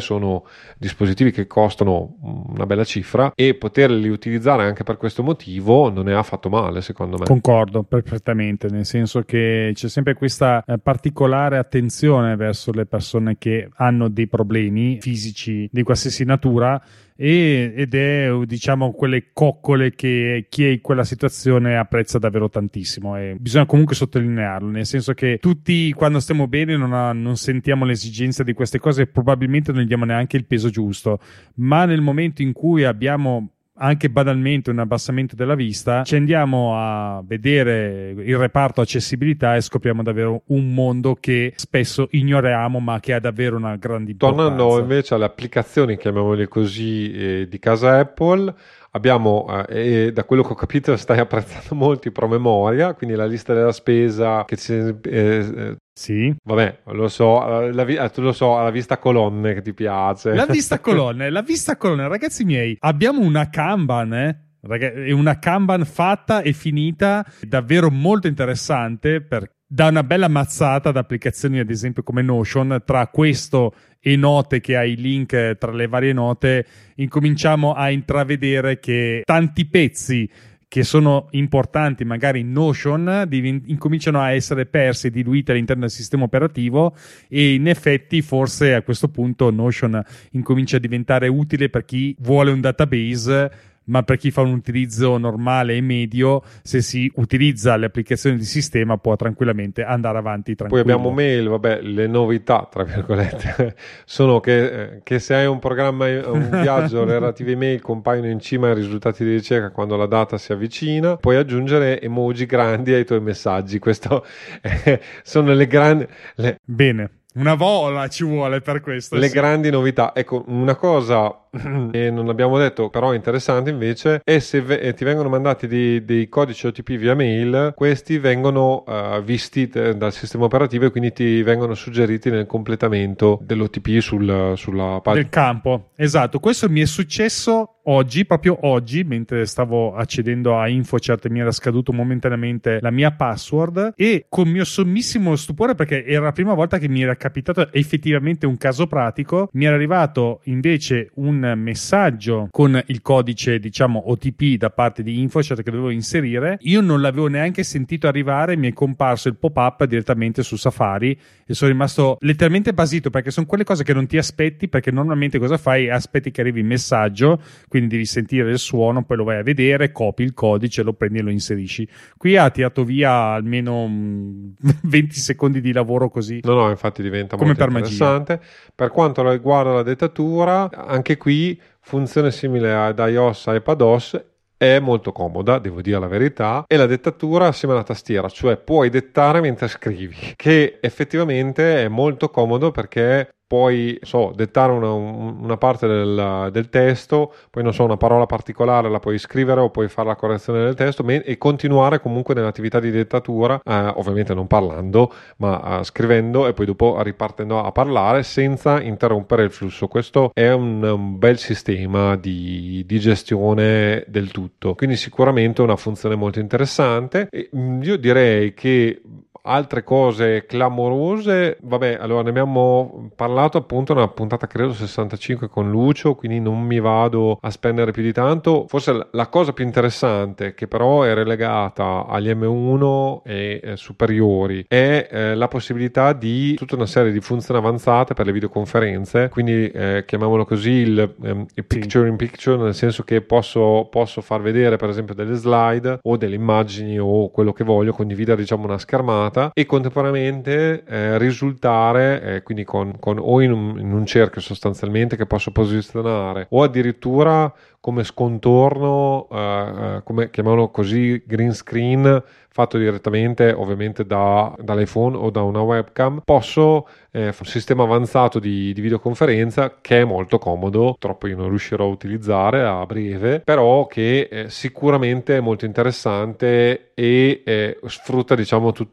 sono 0.00 0.44
dispositivi 0.76 1.30
che 1.30 1.46
costano 1.46 2.16
una 2.20 2.66
bella 2.66 2.84
cifra 2.84 3.32
e 3.34 3.54
poterli 3.54 4.08
utilizzare 4.08 4.64
anche 4.64 4.82
per 4.82 4.96
questo 4.96 5.22
motivo 5.22 5.90
non 5.90 6.08
è 6.08 6.12
affatto 6.12 6.48
male 6.48 6.80
secondo 6.80 7.18
me. 7.18 7.24
Concordo 7.24 7.82
perfettamente, 7.82 8.68
nel 8.68 8.86
senso 8.86 9.22
che 9.22 9.70
c'è 9.74 9.88
sempre 9.88 10.14
questa 10.14 10.64
eh, 10.66 10.78
particolare 10.78 11.58
attenzione 11.58 12.34
verso 12.36 12.72
le 12.72 12.86
persone 12.86 13.36
che 13.38 13.68
hanno 13.76 14.08
dei 14.08 14.26
problemi 14.26 15.00
fisici 15.00 15.68
di 15.70 15.82
qualsiasi 15.92 16.24
natura 16.24 16.82
e, 17.14 17.72
ed 17.76 17.94
è 17.94 18.30
diciamo 18.44 18.92
quelle 18.92 19.30
coccole 19.32 19.94
che 19.94 20.46
chi 20.48 20.64
è 20.64 20.68
in 20.68 20.80
quella 20.80 21.04
situazione 21.04 21.76
apprezza 21.76 22.18
davvero 22.18 22.48
tantissimo 22.48 23.16
e 23.16 23.36
bisogna 23.38 23.66
comunque 23.66 23.94
sottolinearlo 23.94 24.70
nel 24.70 24.86
senso 24.86 25.12
che 25.12 25.38
tutti 25.40 25.92
quando 25.92 26.20
stiamo 26.20 26.48
bene 26.48 26.76
non, 26.76 26.92
ha, 26.92 27.12
non 27.12 27.36
sentiamo 27.36 27.84
l'esigenza 27.84 28.42
di 28.42 28.54
queste 28.54 28.78
cose 28.78 29.02
e 29.02 29.06
probabilmente 29.06 29.72
non 29.72 29.82
gli 29.82 29.86
diamo 29.86 30.04
neanche 30.04 30.36
il 30.36 30.46
peso 30.46 30.70
giusto 30.70 31.20
ma 31.56 31.84
nel 31.84 32.00
momento 32.00 32.42
in 32.42 32.52
cui 32.52 32.84
abbiamo 32.84 33.50
anche 33.82 34.08
banalmente 34.08 34.70
un 34.70 34.78
abbassamento 34.78 35.34
della 35.34 35.56
vista, 35.56 36.04
ci 36.04 36.14
andiamo 36.14 36.78
a 36.78 37.22
vedere 37.24 38.14
il 38.16 38.38
reparto 38.38 38.80
accessibilità 38.80 39.56
e 39.56 39.60
scopriamo 39.60 40.04
davvero 40.04 40.42
un 40.46 40.72
mondo 40.72 41.16
che 41.18 41.52
spesso 41.56 42.06
ignoriamo 42.12 42.78
ma 42.78 43.00
che 43.00 43.12
ha 43.12 43.20
davvero 43.20 43.56
una 43.56 43.76
grande 43.76 44.12
importanza. 44.12 44.48
Tornando 44.48 44.78
invece 44.78 45.14
alle 45.14 45.24
applicazioni, 45.24 45.96
chiamiamole 45.96 46.46
così, 46.46 47.12
eh, 47.12 47.48
di 47.48 47.58
casa 47.58 47.98
Apple, 47.98 48.54
abbiamo, 48.92 49.46
eh, 49.68 50.12
da 50.12 50.24
quello 50.24 50.42
che 50.42 50.52
ho 50.52 50.56
capito, 50.56 50.96
stai 50.96 51.18
apprezzando 51.18 51.74
molto 51.74 52.06
i 52.06 52.12
promemoria, 52.12 52.94
quindi 52.94 53.16
la 53.16 53.26
lista 53.26 53.52
della 53.52 53.72
spesa 53.72 54.44
che 54.44 54.56
ci, 54.56 54.72
eh, 54.72 54.96
eh 55.02 55.76
sì. 55.92 56.34
Vabbè, 56.42 56.80
lo 56.86 57.08
so, 57.08 57.38
la, 57.70 57.84
la, 57.84 58.08
tu 58.08 58.22
lo 58.22 58.32
so, 58.32 58.56
la 58.60 58.70
vista 58.70 58.98
colonne 58.98 59.54
che 59.54 59.62
ti 59.62 59.74
piace. 59.74 60.34
La 60.34 60.46
vista 60.46 60.78
colonne, 60.80 61.30
la 61.30 61.42
vista 61.42 61.76
colonne, 61.76 62.08
ragazzi 62.08 62.44
miei, 62.44 62.76
abbiamo 62.80 63.20
una 63.20 63.48
Kanban, 63.48 64.14
eh? 64.14 64.46
È 64.62 65.10
una 65.10 65.40
Kanban 65.40 65.84
fatta 65.84 66.40
e 66.40 66.52
finita, 66.52 67.26
davvero 67.40 67.90
molto 67.90 68.28
interessante 68.28 69.20
per 69.20 69.50
dà 69.72 69.86
una 69.86 70.02
bella 70.02 70.28
mazzata 70.28 70.90
ad 70.90 70.98
applicazioni 70.98 71.58
ad 71.58 71.70
esempio 71.70 72.02
come 72.02 72.20
Notion 72.20 72.82
tra 72.84 73.06
questo 73.06 73.74
e 73.98 74.16
note 74.16 74.60
che 74.60 74.76
hai 74.76 74.96
link 74.96 75.56
tra 75.56 75.72
le 75.72 75.86
varie 75.86 76.12
note 76.12 76.66
incominciamo 76.96 77.72
a 77.72 77.88
intravedere 77.88 78.78
che 78.78 79.22
tanti 79.24 79.66
pezzi 79.66 80.30
che 80.72 80.84
sono 80.84 81.26
importanti 81.32 82.02
magari 82.02 82.40
in 82.40 82.50
Notion 82.50 83.26
divin- 83.28 83.60
incominciano 83.66 84.22
a 84.22 84.32
essere 84.32 84.64
persi 84.64 85.08
e 85.08 85.10
diluiti 85.10 85.50
all'interno 85.50 85.82
del 85.82 85.90
sistema 85.90 86.24
operativo 86.24 86.96
e 87.28 87.52
in 87.52 87.68
effetti 87.68 88.22
forse 88.22 88.72
a 88.72 88.80
questo 88.80 89.08
punto 89.08 89.50
Notion 89.50 90.02
incomincia 90.30 90.78
a 90.78 90.80
diventare 90.80 91.28
utile 91.28 91.68
per 91.68 91.84
chi 91.84 92.16
vuole 92.20 92.52
un 92.52 92.62
database 92.62 93.71
ma 93.92 94.02
per 94.02 94.16
chi 94.16 94.30
fa 94.30 94.40
un 94.40 94.54
utilizzo 94.54 95.18
normale 95.18 95.74
e 95.74 95.82
medio, 95.82 96.42
se 96.62 96.80
si 96.80 97.12
utilizza 97.16 97.76
le 97.76 97.86
applicazioni 97.86 98.38
di 98.38 98.44
sistema 98.44 98.96
può 98.96 99.16
tranquillamente 99.16 99.84
andare 99.84 100.16
avanti 100.16 100.54
tranquillo. 100.54 100.82
Poi 100.82 100.92
abbiamo 100.92 101.14
mail, 101.14 101.48
vabbè, 101.48 101.82
le 101.82 102.06
novità, 102.06 102.66
tra 102.70 102.84
virgolette, 102.84 103.76
sono 104.06 104.40
che, 104.40 105.00
che 105.02 105.18
se 105.18 105.34
hai 105.34 105.44
un 105.46 105.58
programma, 105.58 106.06
un 106.06 106.48
viaggio, 106.62 107.04
le 107.04 107.12
relative 107.12 107.54
mail 107.54 107.82
compaiono 107.82 108.28
in 108.28 108.40
cima 108.40 108.68
ai 108.68 108.74
risultati 108.74 109.24
di 109.24 109.34
ricerca 109.34 109.70
quando 109.70 109.96
la 109.96 110.06
data 110.06 110.38
si 110.38 110.52
avvicina, 110.52 111.16
puoi 111.16 111.36
aggiungere 111.36 112.00
emoji 112.00 112.46
grandi 112.46 112.94
ai 112.94 113.04
tuoi 113.04 113.20
messaggi, 113.20 113.78
questo 113.78 114.24
sono 115.22 115.52
le 115.52 115.66
grandi... 115.66 116.06
Le... 116.36 116.58
Bene. 116.64 117.10
Una 117.34 117.54
vola 117.54 118.08
ci 118.08 118.24
vuole 118.24 118.60
per 118.60 118.80
questo. 118.80 119.16
Le 119.16 119.28
sì. 119.28 119.34
grandi 119.34 119.70
novità. 119.70 120.14
Ecco, 120.14 120.44
una 120.48 120.74
cosa 120.76 121.41
che 121.90 122.10
non 122.10 122.28
abbiamo 122.30 122.56
detto, 122.56 122.88
però 122.88 123.12
interessante 123.12 123.68
invece, 123.68 124.22
è 124.24 124.38
se 124.38 124.62
ve- 124.62 124.94
ti 124.94 125.04
vengono 125.04 125.28
mandati 125.28 125.66
dei, 125.66 126.02
dei, 126.04 126.28
codici 126.28 126.66
OTP 126.66 126.96
via 126.96 127.14
mail, 127.14 127.74
questi 127.76 128.18
vengono 128.18 128.84
uh, 128.86 129.22
visti 129.22 129.68
te- 129.68 129.94
dal 129.96 130.12
sistema 130.12 130.44
operativo 130.44 130.86
e 130.86 130.90
quindi 130.90 131.12
ti 131.12 131.42
vengono 131.42 131.74
suggeriti 131.74 132.30
nel 132.30 132.46
completamento 132.46 133.38
dell'OTP 133.42 133.98
sul, 133.98 134.54
sulla 134.56 135.00
pagina. 135.02 135.22
Del 135.22 135.30
campo, 135.30 135.90
esatto. 135.96 136.40
Questo 136.40 136.70
mi 136.70 136.80
è 136.80 136.86
successo 136.86 137.80
oggi, 137.84 138.24
proprio 138.24 138.58
oggi, 138.62 139.04
mentre 139.04 139.44
stavo 139.44 139.94
accedendo 139.94 140.58
a 140.58 140.68
InfoCert 140.68 141.28
mi 141.28 141.40
era 141.40 141.50
scaduto 141.50 141.92
momentaneamente 141.92 142.78
la 142.80 142.90
mia 142.90 143.10
password 143.10 143.92
e 143.96 144.26
con 144.28 144.48
mio 144.48 144.64
sommissimo 144.64 145.36
stupore 145.36 145.74
perché 145.74 146.04
era 146.04 146.24
la 146.24 146.32
prima 146.32 146.54
volta 146.54 146.78
che 146.78 146.88
mi 146.88 147.02
era 147.02 147.16
capitato 147.16 147.72
effettivamente 147.72 148.46
un 148.46 148.56
caso 148.56 148.86
pratico, 148.86 149.48
mi 149.52 149.64
era 149.64 149.74
arrivato 149.74 150.40
invece 150.44 151.10
un 151.14 151.41
messaggio 151.54 152.48
con 152.50 152.80
il 152.86 153.02
codice 153.02 153.58
diciamo 153.58 154.10
OTP 154.10 154.56
da 154.56 154.70
parte 154.70 155.02
di 155.02 155.20
InfoCert 155.20 155.62
che 155.62 155.70
dovevo 155.70 155.90
inserire. 155.90 156.58
Io 156.62 156.80
non 156.80 157.00
l'avevo 157.00 157.26
neanche 157.26 157.62
sentito 157.62 158.06
arrivare, 158.06 158.56
mi 158.56 158.68
è 158.68 158.72
comparso 158.72 159.28
il 159.28 159.36
pop-up 159.36 159.84
direttamente 159.84 160.42
su 160.42 160.56
Safari 160.56 161.18
e 161.46 161.54
sono 161.54 161.70
rimasto 161.70 162.16
letteralmente 162.20 162.72
basito 162.72 163.10
perché 163.10 163.30
sono 163.30 163.46
quelle 163.46 163.64
cose 163.64 163.84
che 163.84 163.92
non 163.92 164.06
ti 164.06 164.18
aspetti 164.18 164.68
perché 164.68 164.90
normalmente 164.90 165.38
cosa 165.38 165.56
fai? 165.56 165.90
Aspetti 165.90 166.30
che 166.30 166.40
arrivi 166.40 166.60
il 166.60 166.66
messaggio 166.66 167.40
quindi 167.68 167.88
devi 167.88 168.06
sentire 168.06 168.50
il 168.50 168.58
suono, 168.58 169.04
poi 169.04 169.16
lo 169.16 169.24
vai 169.24 169.38
a 169.38 169.42
vedere, 169.42 169.92
copi 169.92 170.22
il 170.22 170.34
codice, 170.34 170.82
lo 170.82 170.92
prendi 170.92 171.18
e 171.18 171.22
lo 171.22 171.30
inserisci. 171.30 171.88
Qui 172.16 172.36
ha 172.36 172.50
tirato 172.50 172.84
via 172.84 173.10
almeno 173.32 173.86
20 174.82 175.14
secondi 175.14 175.60
di 175.60 175.72
lavoro 175.72 176.08
così. 176.08 176.40
No, 176.42 176.54
no, 176.54 176.70
infatti 176.70 177.02
diventa 177.02 177.36
come 177.36 177.48
molto 177.48 177.64
per 177.64 177.76
interessante. 177.76 178.32
Magia. 178.34 178.48
Per 178.74 178.90
quanto 178.90 179.28
riguarda 179.28 179.72
la 179.72 179.82
dettatura, 179.82 180.68
anche 180.70 181.16
qui 181.16 181.31
funzione 181.80 182.30
simile 182.30 182.72
ad 182.72 182.98
iOS 182.98 183.46
e 183.48 183.56
iPadOS 183.56 184.24
è 184.62 184.78
molto 184.78 185.10
comoda, 185.10 185.58
devo 185.58 185.82
dire 185.82 185.98
la 185.98 186.06
verità, 186.06 186.64
e 186.68 186.76
la 186.76 186.86
dettatura 186.86 187.48
assieme 187.48 187.74
alla 187.74 187.82
tastiera, 187.82 188.28
cioè 188.28 188.56
puoi 188.56 188.90
dettare 188.90 189.40
mentre 189.40 189.66
scrivi, 189.66 190.34
che 190.36 190.78
effettivamente 190.80 191.82
è 191.82 191.88
molto 191.88 192.30
comodo 192.30 192.70
perché 192.70 193.28
puoi 193.52 193.98
so, 194.00 194.32
dettare 194.34 194.72
una, 194.72 194.92
una 194.92 195.58
parte 195.58 195.86
del, 195.86 196.48
del, 196.50 196.70
testo, 196.70 197.34
poi 197.50 197.62
non 197.62 197.74
so, 197.74 197.84
una 197.84 197.98
parola 197.98 198.24
particolare 198.24 198.88
la 198.88 198.98
puoi 198.98 199.18
scrivere 199.18 199.60
o 199.60 199.68
puoi 199.68 199.88
fare 199.88 200.08
la 200.08 200.16
correzione 200.16 200.64
del 200.64 200.74
testo 200.74 201.06
e 201.06 201.36
continuare 201.36 202.00
comunque 202.00 202.32
nell'attività 202.32 202.80
di 202.80 202.90
dettatura, 202.90 203.60
eh, 203.62 203.92
ovviamente 203.96 204.32
non 204.32 204.46
parlando, 204.46 205.12
ma 205.36 205.80
eh, 205.80 205.84
scrivendo 205.84 206.46
e 206.46 206.54
poi 206.54 206.64
dopo 206.64 206.96
ripartendo 207.02 207.62
a 207.62 207.70
parlare 207.72 208.22
senza 208.22 208.80
interrompere 208.80 209.42
il 209.42 209.50
flusso. 209.50 209.86
Questo 209.86 210.30
è 210.32 210.50
un, 210.50 210.82
un 210.82 211.18
bel 211.18 211.36
sistema 211.36 212.16
di, 212.16 212.84
di, 212.86 212.98
gestione 212.98 214.02
del 214.08 214.30
tutto, 214.30 214.74
quindi 214.74 214.96
sicuramente 214.96 215.60
una 215.60 215.76
funzione 215.76 216.14
molto 216.14 216.40
interessante. 216.40 217.28
E, 217.30 217.50
mm, 217.54 217.82
io 217.82 217.98
direi 217.98 218.54
che 218.54 219.02
altre 219.42 219.82
cose 219.82 220.46
clamorose, 220.46 221.58
vabbè, 221.62 221.98
allora 222.00 222.22
ne 222.22 222.30
abbiamo 222.30 223.10
parlato 223.16 223.58
appunto 223.58 223.94
nella 223.94 224.08
puntata 224.08 224.46
credo 224.46 224.72
65 224.72 225.48
con 225.48 225.70
Lucio, 225.70 226.14
quindi 226.14 226.40
non 226.40 226.60
mi 226.60 226.80
vado 226.80 227.38
a 227.40 227.50
spendere 227.50 227.90
più 227.90 228.02
di 228.02 228.12
tanto. 228.12 228.66
Forse 228.68 229.08
la 229.10 229.26
cosa 229.28 229.52
più 229.52 229.64
interessante, 229.64 230.54
che 230.54 230.68
però 230.68 231.02
è 231.02 231.14
relegata 231.14 232.06
agli 232.06 232.30
M1 232.30 233.22
e 233.24 233.60
eh, 233.62 233.76
superiori, 233.76 234.64
è 234.68 235.08
eh, 235.10 235.34
la 235.34 235.48
possibilità 235.48 236.12
di 236.12 236.54
tutta 236.54 236.76
una 236.76 236.86
serie 236.86 237.12
di 237.12 237.20
funzioni 237.20 237.58
avanzate 237.58 238.14
per 238.14 238.26
le 238.26 238.32
videoconferenze, 238.32 239.28
quindi 239.28 239.68
eh, 239.68 240.04
chiamiamolo 240.06 240.44
così 240.44 240.70
il, 240.70 241.14
ehm, 241.22 241.46
il 241.54 241.64
picture 241.64 242.08
in 242.08 242.16
picture, 242.16 242.62
nel 242.62 242.74
senso 242.74 243.02
che 243.02 243.20
posso, 243.22 243.88
posso 243.90 244.20
far 244.20 244.40
vedere 244.40 244.76
per 244.76 244.88
esempio 244.88 245.14
delle 245.14 245.34
slide 245.34 245.98
o 246.02 246.16
delle 246.16 246.34
immagini 246.34 246.98
o 246.98 247.30
quello 247.30 247.52
che 247.52 247.64
voglio, 247.64 247.92
condividere 247.92 248.40
diciamo 248.40 248.64
una 248.64 248.78
schermata 248.78 249.31
e 249.54 249.66
contemporaneamente 249.66 250.84
eh, 250.84 251.18
risultare 251.18 252.22
eh, 252.22 252.42
quindi 252.42 252.64
con, 252.64 252.98
con 252.98 253.18
o 253.18 253.40
in 253.40 253.52
un, 253.52 253.78
in 253.78 253.92
un 253.92 254.06
cerchio 254.06 254.40
sostanzialmente 254.40 255.16
che 255.16 255.26
posso 255.26 255.50
posizionare 255.50 256.46
o 256.50 256.62
addirittura 256.62 257.52
come 257.82 258.04
scontorno, 258.04 259.26
eh, 259.32 259.96
eh 259.96 260.02
come 260.04 260.30
chiamiamolo 260.30 260.68
così, 260.70 261.20
green 261.26 261.52
screen 261.52 262.22
fatto 262.52 262.76
direttamente 262.76 263.50
ovviamente 263.50 264.04
da, 264.04 264.54
dall'iPhone 264.60 265.16
o 265.16 265.30
da 265.30 265.42
una 265.42 265.62
webcam, 265.62 266.20
posso 266.22 266.86
eh, 267.10 267.26
un 267.26 267.46
sistema 267.46 267.82
avanzato 267.84 268.38
di, 268.38 268.74
di, 268.74 268.80
videoconferenza 268.82 269.78
che 269.80 270.02
è 270.02 270.04
molto 270.04 270.38
comodo, 270.38 270.94
troppo 270.98 271.26
io 271.28 271.36
non 271.36 271.48
riuscirò 271.48 271.84
a 271.84 271.88
utilizzare 271.88 272.62
a 272.62 272.84
breve, 272.84 273.40
però 273.40 273.86
che 273.86 274.28
eh, 274.30 274.50
sicuramente 274.50 275.38
è 275.38 275.40
molto 275.40 275.64
interessante 275.64 276.92
e 276.92 277.42
eh, 277.44 277.78
sfrutta 277.86 278.34
diciamo 278.34 278.72
tutte 278.72 278.90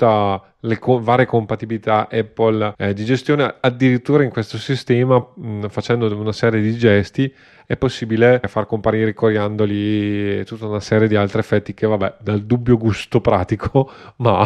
le 0.62 0.80
co- 0.80 1.02
varie 1.02 1.26
compatibilità 1.26 2.08
Apple 2.10 2.76
eh, 2.78 2.94
di 2.94 3.04
gestione. 3.04 3.56
Addirittura 3.60 4.24
in 4.24 4.30
questo 4.30 4.58
sistema 4.58 5.24
mh, 5.36 5.68
facendo 5.68 6.18
una 6.18 6.32
serie 6.32 6.62
di 6.62 6.74
gesti 6.78 7.34
è 7.70 7.78
possibile 7.78 8.42
far 8.48 8.66
comparire 8.66 9.12
i 9.12 9.14
coriandoli 9.14 10.40
e 10.40 10.44
tutta 10.44 10.66
una 10.66 10.80
serie 10.80 11.08
di 11.08 11.16
altri 11.16 11.38
effetti 11.38 11.76
che 11.76 11.86
vabbè 11.86 12.16
dal 12.20 12.42
dubbio 12.42 12.78
gusto 12.78 13.22
pratico 13.22 13.92
ma 14.18 14.44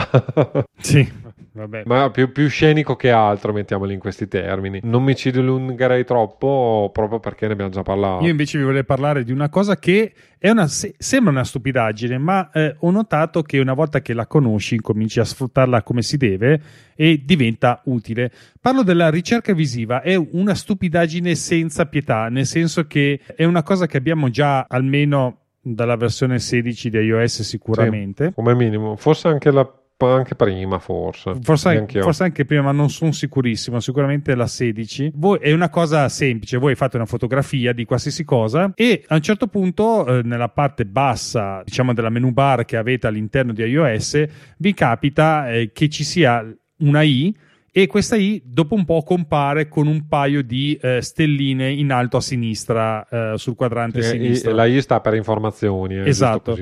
sì 0.77 1.09
Vabbè. 1.55 1.83
Ma 1.85 2.09
più, 2.09 2.31
più, 2.31 2.47
scenico 2.47 2.95
che 2.95 3.11
altro, 3.11 3.53
mettiamoli 3.53 3.93
in 3.93 3.99
questi 3.99 4.27
termini. 4.27 4.79
Non 4.83 5.03
mi 5.03 5.15
ci 5.15 5.29
dilungherei 5.29 6.03
troppo 6.03 6.89
proprio 6.91 7.19
perché 7.19 7.45
ne 7.45 7.53
abbiamo 7.53 7.69
già 7.69 7.83
parlato. 7.83 8.23
Io 8.23 8.31
invece 8.31 8.57
vi 8.57 8.63
volevo 8.63 8.83
parlare 8.85 9.23
di 9.23 9.31
una 9.31 9.49
cosa 9.49 9.77
che 9.77 10.13
una, 10.41 10.65
se, 10.65 10.95
sembra 10.97 11.31
una 11.31 11.43
stupidaggine, 11.43 12.17
ma 12.17 12.49
eh, 12.51 12.75
ho 12.79 12.89
notato 12.89 13.43
che 13.43 13.59
una 13.59 13.73
volta 13.73 14.01
che 14.01 14.13
la 14.13 14.25
conosci, 14.25 14.81
cominci 14.81 15.19
a 15.19 15.25
sfruttarla 15.25 15.83
come 15.83 16.01
si 16.01 16.17
deve 16.17 16.59
e 16.95 17.21
diventa 17.23 17.81
utile. 17.85 18.31
Parlo 18.59 18.81
della 18.81 19.11
ricerca 19.11 19.53
visiva, 19.53 20.01
è 20.01 20.15
una 20.15 20.55
stupidaggine 20.55 21.35
senza 21.35 21.85
pietà, 21.85 22.29
nel 22.29 22.47
senso 22.47 22.87
che 22.87 23.19
è 23.35 23.43
una 23.43 23.61
cosa 23.61 23.85
che 23.85 23.97
abbiamo 23.97 24.29
già 24.29 24.65
almeno 24.67 25.37
dalla 25.61 25.95
versione 25.97 26.39
16 26.39 26.89
di 26.89 26.97
iOS 26.97 27.43
sicuramente. 27.43 28.25
Sì, 28.25 28.33
come 28.33 28.55
minimo, 28.55 28.95
forse 28.95 29.27
anche 29.27 29.51
la 29.51 29.71
anche 30.11 30.35
prima 30.35 30.79
forse. 30.79 31.35
Forse, 31.41 31.85
forse, 31.87 32.23
anche 32.23 32.45
prima, 32.45 32.63
ma 32.63 32.71
non 32.71 32.89
sono 32.89 33.11
sicurissimo. 33.11 33.79
Sicuramente 33.79 34.35
la 34.35 34.47
16. 34.47 35.11
Voi, 35.15 35.39
è 35.39 35.51
una 35.51 35.69
cosa 35.69 36.07
semplice: 36.09 36.57
voi 36.57 36.75
fate 36.75 36.97
una 36.97 37.05
fotografia 37.05 37.73
di 37.73 37.85
qualsiasi 37.85 38.23
cosa 38.23 38.71
e 38.75 39.03
a 39.07 39.15
un 39.15 39.21
certo 39.21 39.47
punto, 39.47 40.05
eh, 40.05 40.21
nella 40.23 40.49
parte 40.49 40.85
bassa, 40.85 41.61
diciamo, 41.63 41.93
della 41.93 42.09
menu 42.09 42.31
bar 42.31 42.65
che 42.65 42.77
avete 42.77 43.07
all'interno 43.07 43.53
di 43.53 43.63
iOS, 43.63 44.23
vi 44.57 44.73
capita 44.73 45.51
eh, 45.51 45.71
che 45.71 45.89
ci 45.89 46.03
sia 46.03 46.45
una 46.79 47.01
I 47.01 47.35
e 47.75 47.87
questa 47.87 48.15
I 48.15 48.39
dopo 48.45 48.75
un 48.75 48.85
po' 48.85 49.01
compare 49.01 49.67
con 49.67 49.87
un 49.87 50.07
paio 50.07 50.43
di 50.43 50.77
eh, 50.79 51.01
stelline 51.01 51.71
in 51.71 51.91
alto 51.91 52.17
a 52.17 52.21
sinistra 52.21 53.07
eh, 53.09 53.37
sul 53.37 53.55
quadrante 53.55 53.97
e, 53.97 54.03
sinistro. 54.03 54.51
E 54.51 54.53
la 54.53 54.65
I 54.65 54.79
sta 54.79 54.99
per 54.99 55.15
informazioni. 55.15 55.95
Eh, 55.95 56.07
esatto. 56.07 56.55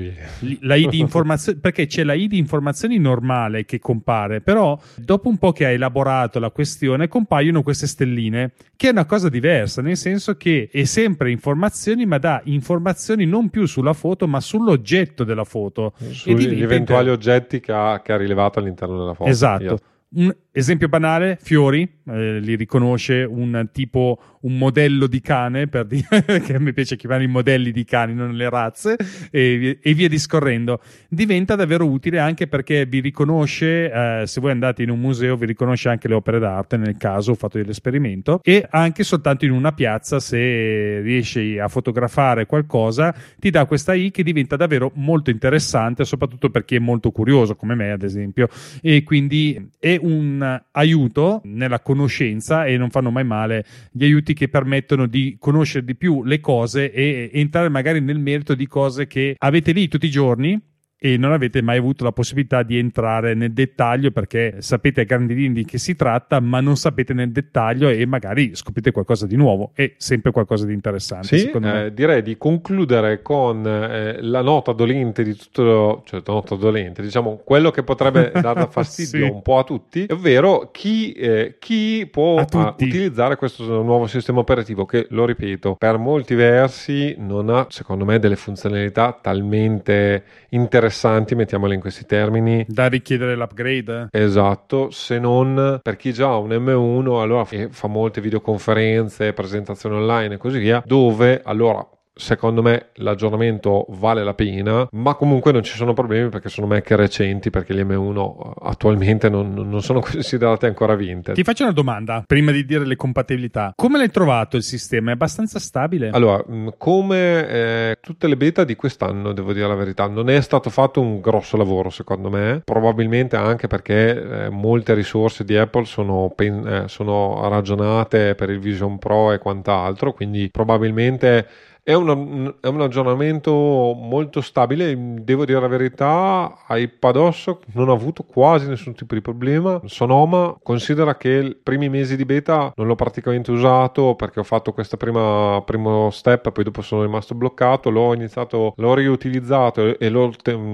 La 0.60 0.74
I 0.74 0.88
di 0.88 1.00
informazioni, 1.00 1.58
perché 1.58 1.84
c'è 1.84 2.02
la 2.02 2.14
I 2.14 2.28
di 2.28 2.38
informazioni 2.38 2.96
normale 2.96 3.66
che 3.66 3.78
compare, 3.78 4.40
però 4.40 4.80
dopo 4.96 5.28
un 5.28 5.36
po' 5.36 5.52
che 5.52 5.66
hai 5.66 5.74
elaborato 5.74 6.38
la 6.38 6.48
questione 6.48 7.08
compaiono 7.08 7.62
queste 7.62 7.86
stelline, 7.86 8.52
che 8.74 8.88
è 8.88 8.90
una 8.90 9.04
cosa 9.04 9.28
diversa, 9.28 9.82
nel 9.82 9.98
senso 9.98 10.38
che 10.38 10.70
è 10.72 10.84
sempre 10.84 11.30
informazioni, 11.30 12.06
ma 12.06 12.16
dà 12.16 12.40
informazioni 12.44 13.26
non 13.26 13.50
più 13.50 13.66
sulla 13.66 13.92
foto, 13.92 14.26
ma 14.26 14.40
sull'oggetto 14.40 15.24
della 15.24 15.44
foto. 15.44 15.92
Sugli 16.10 16.62
eventuali 16.62 17.10
oggetti 17.10 17.60
che 17.60 17.72
ha, 17.72 18.00
che 18.00 18.14
ha 18.14 18.16
rilevato 18.16 18.60
all'interno 18.60 18.96
della 18.96 19.12
foto. 19.12 19.28
Esatto. 19.28 19.78
Un 20.14 20.34
esempio 20.52 20.88
banale, 20.88 21.38
fiori, 21.40 21.88
eh, 22.06 22.38
li 22.38 22.54
riconosce 22.56 23.24
un 23.24 23.68
tipo, 23.72 24.20
un 24.42 24.58
modello 24.58 25.06
di 25.06 25.20
cane, 25.22 25.66
per 25.66 25.86
dire, 25.86 26.06
che 26.44 26.58
me 26.58 26.72
piace 26.72 26.96
chiamare 26.96 27.24
i 27.24 27.26
modelli 27.26 27.72
di 27.72 27.84
cani, 27.84 28.14
non 28.14 28.34
le 28.34 28.50
razze, 28.50 28.96
e, 29.30 29.78
e 29.80 29.94
via 29.94 30.08
discorrendo. 30.08 30.80
Diventa 31.08 31.56
davvero 31.56 31.86
utile 31.86 32.18
anche 32.18 32.46
perché 32.46 32.84
vi 32.84 33.00
riconosce, 33.00 33.90
eh, 33.90 34.22
se 34.26 34.40
voi 34.40 34.50
andate 34.50 34.82
in 34.82 34.90
un 34.90 35.00
museo, 35.00 35.36
vi 35.36 35.46
riconosce 35.46 35.88
anche 35.88 36.06
le 36.06 36.14
opere 36.14 36.38
d'arte, 36.38 36.76
nel 36.76 36.98
caso 36.98 37.32
ho 37.32 37.34
fatto 37.34 37.58
l'esperimento, 37.58 38.40
e 38.42 38.66
anche 38.70 39.04
soltanto 39.04 39.46
in 39.46 39.52
una 39.52 39.72
piazza, 39.72 40.20
se 40.20 41.00
riesci 41.00 41.58
a 41.58 41.68
fotografare 41.68 42.44
qualcosa, 42.44 43.14
ti 43.38 43.48
dà 43.48 43.64
questa 43.64 43.94
I 43.94 44.10
che 44.10 44.22
diventa 44.22 44.56
davvero 44.56 44.90
molto 44.96 45.30
interessante, 45.30 46.04
soprattutto 46.04 46.50
per 46.50 46.66
chi 46.66 46.76
è 46.76 46.78
molto 46.78 47.10
curioso, 47.10 47.56
come 47.56 47.74
me 47.74 47.90
ad 47.90 48.02
esempio, 48.02 48.48
e 48.82 49.02
quindi 49.02 49.70
è 49.78 49.98
un 49.98 50.41
aiuto 50.70 51.40
nella 51.44 51.80
conoscenza 51.80 52.64
e 52.64 52.76
non 52.76 52.90
fanno 52.90 53.10
mai 53.10 53.24
male 53.24 53.64
gli 53.90 54.04
aiuti 54.04 54.34
che 54.34 54.48
permettono 54.48 55.06
di 55.06 55.36
conoscere 55.38 55.84
di 55.84 55.96
più 55.96 56.22
le 56.24 56.40
cose 56.40 56.92
e 56.92 57.30
entrare 57.32 57.68
magari 57.68 58.00
nel 58.00 58.18
merito 58.18 58.54
di 58.54 58.66
cose 58.66 59.06
che 59.06 59.34
avete 59.38 59.72
lì 59.72 59.88
tutti 59.88 60.06
i 60.06 60.10
giorni 60.10 60.60
e 61.04 61.16
non 61.16 61.32
avete 61.32 61.62
mai 61.62 61.78
avuto 61.78 62.04
la 62.04 62.12
possibilità 62.12 62.62
di 62.62 62.78
entrare 62.78 63.34
nel 63.34 63.52
dettaglio 63.52 64.12
perché 64.12 64.58
sapete 64.60 65.00
a 65.00 65.04
grandi 65.04 65.34
linee 65.34 65.52
di 65.54 65.64
che 65.64 65.76
si 65.76 65.96
tratta, 65.96 66.38
ma 66.38 66.60
non 66.60 66.76
sapete 66.76 67.12
nel 67.12 67.32
dettaglio 67.32 67.88
e 67.88 68.06
magari 68.06 68.54
scoprite 68.54 68.92
qualcosa 68.92 69.26
di 69.26 69.34
nuovo 69.34 69.72
e 69.74 69.94
sempre 69.96 70.30
qualcosa 70.30 70.64
di 70.64 70.72
interessante. 70.72 71.38
Sì, 71.38 71.50
eh, 71.50 71.92
direi 71.92 72.22
di 72.22 72.38
concludere 72.38 73.20
con 73.20 73.66
eh, 73.66 74.22
la 74.22 74.42
nota 74.42 74.70
dolente 74.70 75.24
di 75.24 75.34
tutto, 75.34 76.04
cioè 76.06 76.22
nota 76.24 76.54
dolente, 76.54 77.02
diciamo 77.02 77.40
quello 77.42 77.72
che 77.72 77.82
potrebbe 77.82 78.30
dar 78.40 78.68
fastidio 78.70 79.26
sì. 79.26 79.32
un 79.32 79.42
po' 79.42 79.58
a 79.58 79.64
tutti, 79.64 80.06
ovvero 80.08 80.68
chi, 80.70 81.10
eh, 81.14 81.56
chi 81.58 82.06
può 82.08 82.36
ah, 82.38 82.76
utilizzare 82.78 83.34
questo 83.34 83.82
nuovo 83.82 84.06
sistema 84.06 84.38
operativo 84.38 84.84
che, 84.84 85.08
lo 85.10 85.24
ripeto, 85.24 85.74
per 85.74 85.98
molti 85.98 86.36
versi 86.36 87.16
non 87.18 87.50
ha, 87.50 87.66
secondo 87.70 88.04
me, 88.04 88.20
delle 88.20 88.36
funzionalità 88.36 89.18
talmente 89.20 90.22
interessanti 90.50 90.90
interessanti, 90.92 91.34
mettiamole 91.34 91.74
in 91.74 91.80
questi 91.80 92.04
termini. 92.04 92.64
Da 92.68 92.86
richiedere 92.86 93.34
l'upgrade? 93.34 94.08
Esatto, 94.10 94.90
se 94.90 95.18
non 95.18 95.80
per 95.82 95.96
chi 95.96 96.12
già 96.12 96.28
ha 96.28 96.36
un 96.36 96.50
M1, 96.50 97.20
allora 97.20 97.44
fa 97.44 97.88
molte 97.88 98.20
videoconferenze, 98.20 99.32
presentazioni 99.32 99.96
online 99.96 100.34
e 100.34 100.38
così 100.38 100.58
via, 100.58 100.82
dove 100.84 101.40
allora 101.42 101.86
secondo 102.14 102.62
me 102.62 102.88
l'aggiornamento 102.94 103.86
vale 103.90 104.22
la 104.22 104.34
pena, 104.34 104.86
ma 104.92 105.14
comunque 105.14 105.52
non 105.52 105.62
ci 105.62 105.76
sono 105.76 105.92
problemi 105.92 106.28
perché 106.28 106.48
sono 106.48 106.66
Mac 106.66 106.90
recenti, 106.90 107.50
perché 107.50 107.74
gli 107.74 107.80
M1 107.80 108.52
attualmente 108.62 109.28
non, 109.28 109.52
non, 109.54 109.82
sono 109.82 110.00
considerate 110.04 110.66
ancora 110.66 110.94
vinte. 110.94 111.32
Ti 111.32 111.42
faccio 111.42 111.64
una 111.64 111.72
domanda 111.72 112.22
prima 112.26 112.52
di 112.52 112.64
dire 112.64 112.84
le 112.84 112.96
compatibilità. 112.96 113.72
Come 113.74 113.98
l'hai 113.98 114.10
trovato 114.10 114.56
il 114.56 114.62
sistema? 114.62 115.10
È 115.10 115.14
abbastanza 115.14 115.58
stabile? 115.58 116.10
Allora, 116.10 116.44
come 116.76 117.48
eh, 117.48 117.98
tutte 118.00 118.26
le 118.26 118.36
beta 118.36 118.64
di 118.64 118.76
quest'anno, 118.76 119.32
devo 119.32 119.52
dire 119.52 119.66
la 119.66 119.74
verità, 119.74 120.06
non 120.06 120.28
è 120.28 120.40
stato 120.40 120.70
fatto 120.70 121.00
un 121.00 121.20
grosso 121.20 121.56
lavoro 121.56 121.90
secondo 121.90 122.30
me, 122.30 122.62
probabilmente 122.64 123.36
anche 123.36 123.66
perché 123.66 124.44
eh, 124.44 124.48
molte 124.50 124.94
risorse 124.94 125.44
di 125.44 125.56
Apple 125.56 125.84
sono, 125.84 126.32
pen- 126.34 126.66
eh, 126.66 126.88
sono 126.88 127.48
ragionate 127.48 128.34
per 128.34 128.50
il 128.50 128.58
Vision 128.58 128.98
Pro 128.98 129.32
e 129.32 129.38
quant'altro, 129.38 130.12
quindi 130.12 130.50
probabilmente 130.50 131.46
è 131.84 131.94
un, 131.94 132.54
è 132.60 132.66
un, 132.68 132.80
aggiornamento 132.80 133.52
molto 133.52 134.40
stabile, 134.40 134.96
devo 134.96 135.44
dire 135.44 135.60
la 135.60 135.66
verità, 135.66 136.56
iPad 136.68 137.16
OS 137.16 137.56
non 137.72 137.88
ha 137.88 137.92
avuto 137.92 138.22
quasi 138.22 138.68
nessun 138.68 138.94
tipo 138.94 139.14
di 139.14 139.20
problema. 139.20 139.80
Sonoma 139.86 140.56
considera 140.62 141.16
che 141.16 141.28
i 141.28 141.56
primi 141.60 141.88
mesi 141.88 142.16
di 142.16 142.24
beta 142.24 142.72
non 142.76 142.86
l'ho 142.86 142.94
praticamente 142.94 143.50
usato 143.50 144.14
perché 144.14 144.38
ho 144.38 144.44
fatto 144.44 144.72
questo 144.72 144.96
primo 144.96 146.10
step, 146.10 146.52
poi 146.52 146.64
dopo 146.64 146.82
sono 146.82 147.02
rimasto 147.02 147.34
bloccato, 147.34 147.90
l'ho 147.90 148.14
iniziato, 148.14 148.74
l'ho 148.76 148.94
riutilizzato 148.94 149.98
e 149.98 150.08
l'ho, 150.08 150.32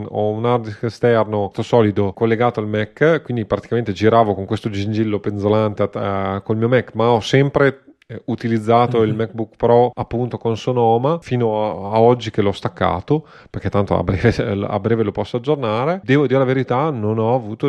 ho 0.08 0.28
un 0.28 0.44
hard 0.44 0.64
disk 0.64 0.82
esterno 0.82 1.50
solido 1.54 2.12
collegato 2.12 2.60
al 2.60 2.68
Mac, 2.68 3.22
quindi 3.22 3.46
praticamente 3.46 3.92
giravo 3.92 4.34
con 4.34 4.44
questo 4.44 4.68
gingillo 4.68 5.20
penzolante 5.20 5.82
uh, 5.84 6.42
col 6.42 6.56
mio 6.56 6.68
Mac, 6.68 6.94
ma 6.94 7.10
ho 7.10 7.20
sempre 7.20 7.66
eh, 7.68 7.87
utilizzato 8.24 8.98
mm-hmm. 8.98 9.08
il 9.08 9.14
MacBook 9.14 9.56
Pro 9.56 9.90
appunto 9.94 10.38
con 10.38 10.56
Sonoma 10.56 11.18
fino 11.20 11.62
a, 11.62 11.96
a, 11.96 12.00
oggi 12.00 12.30
che 12.30 12.40
l'ho 12.40 12.52
staccato, 12.52 13.26
perché 13.50 13.68
tanto 13.68 13.98
a 13.98 14.02
breve, 14.02 14.34
a 14.66 14.80
breve, 14.80 15.02
lo 15.02 15.12
posso 15.12 15.36
aggiornare. 15.36 16.00
Devo 16.02 16.26
dire 16.26 16.38
la 16.38 16.44
verità, 16.44 16.90
non 16.90 17.18
ho 17.18 17.34
avuto 17.34 17.66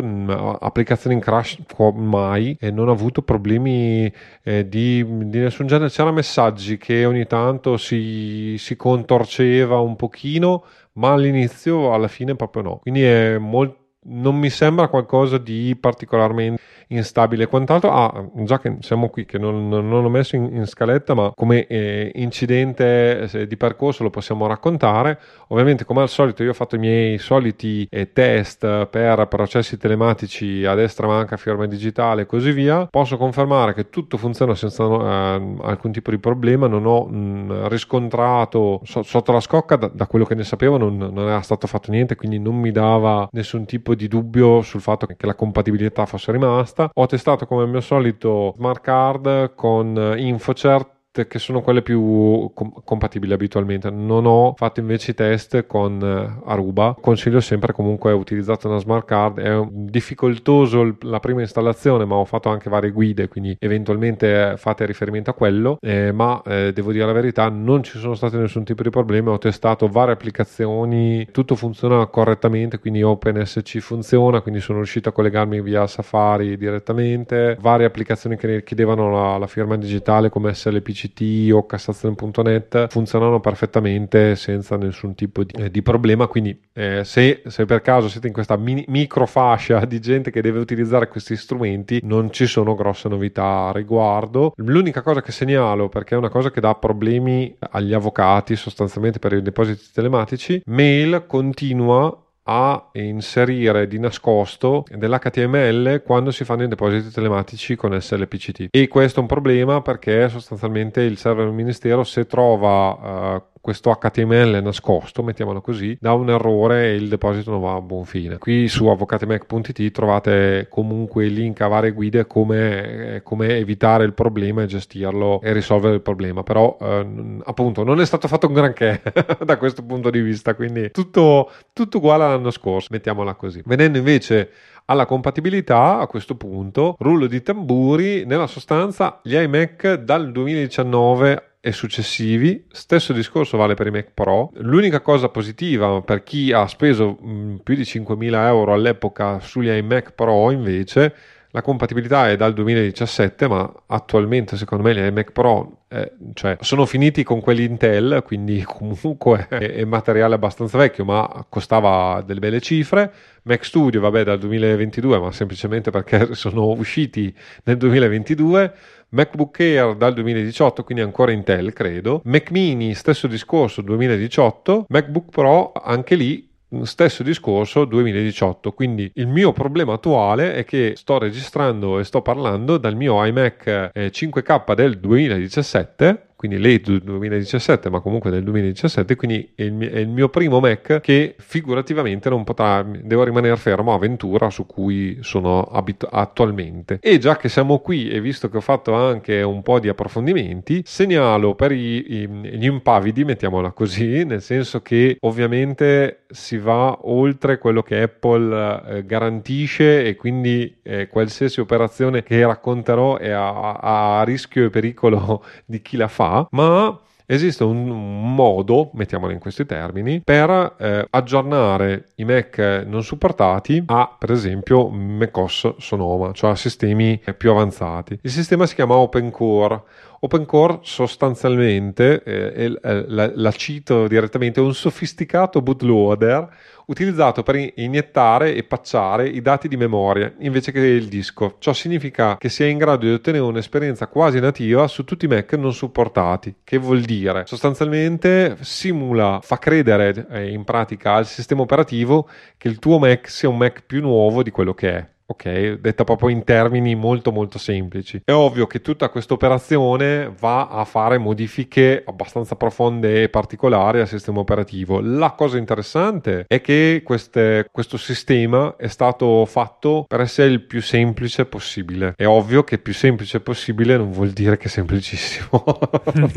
applicazioni 0.60 1.16
in 1.16 1.20
crash 1.20 1.58
mai 1.94 2.56
e 2.58 2.70
non 2.70 2.88
ho 2.88 2.92
avuto 2.92 3.22
problemi 3.22 4.10
eh, 4.42 4.68
di, 4.68 5.04
di, 5.06 5.38
nessun 5.38 5.66
genere. 5.66 5.90
C'erano 5.90 6.14
messaggi 6.14 6.78
che 6.78 7.04
ogni 7.04 7.26
tanto 7.26 7.76
si, 7.76 8.56
si 8.58 8.76
contorceva 8.76 9.78
un 9.78 9.96
pochino, 9.96 10.64
ma 10.94 11.12
all'inizio 11.12 11.92
alla 11.92 12.08
fine 12.08 12.34
proprio 12.34 12.62
no. 12.62 12.78
Quindi 12.78 13.02
è 13.02 13.36
molto 13.36 13.78
non 14.02 14.36
mi 14.36 14.48
sembra 14.48 14.88
qualcosa 14.88 15.36
di 15.36 15.76
particolarmente 15.78 16.62
instabile 16.90 17.44
e 17.44 17.46
quant'altro. 17.46 17.90
Ah, 17.92 18.28
già 18.44 18.58
che 18.58 18.76
siamo 18.80 19.08
qui, 19.08 19.24
che 19.24 19.38
non, 19.38 19.68
non 19.68 19.92
ho 19.92 20.08
messo 20.08 20.36
in, 20.36 20.48
in, 20.52 20.66
scaletta, 20.66 21.14
ma 21.14 21.32
come 21.34 21.66
eh, 21.66 22.12
incidente 22.14 23.28
eh, 23.30 23.46
di 23.46 23.56
percorso 23.56 24.02
lo 24.02 24.10
possiamo 24.10 24.46
raccontare. 24.46 25.18
Ovviamente, 25.48 25.84
come 25.84 26.02
al 26.02 26.08
solito, 26.08 26.42
io 26.42 26.50
ho 26.50 26.54
fatto 26.54 26.76
i 26.76 26.78
miei 26.78 27.18
soliti 27.18 27.86
eh, 27.90 28.12
test 28.12 28.86
per 28.86 29.26
processi 29.28 29.76
telematici 29.76 30.64
a 30.64 30.74
destra 30.74 31.06
manca, 31.06 31.36
firma 31.36 31.66
digitale 31.66 32.22
e 32.22 32.26
così 32.26 32.52
via. 32.52 32.86
Posso 32.86 33.16
confermare 33.16 33.74
che 33.74 33.90
tutto 33.90 34.16
funziona 34.16 34.54
senza 34.54 34.84
eh, 34.84 35.56
alcun 35.62 35.92
tipo 35.92 36.10
di 36.10 36.18
problema. 36.18 36.66
Non 36.66 36.86
ho 36.86 37.06
mh, 37.06 37.16
mm, 37.16 37.66
riscontrato 37.66 38.80
so, 38.84 39.02
sotto 39.02 39.32
la 39.32 39.40
scocca, 39.40 39.76
da, 39.76 39.90
da, 39.92 40.06
quello 40.06 40.24
che 40.24 40.34
ne 40.34 40.44
sapevo, 40.44 40.76
non, 40.76 40.96
non 40.96 41.28
era 41.28 41.40
stato 41.40 41.66
fatto 41.66 41.90
niente, 41.90 42.16
quindi 42.16 42.38
non 42.38 42.56
mi 42.56 42.70
dava 42.70 43.28
nessun 43.32 43.64
tipo 43.64 43.94
di 43.94 44.08
dubbio 44.08 44.62
sul 44.62 44.80
fatto 44.80 45.06
che 45.06 45.26
la 45.26 45.34
compatibilità 45.34 46.06
fosse 46.06 46.32
rimasta. 46.32 46.79
Ho 46.92 47.06
testato 47.06 47.46
come 47.46 47.62
al 47.62 47.68
mio 47.68 47.80
solito 47.80 48.54
smart 48.56 48.80
card 48.80 49.54
con 49.54 50.14
InfoCert 50.16 50.99
che 51.12 51.38
sono 51.38 51.60
quelle 51.60 51.82
più 51.82 52.50
com- 52.54 52.72
compatibili 52.84 53.32
abitualmente. 53.32 53.90
Non 53.90 54.26
ho 54.26 54.54
fatto 54.56 54.80
invece 54.80 55.10
i 55.10 55.14
test 55.14 55.66
con 55.66 56.00
uh, 56.00 56.48
Aruba. 56.48 56.96
Consiglio 57.00 57.40
sempre 57.40 57.72
comunque 57.72 58.12
utilizzate 58.12 58.68
una 58.68 58.78
smart 58.78 59.06
card. 59.06 59.40
È 59.40 59.66
difficoltoso 59.70 60.82
l- 60.84 60.96
la 61.02 61.18
prima 61.18 61.40
installazione, 61.40 62.04
ma 62.04 62.14
ho 62.14 62.24
fatto 62.24 62.48
anche 62.48 62.70
varie 62.70 62.90
guide, 62.90 63.28
quindi 63.28 63.56
eventualmente 63.58 64.54
fate 64.56 64.86
riferimento 64.86 65.30
a 65.30 65.34
quello. 65.34 65.78
Eh, 65.80 66.12
ma 66.12 66.40
eh, 66.46 66.72
devo 66.72 66.92
dire 66.92 67.06
la 67.06 67.12
verità, 67.12 67.48
non 67.48 67.82
ci 67.82 67.98
sono 67.98 68.14
stati 68.14 68.36
nessun 68.36 68.64
tipo 68.64 68.82
di 68.82 68.90
problemi. 68.90 69.28
Ho 69.30 69.38
testato 69.38 69.88
varie 69.88 70.14
applicazioni, 70.14 71.26
tutto 71.32 71.56
funziona 71.56 72.06
correttamente, 72.06 72.78
quindi 72.78 73.02
OpenSC 73.02 73.78
funziona, 73.78 74.40
quindi 74.40 74.60
sono 74.60 74.78
riuscito 74.78 75.08
a 75.08 75.12
collegarmi 75.12 75.60
via 75.60 75.86
Safari 75.88 76.56
direttamente. 76.56 77.56
Varie 77.60 77.86
applicazioni 77.86 78.36
che 78.36 78.62
chiedevano 78.62 79.10
la, 79.10 79.38
la 79.38 79.46
firma 79.48 79.76
digitale 79.76 80.28
come 80.28 80.54
SLPC 80.54 80.99
CT 81.00 81.52
o 81.52 81.66
Cassazione.net 81.66 82.88
funzionano 82.88 83.40
perfettamente 83.40 84.36
senza 84.36 84.76
nessun 84.76 85.14
tipo 85.14 85.44
di, 85.44 85.52
eh, 85.56 85.70
di 85.70 85.82
problema. 85.82 86.26
Quindi, 86.26 86.58
eh, 86.72 87.04
se, 87.04 87.42
se, 87.46 87.64
per 87.64 87.80
caso 87.80 88.08
siete 88.08 88.26
in 88.26 88.32
questa 88.32 88.56
mini, 88.56 88.84
micro 88.88 89.26
fascia 89.26 89.84
di 89.84 90.00
gente 90.00 90.30
che 90.30 90.42
deve 90.42 90.58
utilizzare 90.58 91.08
questi 91.08 91.36
strumenti, 91.36 92.00
non 92.02 92.32
ci 92.32 92.46
sono 92.46 92.74
grosse 92.74 93.08
novità 93.08 93.68
a 93.68 93.72
riguardo. 93.72 94.52
L'unica 94.56 95.02
cosa 95.02 95.22
che 95.22 95.32
segnalo, 95.32 95.88
perché 95.88 96.14
è 96.14 96.18
una 96.18 96.28
cosa 96.28 96.50
che 96.50 96.60
dà 96.60 96.74
problemi 96.74 97.56
agli 97.70 97.92
avvocati 97.92 98.56
sostanzialmente 98.56 99.18
per 99.18 99.32
i 99.32 99.42
depositi 99.42 99.84
telematici, 99.92 100.62
Mail 100.66 101.24
continua 101.26 102.24
a 102.52 102.88
inserire 102.94 103.86
di 103.86 104.00
nascosto 104.00 104.84
dell'HTML 104.90 106.02
quando 106.04 106.32
si 106.32 106.44
fanno 106.44 106.64
i 106.64 106.68
depositi 106.68 107.10
telematici 107.10 107.76
con 107.76 107.98
SLPCT 107.98 108.66
e 108.72 108.88
questo 108.88 109.20
è 109.20 109.22
un 109.22 109.28
problema 109.28 109.80
perché 109.82 110.28
sostanzialmente 110.28 111.00
il 111.02 111.16
server 111.16 111.44
del 111.44 111.54
ministero 111.54 112.02
se 112.02 112.26
trova 112.26 113.36
uh, 113.36 113.50
questo 113.60 113.94
HTML 113.94 114.60
nascosto, 114.62 115.22
mettiamolo 115.22 115.60
così, 115.60 115.96
dà 116.00 116.14
un 116.14 116.30
errore 116.30 116.86
e 116.86 116.94
il 116.94 117.08
deposito 117.08 117.50
non 117.50 117.60
va 117.60 117.74
a 117.74 117.80
buon 117.80 118.04
fine. 118.04 118.38
Qui 118.38 118.68
su 118.68 118.86
avvocatemec.it 118.86 119.90
trovate 119.90 120.66
comunque 120.70 121.26
link 121.26 121.60
a 121.60 121.68
varie 121.68 121.92
guide 121.92 122.26
come, 122.26 123.20
come 123.22 123.58
evitare 123.58 124.04
il 124.04 124.14
problema 124.14 124.62
e 124.62 124.66
gestirlo 124.66 125.40
e 125.42 125.52
risolvere 125.52 125.94
il 125.94 126.00
problema, 126.00 126.42
però 126.42 126.76
eh, 126.80 127.36
appunto 127.44 127.84
non 127.84 128.00
è 128.00 128.06
stato 128.06 128.28
fatto 128.28 128.46
un 128.46 128.54
granché 128.54 129.02
da 129.44 129.58
questo 129.58 129.84
punto 129.84 130.08
di 130.08 130.20
vista, 130.20 130.54
quindi 130.54 130.90
tutto, 130.90 131.50
tutto 131.72 131.98
uguale 131.98 132.24
all'anno 132.40 132.50
scorso, 132.50 132.88
mettiamola 132.90 133.34
così. 133.34 133.62
Venendo 133.64 133.98
invece 133.98 134.50
alla 134.86 135.06
compatibilità 135.06 135.98
a 135.98 136.06
questo 136.06 136.34
punto, 136.34 136.96
rullo 136.98 137.26
di 137.26 137.42
tamburi, 137.42 138.24
nella 138.24 138.48
sostanza 138.48 139.20
gli 139.22 139.36
iMac 139.36 139.94
dal 139.94 140.32
2019 140.32 141.44
e 141.60 141.72
successivi. 141.72 142.66
Stesso 142.70 143.12
discorso 143.12 143.56
vale 143.56 143.74
per 143.74 143.86
i 143.86 143.90
Mac 143.90 144.10
Pro. 144.14 144.50
L'unica 144.54 145.00
cosa 145.00 145.28
positiva 145.28 146.00
per 146.00 146.22
chi 146.24 146.52
ha 146.52 146.66
speso 146.66 147.18
più 147.62 147.74
di 147.74 147.82
5.000 147.82 148.46
euro 148.46 148.72
all'epoca 148.72 149.38
sugli 149.40 149.68
iMac 149.68 150.12
Pro 150.12 150.50
invece 150.50 151.14
la 151.52 151.62
compatibilità 151.62 152.28
è 152.28 152.36
dal 152.36 152.52
2017, 152.52 153.48
ma 153.48 153.72
attualmente 153.86 154.56
secondo 154.56 154.84
me 154.84 154.94
gli 154.94 154.98
iMac 154.98 155.32
Pro 155.32 155.80
eh, 155.88 156.12
cioè, 156.34 156.56
sono 156.60 156.86
finiti 156.86 157.24
con 157.24 157.40
quelli 157.40 157.64
Intel, 157.64 158.22
quindi 158.24 158.62
comunque 158.66 159.48
è, 159.48 159.56
è, 159.56 159.84
materiale 159.84 160.36
abbastanza 160.36 160.78
vecchio, 160.78 161.04
ma 161.04 161.44
costava 161.48 162.22
delle 162.24 162.38
belle 162.38 162.60
cifre. 162.60 163.12
Mac 163.42 163.64
Studio, 163.64 164.00
vabbè, 164.00 164.22
dal 164.22 164.38
2022, 164.38 165.18
ma 165.18 165.32
semplicemente 165.32 165.90
perché 165.90 166.34
sono 166.36 166.68
usciti 166.68 167.34
nel 167.64 167.76
2022. 167.76 168.72
MacBook 169.08 169.58
Air 169.58 169.96
dal 169.96 170.14
2018, 170.14 170.84
quindi 170.84 171.02
ancora 171.02 171.32
Intel, 171.32 171.72
credo. 171.72 172.20
Mac 172.26 172.52
Mini, 172.52 172.94
stesso 172.94 173.26
discorso, 173.26 173.82
2018. 173.82 174.86
MacBook 174.88 175.30
Pro, 175.30 175.72
anche 175.72 176.14
lì 176.14 176.49
stesso 176.82 177.22
discorso 177.22 177.84
2018 177.84 178.72
quindi 178.72 179.10
il 179.14 179.26
mio 179.26 179.52
problema 179.52 179.94
attuale 179.94 180.54
è 180.54 180.64
che 180.64 180.94
sto 180.96 181.18
registrando 181.18 181.98
e 181.98 182.04
sto 182.04 182.22
parlando 182.22 182.78
dal 182.78 182.96
mio 182.96 183.24
iMac 183.24 183.92
5K 183.94 184.70
eh, 184.70 184.74
del 184.74 184.98
2017 184.98 186.28
quindi 186.40 186.56
late 186.56 187.02
2017, 187.02 187.90
ma 187.90 188.00
comunque 188.00 188.30
del 188.30 188.42
2017, 188.44 189.14
quindi 189.14 189.52
è 189.54 189.60
il, 189.62 189.74
mio, 189.74 189.90
è 189.90 189.98
il, 189.98 190.08
mio 190.08 190.30
primo 190.30 190.58
Mac 190.58 191.00
che 191.00 191.34
figurativamente 191.36 192.30
non 192.30 192.44
potrà, 192.44 192.82
devo 192.82 193.24
rimanere 193.24 193.54
fermo 193.56 193.92
a 193.92 193.98
Ventura 193.98 194.48
su 194.48 194.64
cui 194.64 195.18
sono 195.20 195.64
abit- 195.64 196.08
attualmente. 196.10 196.98
E 197.02 197.18
già 197.18 197.36
che 197.36 197.50
siamo 197.50 197.80
qui 197.80 198.08
e 198.08 198.22
visto 198.22 198.48
che 198.48 198.56
ho 198.56 198.62
fatto 198.62 198.94
anche 198.94 199.42
un 199.42 199.60
po' 199.60 199.80
di 199.80 199.90
approfondimenti, 199.90 200.80
segnalo 200.86 201.54
per 201.54 201.72
i, 201.72 202.22
i, 202.22 202.26
gli 202.26 202.64
impavidi, 202.64 203.22
mettiamola 203.22 203.72
così, 203.72 204.24
nel 204.24 204.40
senso 204.40 204.80
che 204.80 205.18
ovviamente 205.20 206.19
si 206.30 206.58
va 206.58 206.98
oltre 207.02 207.58
quello 207.58 207.82
che 207.82 208.02
Apple 208.02 208.82
eh, 208.86 209.04
garantisce 209.04 210.04
e 210.04 210.16
quindi 210.16 210.78
eh, 210.82 211.08
qualsiasi 211.08 211.60
operazione 211.60 212.22
che 212.22 212.44
racconterò 212.44 213.16
è 213.18 213.30
a, 213.30 214.18
a 214.20 214.22
rischio 214.24 214.66
e 214.66 214.70
pericolo 214.70 215.44
di 215.64 215.80
chi 215.82 215.96
la 215.96 216.08
fa 216.08 216.46
ma 216.50 216.98
esiste 217.30 217.62
un 217.62 218.34
modo, 218.34 218.90
mettiamolo 218.94 219.32
in 219.32 219.38
questi 219.38 219.64
termini, 219.64 220.20
per 220.20 220.74
eh, 220.78 221.06
aggiornare 221.08 222.08
i 222.16 222.24
Mac 222.24 222.58
non 222.84 223.04
supportati 223.04 223.84
a, 223.86 224.16
per 224.18 224.32
esempio, 224.32 224.88
macOS 224.88 225.76
Sonoma, 225.78 226.32
cioè 226.32 226.50
a 226.50 226.56
sistemi 226.56 227.22
più 227.36 227.52
avanzati. 227.52 228.18
Il 228.22 228.30
sistema 228.30 228.66
si 228.66 228.74
chiama 228.74 228.96
OpenCore. 228.96 229.82
OpenCore 230.22 230.80
sostanzialmente, 230.82 232.22
eh, 232.22 232.78
la, 233.08 233.32
la 233.34 233.52
cito 233.52 234.06
direttamente, 234.06 234.60
è 234.60 234.62
un 234.62 234.74
sofisticato 234.74 235.62
bootloader 235.62 236.48
utilizzato 236.86 237.42
per 237.42 237.72
iniettare 237.76 238.54
e 238.54 238.64
patchare 238.64 239.28
i 239.28 239.40
dati 239.40 239.68
di 239.68 239.76
memoria 239.76 240.32
invece 240.40 240.72
che 240.72 240.80
il 240.80 241.08
disco. 241.08 241.56
Ciò 241.58 241.72
significa 241.72 242.36
che 242.36 242.48
si 242.48 242.64
è 242.64 242.66
in 242.66 242.78
grado 242.78 243.06
di 243.06 243.12
ottenere 243.12 243.44
un'esperienza 243.44 244.08
quasi 244.08 244.40
nativa 244.40 244.86
su 244.88 245.04
tutti 245.04 245.24
i 245.24 245.28
Mac 245.28 245.54
non 245.54 245.72
supportati. 245.72 246.56
Che 246.64 246.76
vuol 246.76 247.00
dire? 247.00 247.44
Sostanzialmente 247.46 248.58
simula, 248.60 249.38
fa 249.42 249.58
credere 249.58 250.26
eh, 250.30 250.50
in 250.50 250.64
pratica 250.64 251.14
al 251.14 251.26
sistema 251.26 251.62
operativo 251.62 252.28
che 252.58 252.68
il 252.68 252.78
tuo 252.78 252.98
Mac 252.98 253.30
sia 253.30 253.48
un 253.48 253.56
Mac 253.56 253.84
più 253.86 254.00
nuovo 254.00 254.42
di 254.42 254.50
quello 254.50 254.74
che 254.74 254.90
è 254.90 255.08
ok? 255.30 255.74
Detta 255.80 256.04
proprio 256.04 256.28
in 256.28 256.44
termini 256.44 256.94
molto 256.94 257.30
molto 257.30 257.58
semplici. 257.58 258.20
È 258.24 258.32
ovvio 258.32 258.66
che 258.66 258.80
tutta 258.80 259.08
questa 259.08 259.34
operazione 259.34 260.32
va 260.38 260.68
a 260.68 260.84
fare 260.84 261.18
modifiche 261.18 262.02
abbastanza 262.04 262.56
profonde 262.56 263.22
e 263.22 263.28
particolari 263.28 264.00
al 264.00 264.08
sistema 264.08 264.40
operativo. 264.40 265.00
La 265.00 265.32
cosa 265.32 265.56
interessante 265.56 266.44
è 266.48 266.60
che 266.60 267.02
queste, 267.04 267.68
questo 267.70 267.96
sistema 267.96 268.74
è 268.76 268.88
stato 268.88 269.44
fatto 269.46 270.04
per 270.08 270.20
essere 270.20 270.50
il 270.50 270.62
più 270.62 270.82
semplice 270.82 271.46
possibile. 271.46 272.14
È 272.16 272.26
ovvio 272.26 272.64
che 272.64 272.78
più 272.78 272.92
semplice 272.92 273.40
possibile 273.40 273.96
non 273.96 274.10
vuol 274.10 274.30
dire 274.30 274.56
che 274.56 274.64
è 274.64 274.68
semplicissimo. 274.68 275.62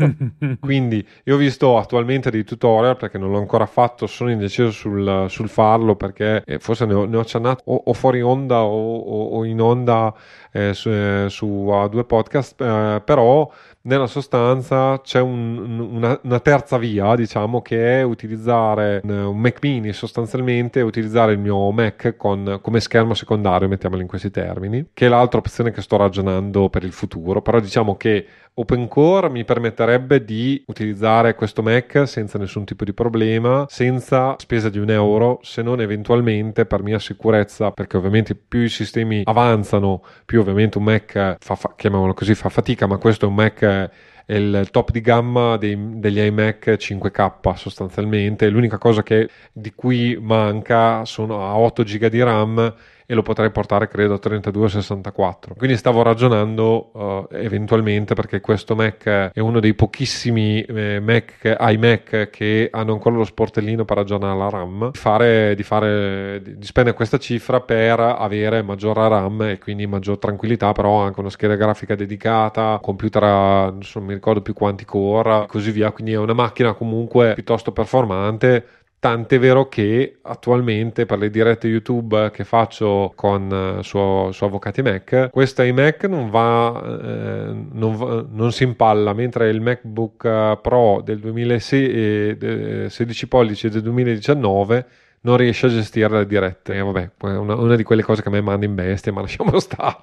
Quindi 0.60 1.04
io 1.24 1.34
ho 1.34 1.38
visto 1.38 1.78
attualmente 1.78 2.30
dei 2.30 2.44
tutorial 2.44 2.96
perché 2.96 3.18
non 3.18 3.30
l'ho 3.30 3.38
ancora 3.38 3.66
fatto, 3.66 4.06
sono 4.06 4.30
indeciso 4.30 4.70
sul, 4.70 5.26
sul 5.28 5.48
farlo 5.48 5.96
perché 5.96 6.42
eh, 6.44 6.58
forse 6.60 6.86
ne 6.86 6.94
ho, 6.94 7.04
ne 7.06 7.16
ho 7.16 7.20
accennato 7.20 7.62
o, 7.66 7.82
o 7.86 7.92
fuori 7.92 8.22
onda 8.22 8.62
o 8.62 8.83
o, 8.84 9.38
o 9.38 9.44
in 9.44 9.60
onda 9.60 10.14
eh, 10.52 10.74
su, 10.74 10.90
eh, 10.90 11.26
su 11.28 11.68
a 11.72 11.88
due 11.88 12.04
podcast, 12.04 12.60
eh, 12.60 13.02
però 13.04 13.50
nella 13.86 14.06
sostanza 14.06 15.00
c'è 15.02 15.20
un, 15.20 15.78
una, 15.78 16.18
una, 16.22 16.40
terza 16.40 16.78
via, 16.78 17.14
diciamo, 17.14 17.60
che 17.60 18.00
è 18.00 18.02
utilizzare 18.02 19.00
un 19.04 19.38
Mac 19.38 19.58
mini 19.60 19.92
sostanzialmente, 19.92 20.80
utilizzare 20.80 21.32
il 21.32 21.38
mio 21.38 21.70
Mac 21.70 22.16
con, 22.16 22.60
come 22.62 22.80
schermo 22.80 23.14
secondario, 23.14 23.68
mettiamolo 23.68 24.00
in 24.00 24.08
questi 24.08 24.30
termini, 24.30 24.86
che 24.94 25.06
è 25.06 25.08
l'altra 25.08 25.38
opzione 25.38 25.70
che 25.70 25.82
sto 25.82 25.96
ragionando 25.96 26.68
per 26.70 26.84
il 26.84 26.92
futuro, 26.92 27.42
però 27.42 27.60
diciamo 27.60 27.96
che 27.96 28.26
OpenCore 28.56 29.30
mi 29.30 29.44
permetterebbe 29.44 30.24
di 30.24 30.62
utilizzare 30.68 31.34
questo 31.34 31.60
Mac 31.60 32.06
senza 32.06 32.38
nessun 32.38 32.64
tipo 32.64 32.84
di 32.84 32.92
problema, 32.92 33.66
senza 33.68 34.36
spesa 34.38 34.68
di 34.68 34.78
un 34.78 34.90
euro, 34.90 35.40
se 35.42 35.60
non 35.60 35.80
eventualmente 35.80 36.64
per 36.64 36.82
mia 36.82 37.00
sicurezza, 37.00 37.72
perché 37.72 37.96
ovviamente 37.96 38.36
più 38.36 38.60
i 38.60 38.68
sistemi 38.68 39.22
avanzano, 39.24 40.04
più 40.24 40.40
ovviamente 40.40 40.78
un 40.78 40.84
Mac 40.84 41.36
fa, 41.40 41.54
fa, 41.56 41.74
chiamiamolo 41.76 42.14
così, 42.14 42.34
fa 42.34 42.48
fatica, 42.48 42.86
ma 42.86 42.96
questo 42.96 43.24
è 43.24 43.28
un 43.28 43.34
Mac 43.34 43.62
è 43.82 44.34
il 44.34 44.68
top 44.70 44.90
di 44.90 45.00
gamma 45.00 45.56
dei, 45.56 45.76
degli 46.00 46.18
iMac 46.18 46.76
5K 46.78 47.54
sostanzialmente. 47.54 48.48
L'unica 48.48 48.78
cosa 48.78 49.02
che, 49.02 49.28
di 49.52 49.72
cui 49.74 50.16
manca 50.20 51.04
sono 51.04 51.46
a 51.46 51.56
8 51.56 51.82
GB 51.82 52.06
di 52.06 52.22
RAM 52.22 52.74
e 53.06 53.14
lo 53.14 53.22
potrei 53.22 53.50
portare 53.50 53.88
credo 53.88 54.14
a 54.14 54.18
3264 54.18 55.54
quindi 55.56 55.76
stavo 55.76 56.02
ragionando 56.02 56.90
uh, 56.92 57.28
eventualmente 57.32 58.14
perché 58.14 58.40
questo 58.40 58.74
Mac 58.74 59.04
è 59.32 59.40
uno 59.40 59.60
dei 59.60 59.74
pochissimi 59.74 60.62
eh, 60.62 61.00
Mac, 61.00 61.56
iMac 61.58 62.30
che 62.30 62.68
hanno 62.70 62.92
ancora 62.92 63.16
lo 63.16 63.24
sportellino 63.24 63.84
per 63.84 63.98
aggiornare 63.98 64.38
la 64.38 64.48
RAM 64.48 64.90
di, 64.90 64.98
fare, 64.98 65.54
di, 65.54 65.62
fare, 65.62 66.42
di 66.42 66.64
spendere 66.64 66.96
questa 66.96 67.18
cifra 67.18 67.60
per 67.60 68.00
avere 68.00 68.62
maggiore 68.62 69.08
RAM 69.08 69.42
e 69.42 69.58
quindi 69.58 69.86
maggior 69.86 70.18
tranquillità 70.18 70.72
però 70.72 71.02
anche 71.02 71.20
una 71.20 71.30
scheda 71.30 71.56
grafica 71.56 71.94
dedicata 71.94 72.78
computer 72.80 73.22
a, 73.22 73.64
non 73.70 74.04
mi 74.04 74.14
ricordo 74.14 74.42
più 74.42 74.54
quanti 74.54 74.84
core 74.84 75.46
così 75.46 75.70
via. 75.70 75.90
Quindi 75.92 76.12
è 76.12 76.18
una 76.18 76.32
macchina 76.32 76.74
comunque 76.74 77.34
piuttosto 77.34 77.72
performante 77.72 78.66
Tant'è 79.04 79.38
vero 79.38 79.68
che 79.68 80.16
attualmente 80.22 81.04
per 81.04 81.18
le 81.18 81.28
dirette 81.28 81.68
YouTube 81.68 82.30
che 82.32 82.42
faccio 82.42 83.12
con 83.14 83.50
uh, 83.50 83.82
suo, 83.82 84.30
suo 84.32 84.46
Avvocati 84.46 84.80
Mac, 84.80 85.28
questo 85.30 85.60
iMac 85.60 86.04
non 86.04 86.30
va, 86.30 86.82
eh, 86.82 87.52
non, 87.70 88.28
non 88.30 88.50
si 88.50 88.62
impalla, 88.62 89.12
mentre 89.12 89.50
il 89.50 89.60
MacBook 89.60 90.58
Pro 90.62 91.02
del 91.04 91.18
2016 91.18 92.38
eh, 92.38 93.28
pollici 93.28 93.68
del 93.68 93.82
2019 93.82 94.86
non 95.24 95.36
riesce 95.36 95.66
a 95.66 95.68
gestire 95.70 96.08
le 96.08 96.26
dirette. 96.26 96.74
E 96.74 96.80
vabbè, 96.80 97.10
una, 97.22 97.54
una, 97.54 97.76
di 97.76 97.82
quelle 97.82 98.02
cose 98.02 98.22
che 98.22 98.28
a 98.28 98.30
me 98.30 98.40
manda 98.40 98.64
in 98.64 98.74
bestia, 98.74 99.12
ma 99.12 99.20
lasciamo 99.22 99.58
stare. 99.58 99.98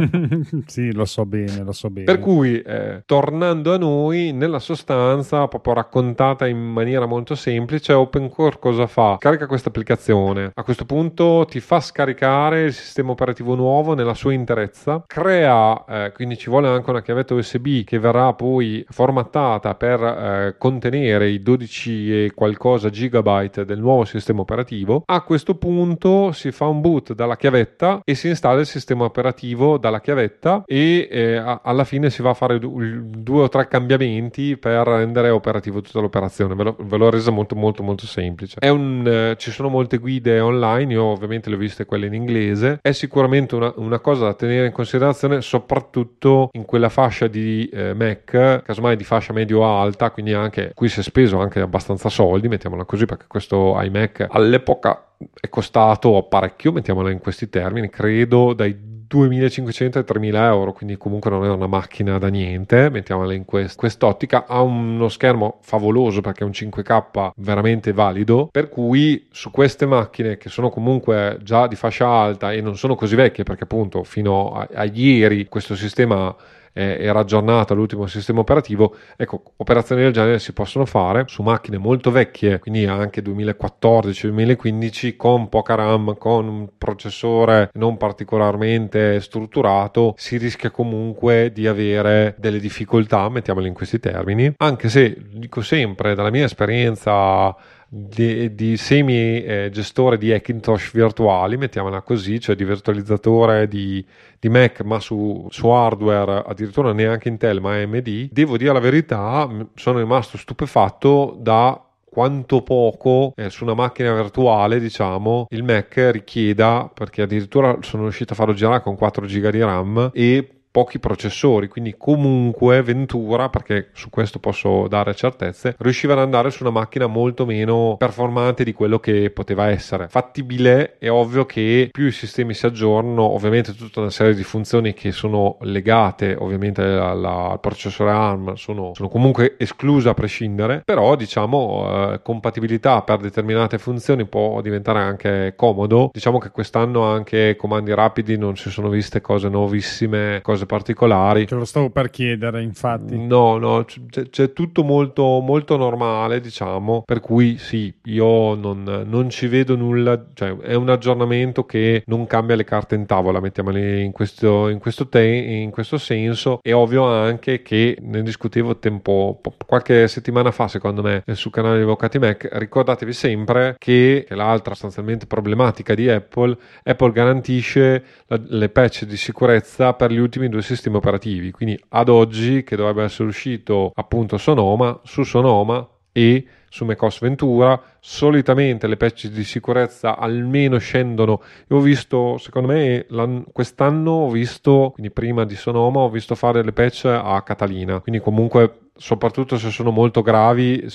sì, 0.66 0.92
lo 0.92 1.04
so 1.04 1.24
bene, 1.26 1.62
lo 1.62 1.72
so 1.72 1.90
bene. 1.90 2.06
Per 2.06 2.18
cui, 2.18 2.60
eh, 2.60 3.02
tornando 3.06 3.74
a 3.74 3.78
noi, 3.78 4.32
nella 4.32 4.58
sostanza, 4.58 5.46
proprio 5.48 5.74
raccontata 5.74 6.46
in 6.46 6.58
maniera 6.58 7.06
molto 7.06 7.34
semplice, 7.34 7.92
OpenCore 7.92 8.58
cosa 8.58 8.86
fa? 8.86 9.16
Carica 9.18 9.46
questa 9.46 9.68
applicazione. 9.68 10.50
A 10.54 10.62
questo 10.62 10.84
punto 10.84 11.46
ti 11.48 11.60
fa 11.60 11.80
scaricare 11.80 12.62
il 12.62 12.72
sistema 12.72 13.10
operativo 13.10 13.54
nuovo 13.54 13.94
nella 13.94 14.14
sua 14.14 14.32
interezza, 14.32 15.04
crea, 15.06 15.84
eh, 15.86 16.12
quindi 16.12 16.38
ci 16.38 16.48
vuole 16.48 16.68
anche 16.68 16.90
una 16.90 17.02
chiavetta 17.02 17.34
USB 17.34 17.84
che 17.84 17.98
verrà 17.98 18.32
poi 18.32 18.84
formattata 18.88 19.74
per 19.74 20.02
eh, 20.02 20.54
contenere 20.58 21.28
i 21.28 21.42
12 21.42 22.24
e 22.24 22.32
qualcosa 22.34 22.88
gigabyte 22.88 23.64
del 23.64 23.78
nuovo 23.78 24.04
sistema 24.04 24.40
operativo 24.40 24.53
operativo. 24.54 25.02
A 25.06 25.20
questo 25.22 25.56
punto 25.56 26.32
si 26.32 26.52
fa 26.52 26.66
un 26.66 26.80
boot 26.80 27.12
dalla 27.12 27.36
chiavetta 27.36 28.00
e 28.04 28.14
si 28.14 28.28
installa 28.28 28.60
il 28.60 28.66
sistema 28.66 29.04
operativo 29.04 29.76
dalla 29.78 30.00
chiavetta 30.00 30.62
e 30.66 31.08
eh, 31.10 31.58
alla 31.62 31.84
fine 31.84 32.10
si 32.10 32.22
va 32.22 32.30
a 32.30 32.34
fare 32.34 32.58
due 32.58 33.42
o 33.42 33.48
tre 33.48 33.68
cambiamenti 33.68 34.56
per 34.56 34.86
rendere 34.86 35.30
operativo 35.30 35.80
tutta 35.80 36.00
l'operazione. 36.00 36.54
Ve, 36.54 36.96
l'ho 36.96 37.10
resa 37.10 37.30
molto 37.30 37.56
molto 37.56 37.82
molto 37.82 38.06
semplice. 38.06 38.58
Un, 38.62 39.06
eh, 39.06 39.36
ci 39.36 39.50
sono 39.50 39.68
molte 39.68 39.98
guide 39.98 40.40
online, 40.40 40.92
io 40.92 41.04
ovviamente 41.04 41.50
le 41.50 41.56
ho 41.56 41.58
viste 41.58 41.84
quelle 41.84 42.06
in 42.06 42.14
inglese. 42.14 42.78
È 42.80 42.92
sicuramente 42.92 43.54
una, 43.56 43.72
una 43.76 43.98
cosa 43.98 44.24
da 44.24 44.34
tenere 44.34 44.66
in 44.66 44.72
considerazione 44.72 45.40
soprattutto 45.40 46.48
in 46.52 46.64
quella 46.64 46.88
fascia 46.88 47.26
di 47.26 47.68
eh, 47.72 47.94
Mac, 47.94 48.62
casomai 48.64 48.96
di 48.96 49.04
fascia 49.04 49.32
medio-alta, 49.32 50.10
quindi 50.10 50.32
anche 50.32 50.72
qui 50.74 50.88
si 50.88 51.00
è 51.00 51.02
speso 51.02 51.38
anche 51.38 51.60
abbastanza 51.60 52.08
soldi, 52.08 52.48
mettiamola 52.48 52.84
così, 52.84 53.04
perché 53.04 53.24
questo 53.26 53.76
iMac 53.80 54.26
all'epoca 54.44 55.14
è 55.40 55.48
costato 55.48 56.22
parecchio, 56.28 56.72
mettiamola 56.72 57.10
in 57.10 57.18
questi 57.18 57.48
termini, 57.48 57.88
credo 57.88 58.52
dai 58.52 58.92
2500 59.06 59.98
ai 59.98 60.04
3000 60.04 60.46
euro, 60.46 60.72
quindi 60.72 60.96
comunque 60.96 61.30
non 61.30 61.44
è 61.44 61.48
una 61.48 61.66
macchina 61.66 62.18
da 62.18 62.28
niente, 62.28 62.90
mettiamola 62.90 63.32
in 63.32 63.44
quest- 63.44 63.78
quest'ottica, 63.78 64.46
ha 64.46 64.60
uno 64.60 65.08
schermo 65.08 65.58
favoloso 65.62 66.20
perché 66.20 66.42
è 66.42 66.46
un 66.46 66.52
5K 66.52 67.32
veramente 67.36 67.92
valido, 67.92 68.48
per 68.50 68.68
cui 68.68 69.28
su 69.30 69.50
queste 69.50 69.86
macchine 69.86 70.36
che 70.36 70.48
sono 70.48 70.70
comunque 70.70 71.38
già 71.42 71.66
di 71.66 71.76
fascia 71.76 72.08
alta 72.08 72.52
e 72.52 72.60
non 72.60 72.76
sono 72.76 72.94
così 72.94 73.14
vecchie 73.14 73.44
perché 73.44 73.64
appunto 73.64 74.02
fino 74.04 74.52
a, 74.52 74.68
a 74.72 74.84
ieri 74.84 75.46
questo 75.46 75.76
sistema 75.76 76.34
eh, 76.74 76.98
era 77.00 77.20
aggiornato 77.20 77.72
all'ultimo 77.72 78.06
sistema 78.06 78.40
operativo, 78.40 78.94
ecco, 79.16 79.42
operazioni 79.56 80.02
del 80.02 80.12
genere 80.12 80.38
si 80.38 80.52
possono 80.52 80.84
fare 80.84 81.24
su 81.26 81.42
macchine 81.42 81.78
molto 81.78 82.10
vecchie, 82.10 82.58
quindi 82.58 82.84
anche 82.84 83.22
2014-2015, 83.22 85.16
con 85.16 85.48
poca 85.48 85.74
RAM, 85.76 86.18
con 86.18 86.46
un 86.48 86.68
processore 86.76 87.70
non 87.74 87.96
particolarmente 87.96 89.20
strutturato, 89.20 90.14
si 90.18 90.36
rischia 90.36 90.70
comunque 90.70 91.52
di 91.52 91.66
avere 91.66 92.34
delle 92.38 92.58
difficoltà, 92.58 93.28
mettiamole 93.28 93.68
in 93.68 93.74
questi 93.74 94.00
termini, 94.00 94.52
anche 94.58 94.88
se 94.88 95.16
dico 95.32 95.62
sempre 95.62 96.14
dalla 96.14 96.30
mia 96.30 96.44
esperienza 96.44 97.54
di, 97.88 98.54
di 98.54 98.76
semi 98.76 99.42
eh, 99.42 99.70
gestore 99.72 100.18
di 100.18 100.32
Hackintosh 100.32 100.92
virtuali, 100.92 101.56
mettiamola 101.56 102.02
così, 102.02 102.40
cioè 102.40 102.54
di 102.54 102.64
virtualizzatore 102.64 103.68
di, 103.68 104.04
di 104.38 104.48
Mac 104.48 104.80
ma 104.82 105.00
su, 105.00 105.46
su, 105.50 105.68
hardware 105.68 106.44
addirittura 106.46 106.92
neanche 106.92 107.28
Intel 107.28 107.60
ma 107.60 107.74
AMD, 107.76 108.28
devo 108.30 108.56
dire 108.56 108.72
la 108.72 108.80
verità, 108.80 109.48
sono 109.74 109.98
rimasto 109.98 110.36
stupefatto 110.36 111.36
da 111.38 111.80
quanto 112.14 112.62
poco 112.62 113.32
eh, 113.34 113.50
su 113.50 113.64
una 113.64 113.74
macchina 113.74 114.14
virtuale, 114.14 114.78
diciamo, 114.78 115.48
il 115.50 115.64
Mac 115.64 116.10
richieda, 116.12 116.88
perché 116.94 117.22
addirittura 117.22 117.78
sono 117.80 118.04
riuscito 118.04 118.34
a 118.34 118.36
farlo 118.36 118.54
girare 118.54 118.82
con 118.82 118.94
4 118.94 119.26
GB 119.26 119.48
di 119.50 119.60
RAM 119.60 120.10
e 120.14 120.53
pochi 120.74 120.98
processori, 120.98 121.68
quindi 121.68 121.94
comunque 121.96 122.82
Ventura, 122.82 123.48
perché 123.48 123.90
su 123.92 124.10
questo 124.10 124.40
posso 124.40 124.88
dare 124.88 125.14
certezze, 125.14 125.76
riusciva 125.78 126.14
ad 126.14 126.18
andare 126.18 126.50
su 126.50 126.64
una 126.64 126.72
macchina 126.72 127.06
molto 127.06 127.46
meno 127.46 127.94
performante 127.96 128.64
di 128.64 128.72
quello 128.72 128.98
che 128.98 129.30
poteva 129.30 129.68
essere. 129.68 130.08
Fattibile, 130.08 130.98
è 130.98 131.08
ovvio 131.08 131.46
che 131.46 131.90
più 131.92 132.06
i 132.06 132.10
sistemi 132.10 132.54
si 132.54 132.66
aggiornano, 132.66 133.22
ovviamente 133.22 133.72
tutta 133.76 134.00
una 134.00 134.10
serie 134.10 134.34
di 134.34 134.42
funzioni 134.42 134.94
che 134.94 135.12
sono 135.12 135.58
legate 135.60 136.34
ovviamente 136.36 136.82
alla, 136.82 137.50
al 137.50 137.60
processore 137.60 138.10
ARM 138.10 138.54
sono, 138.54 138.94
sono, 138.94 139.08
comunque 139.08 139.54
escluse 139.56 140.08
a 140.08 140.14
prescindere, 140.14 140.82
però 140.84 141.14
diciamo 141.14 142.14
eh, 142.14 142.20
compatibilità 142.20 143.00
per 143.02 143.18
determinate 143.18 143.78
funzioni 143.78 144.24
può 144.24 144.60
diventare 144.60 144.98
anche 144.98 145.52
comodo. 145.54 146.10
Diciamo 146.12 146.38
che 146.38 146.50
quest'anno 146.50 147.04
anche 147.04 147.54
comandi 147.54 147.94
rapidi 147.94 148.36
non 148.36 148.56
si 148.56 148.70
sono 148.70 148.88
viste 148.88 149.20
cose 149.20 149.48
nuovissime, 149.48 150.40
cose 150.42 150.62
cose 150.64 150.66
particolari. 150.66 151.46
Te 151.46 151.54
lo 151.54 151.64
stavo 151.64 151.90
per 151.90 152.10
chiedere, 152.10 152.62
infatti. 152.62 153.16
No, 153.16 153.58
no, 153.58 153.84
c'è, 153.84 154.28
c'è 154.28 154.52
tutto 154.52 154.82
molto, 154.82 155.40
molto 155.40 155.76
normale, 155.76 156.40
diciamo, 156.40 157.02
per 157.04 157.20
cui 157.20 157.58
sì, 157.58 157.94
io 158.04 158.54
non, 158.54 159.04
non, 159.06 159.30
ci 159.30 159.46
vedo 159.46 159.76
nulla, 159.76 160.26
cioè 160.34 160.56
è 160.56 160.74
un 160.74 160.88
aggiornamento 160.88 161.64
che 161.64 162.02
non 162.06 162.26
cambia 162.26 162.56
le 162.56 162.64
carte 162.64 162.94
in 162.94 163.06
tavola, 163.06 163.40
mettiamole 163.40 164.00
in 164.00 164.12
questo, 164.12 164.68
in 164.68 164.78
questo, 164.78 165.08
te, 165.08 165.24
in 165.24 165.70
questo 165.70 165.98
senso. 165.98 166.58
È 166.60 166.72
ovvio 166.74 167.04
anche 167.04 167.62
che 167.62 167.96
ne 168.00 168.22
discutevo 168.22 168.78
tempo, 168.78 169.40
qualche 169.66 170.08
settimana 170.08 170.50
fa, 170.50 170.68
secondo 170.68 171.02
me, 171.02 171.22
sul 171.32 171.50
canale 171.50 171.76
di 171.76 171.82
Avvocati 171.82 172.18
Mac, 172.18 172.48
ricordatevi 172.50 173.12
sempre 173.12 173.76
che, 173.78 174.24
che 174.26 174.34
l'altra 174.34 174.74
sostanzialmente 174.74 175.26
problematica 175.26 175.94
di 175.94 176.08
Apple, 176.08 176.56
Apple 176.82 177.12
garantisce 177.12 178.04
la, 178.26 178.40
le 178.42 178.68
patch 178.68 179.04
di 179.04 179.16
sicurezza 179.16 179.92
per 179.94 180.10
gli 180.10 180.18
ultimi 180.18 180.48
due 180.54 180.62
sistemi 180.62 180.96
operativi. 180.96 181.50
Quindi 181.50 181.78
ad 181.88 182.08
oggi, 182.08 182.62
che 182.64 182.76
dovrebbe 182.76 183.02
essere 183.02 183.28
uscito 183.28 183.92
appunto 183.94 184.38
Sonoma, 184.38 185.00
su 185.04 185.22
Sonoma 185.22 185.86
e 186.12 186.46
su 186.68 186.84
macOS 186.84 187.20
Ventura, 187.20 187.80
solitamente 188.00 188.86
le 188.86 188.96
patch 188.96 189.28
di 189.28 189.44
sicurezza 189.44 190.16
almeno 190.16 190.78
scendono. 190.78 191.40
Io 191.68 191.76
ho 191.76 191.80
visto, 191.80 192.36
secondo 192.38 192.68
me, 192.68 193.06
quest'anno 193.52 194.10
ho 194.10 194.30
visto, 194.30 194.90
quindi 194.94 195.12
prima 195.12 195.44
di 195.44 195.54
Sonoma, 195.54 196.00
ho 196.00 196.10
visto 196.10 196.34
fare 196.34 196.64
le 196.64 196.72
patch 196.72 197.04
a 197.06 197.40
Catalina, 197.42 198.00
quindi 198.00 198.20
comunque 198.20 198.83
soprattutto 198.96 199.58
se 199.58 199.70
sono 199.70 199.90
molto 199.90 200.22
gravi, 200.22 200.86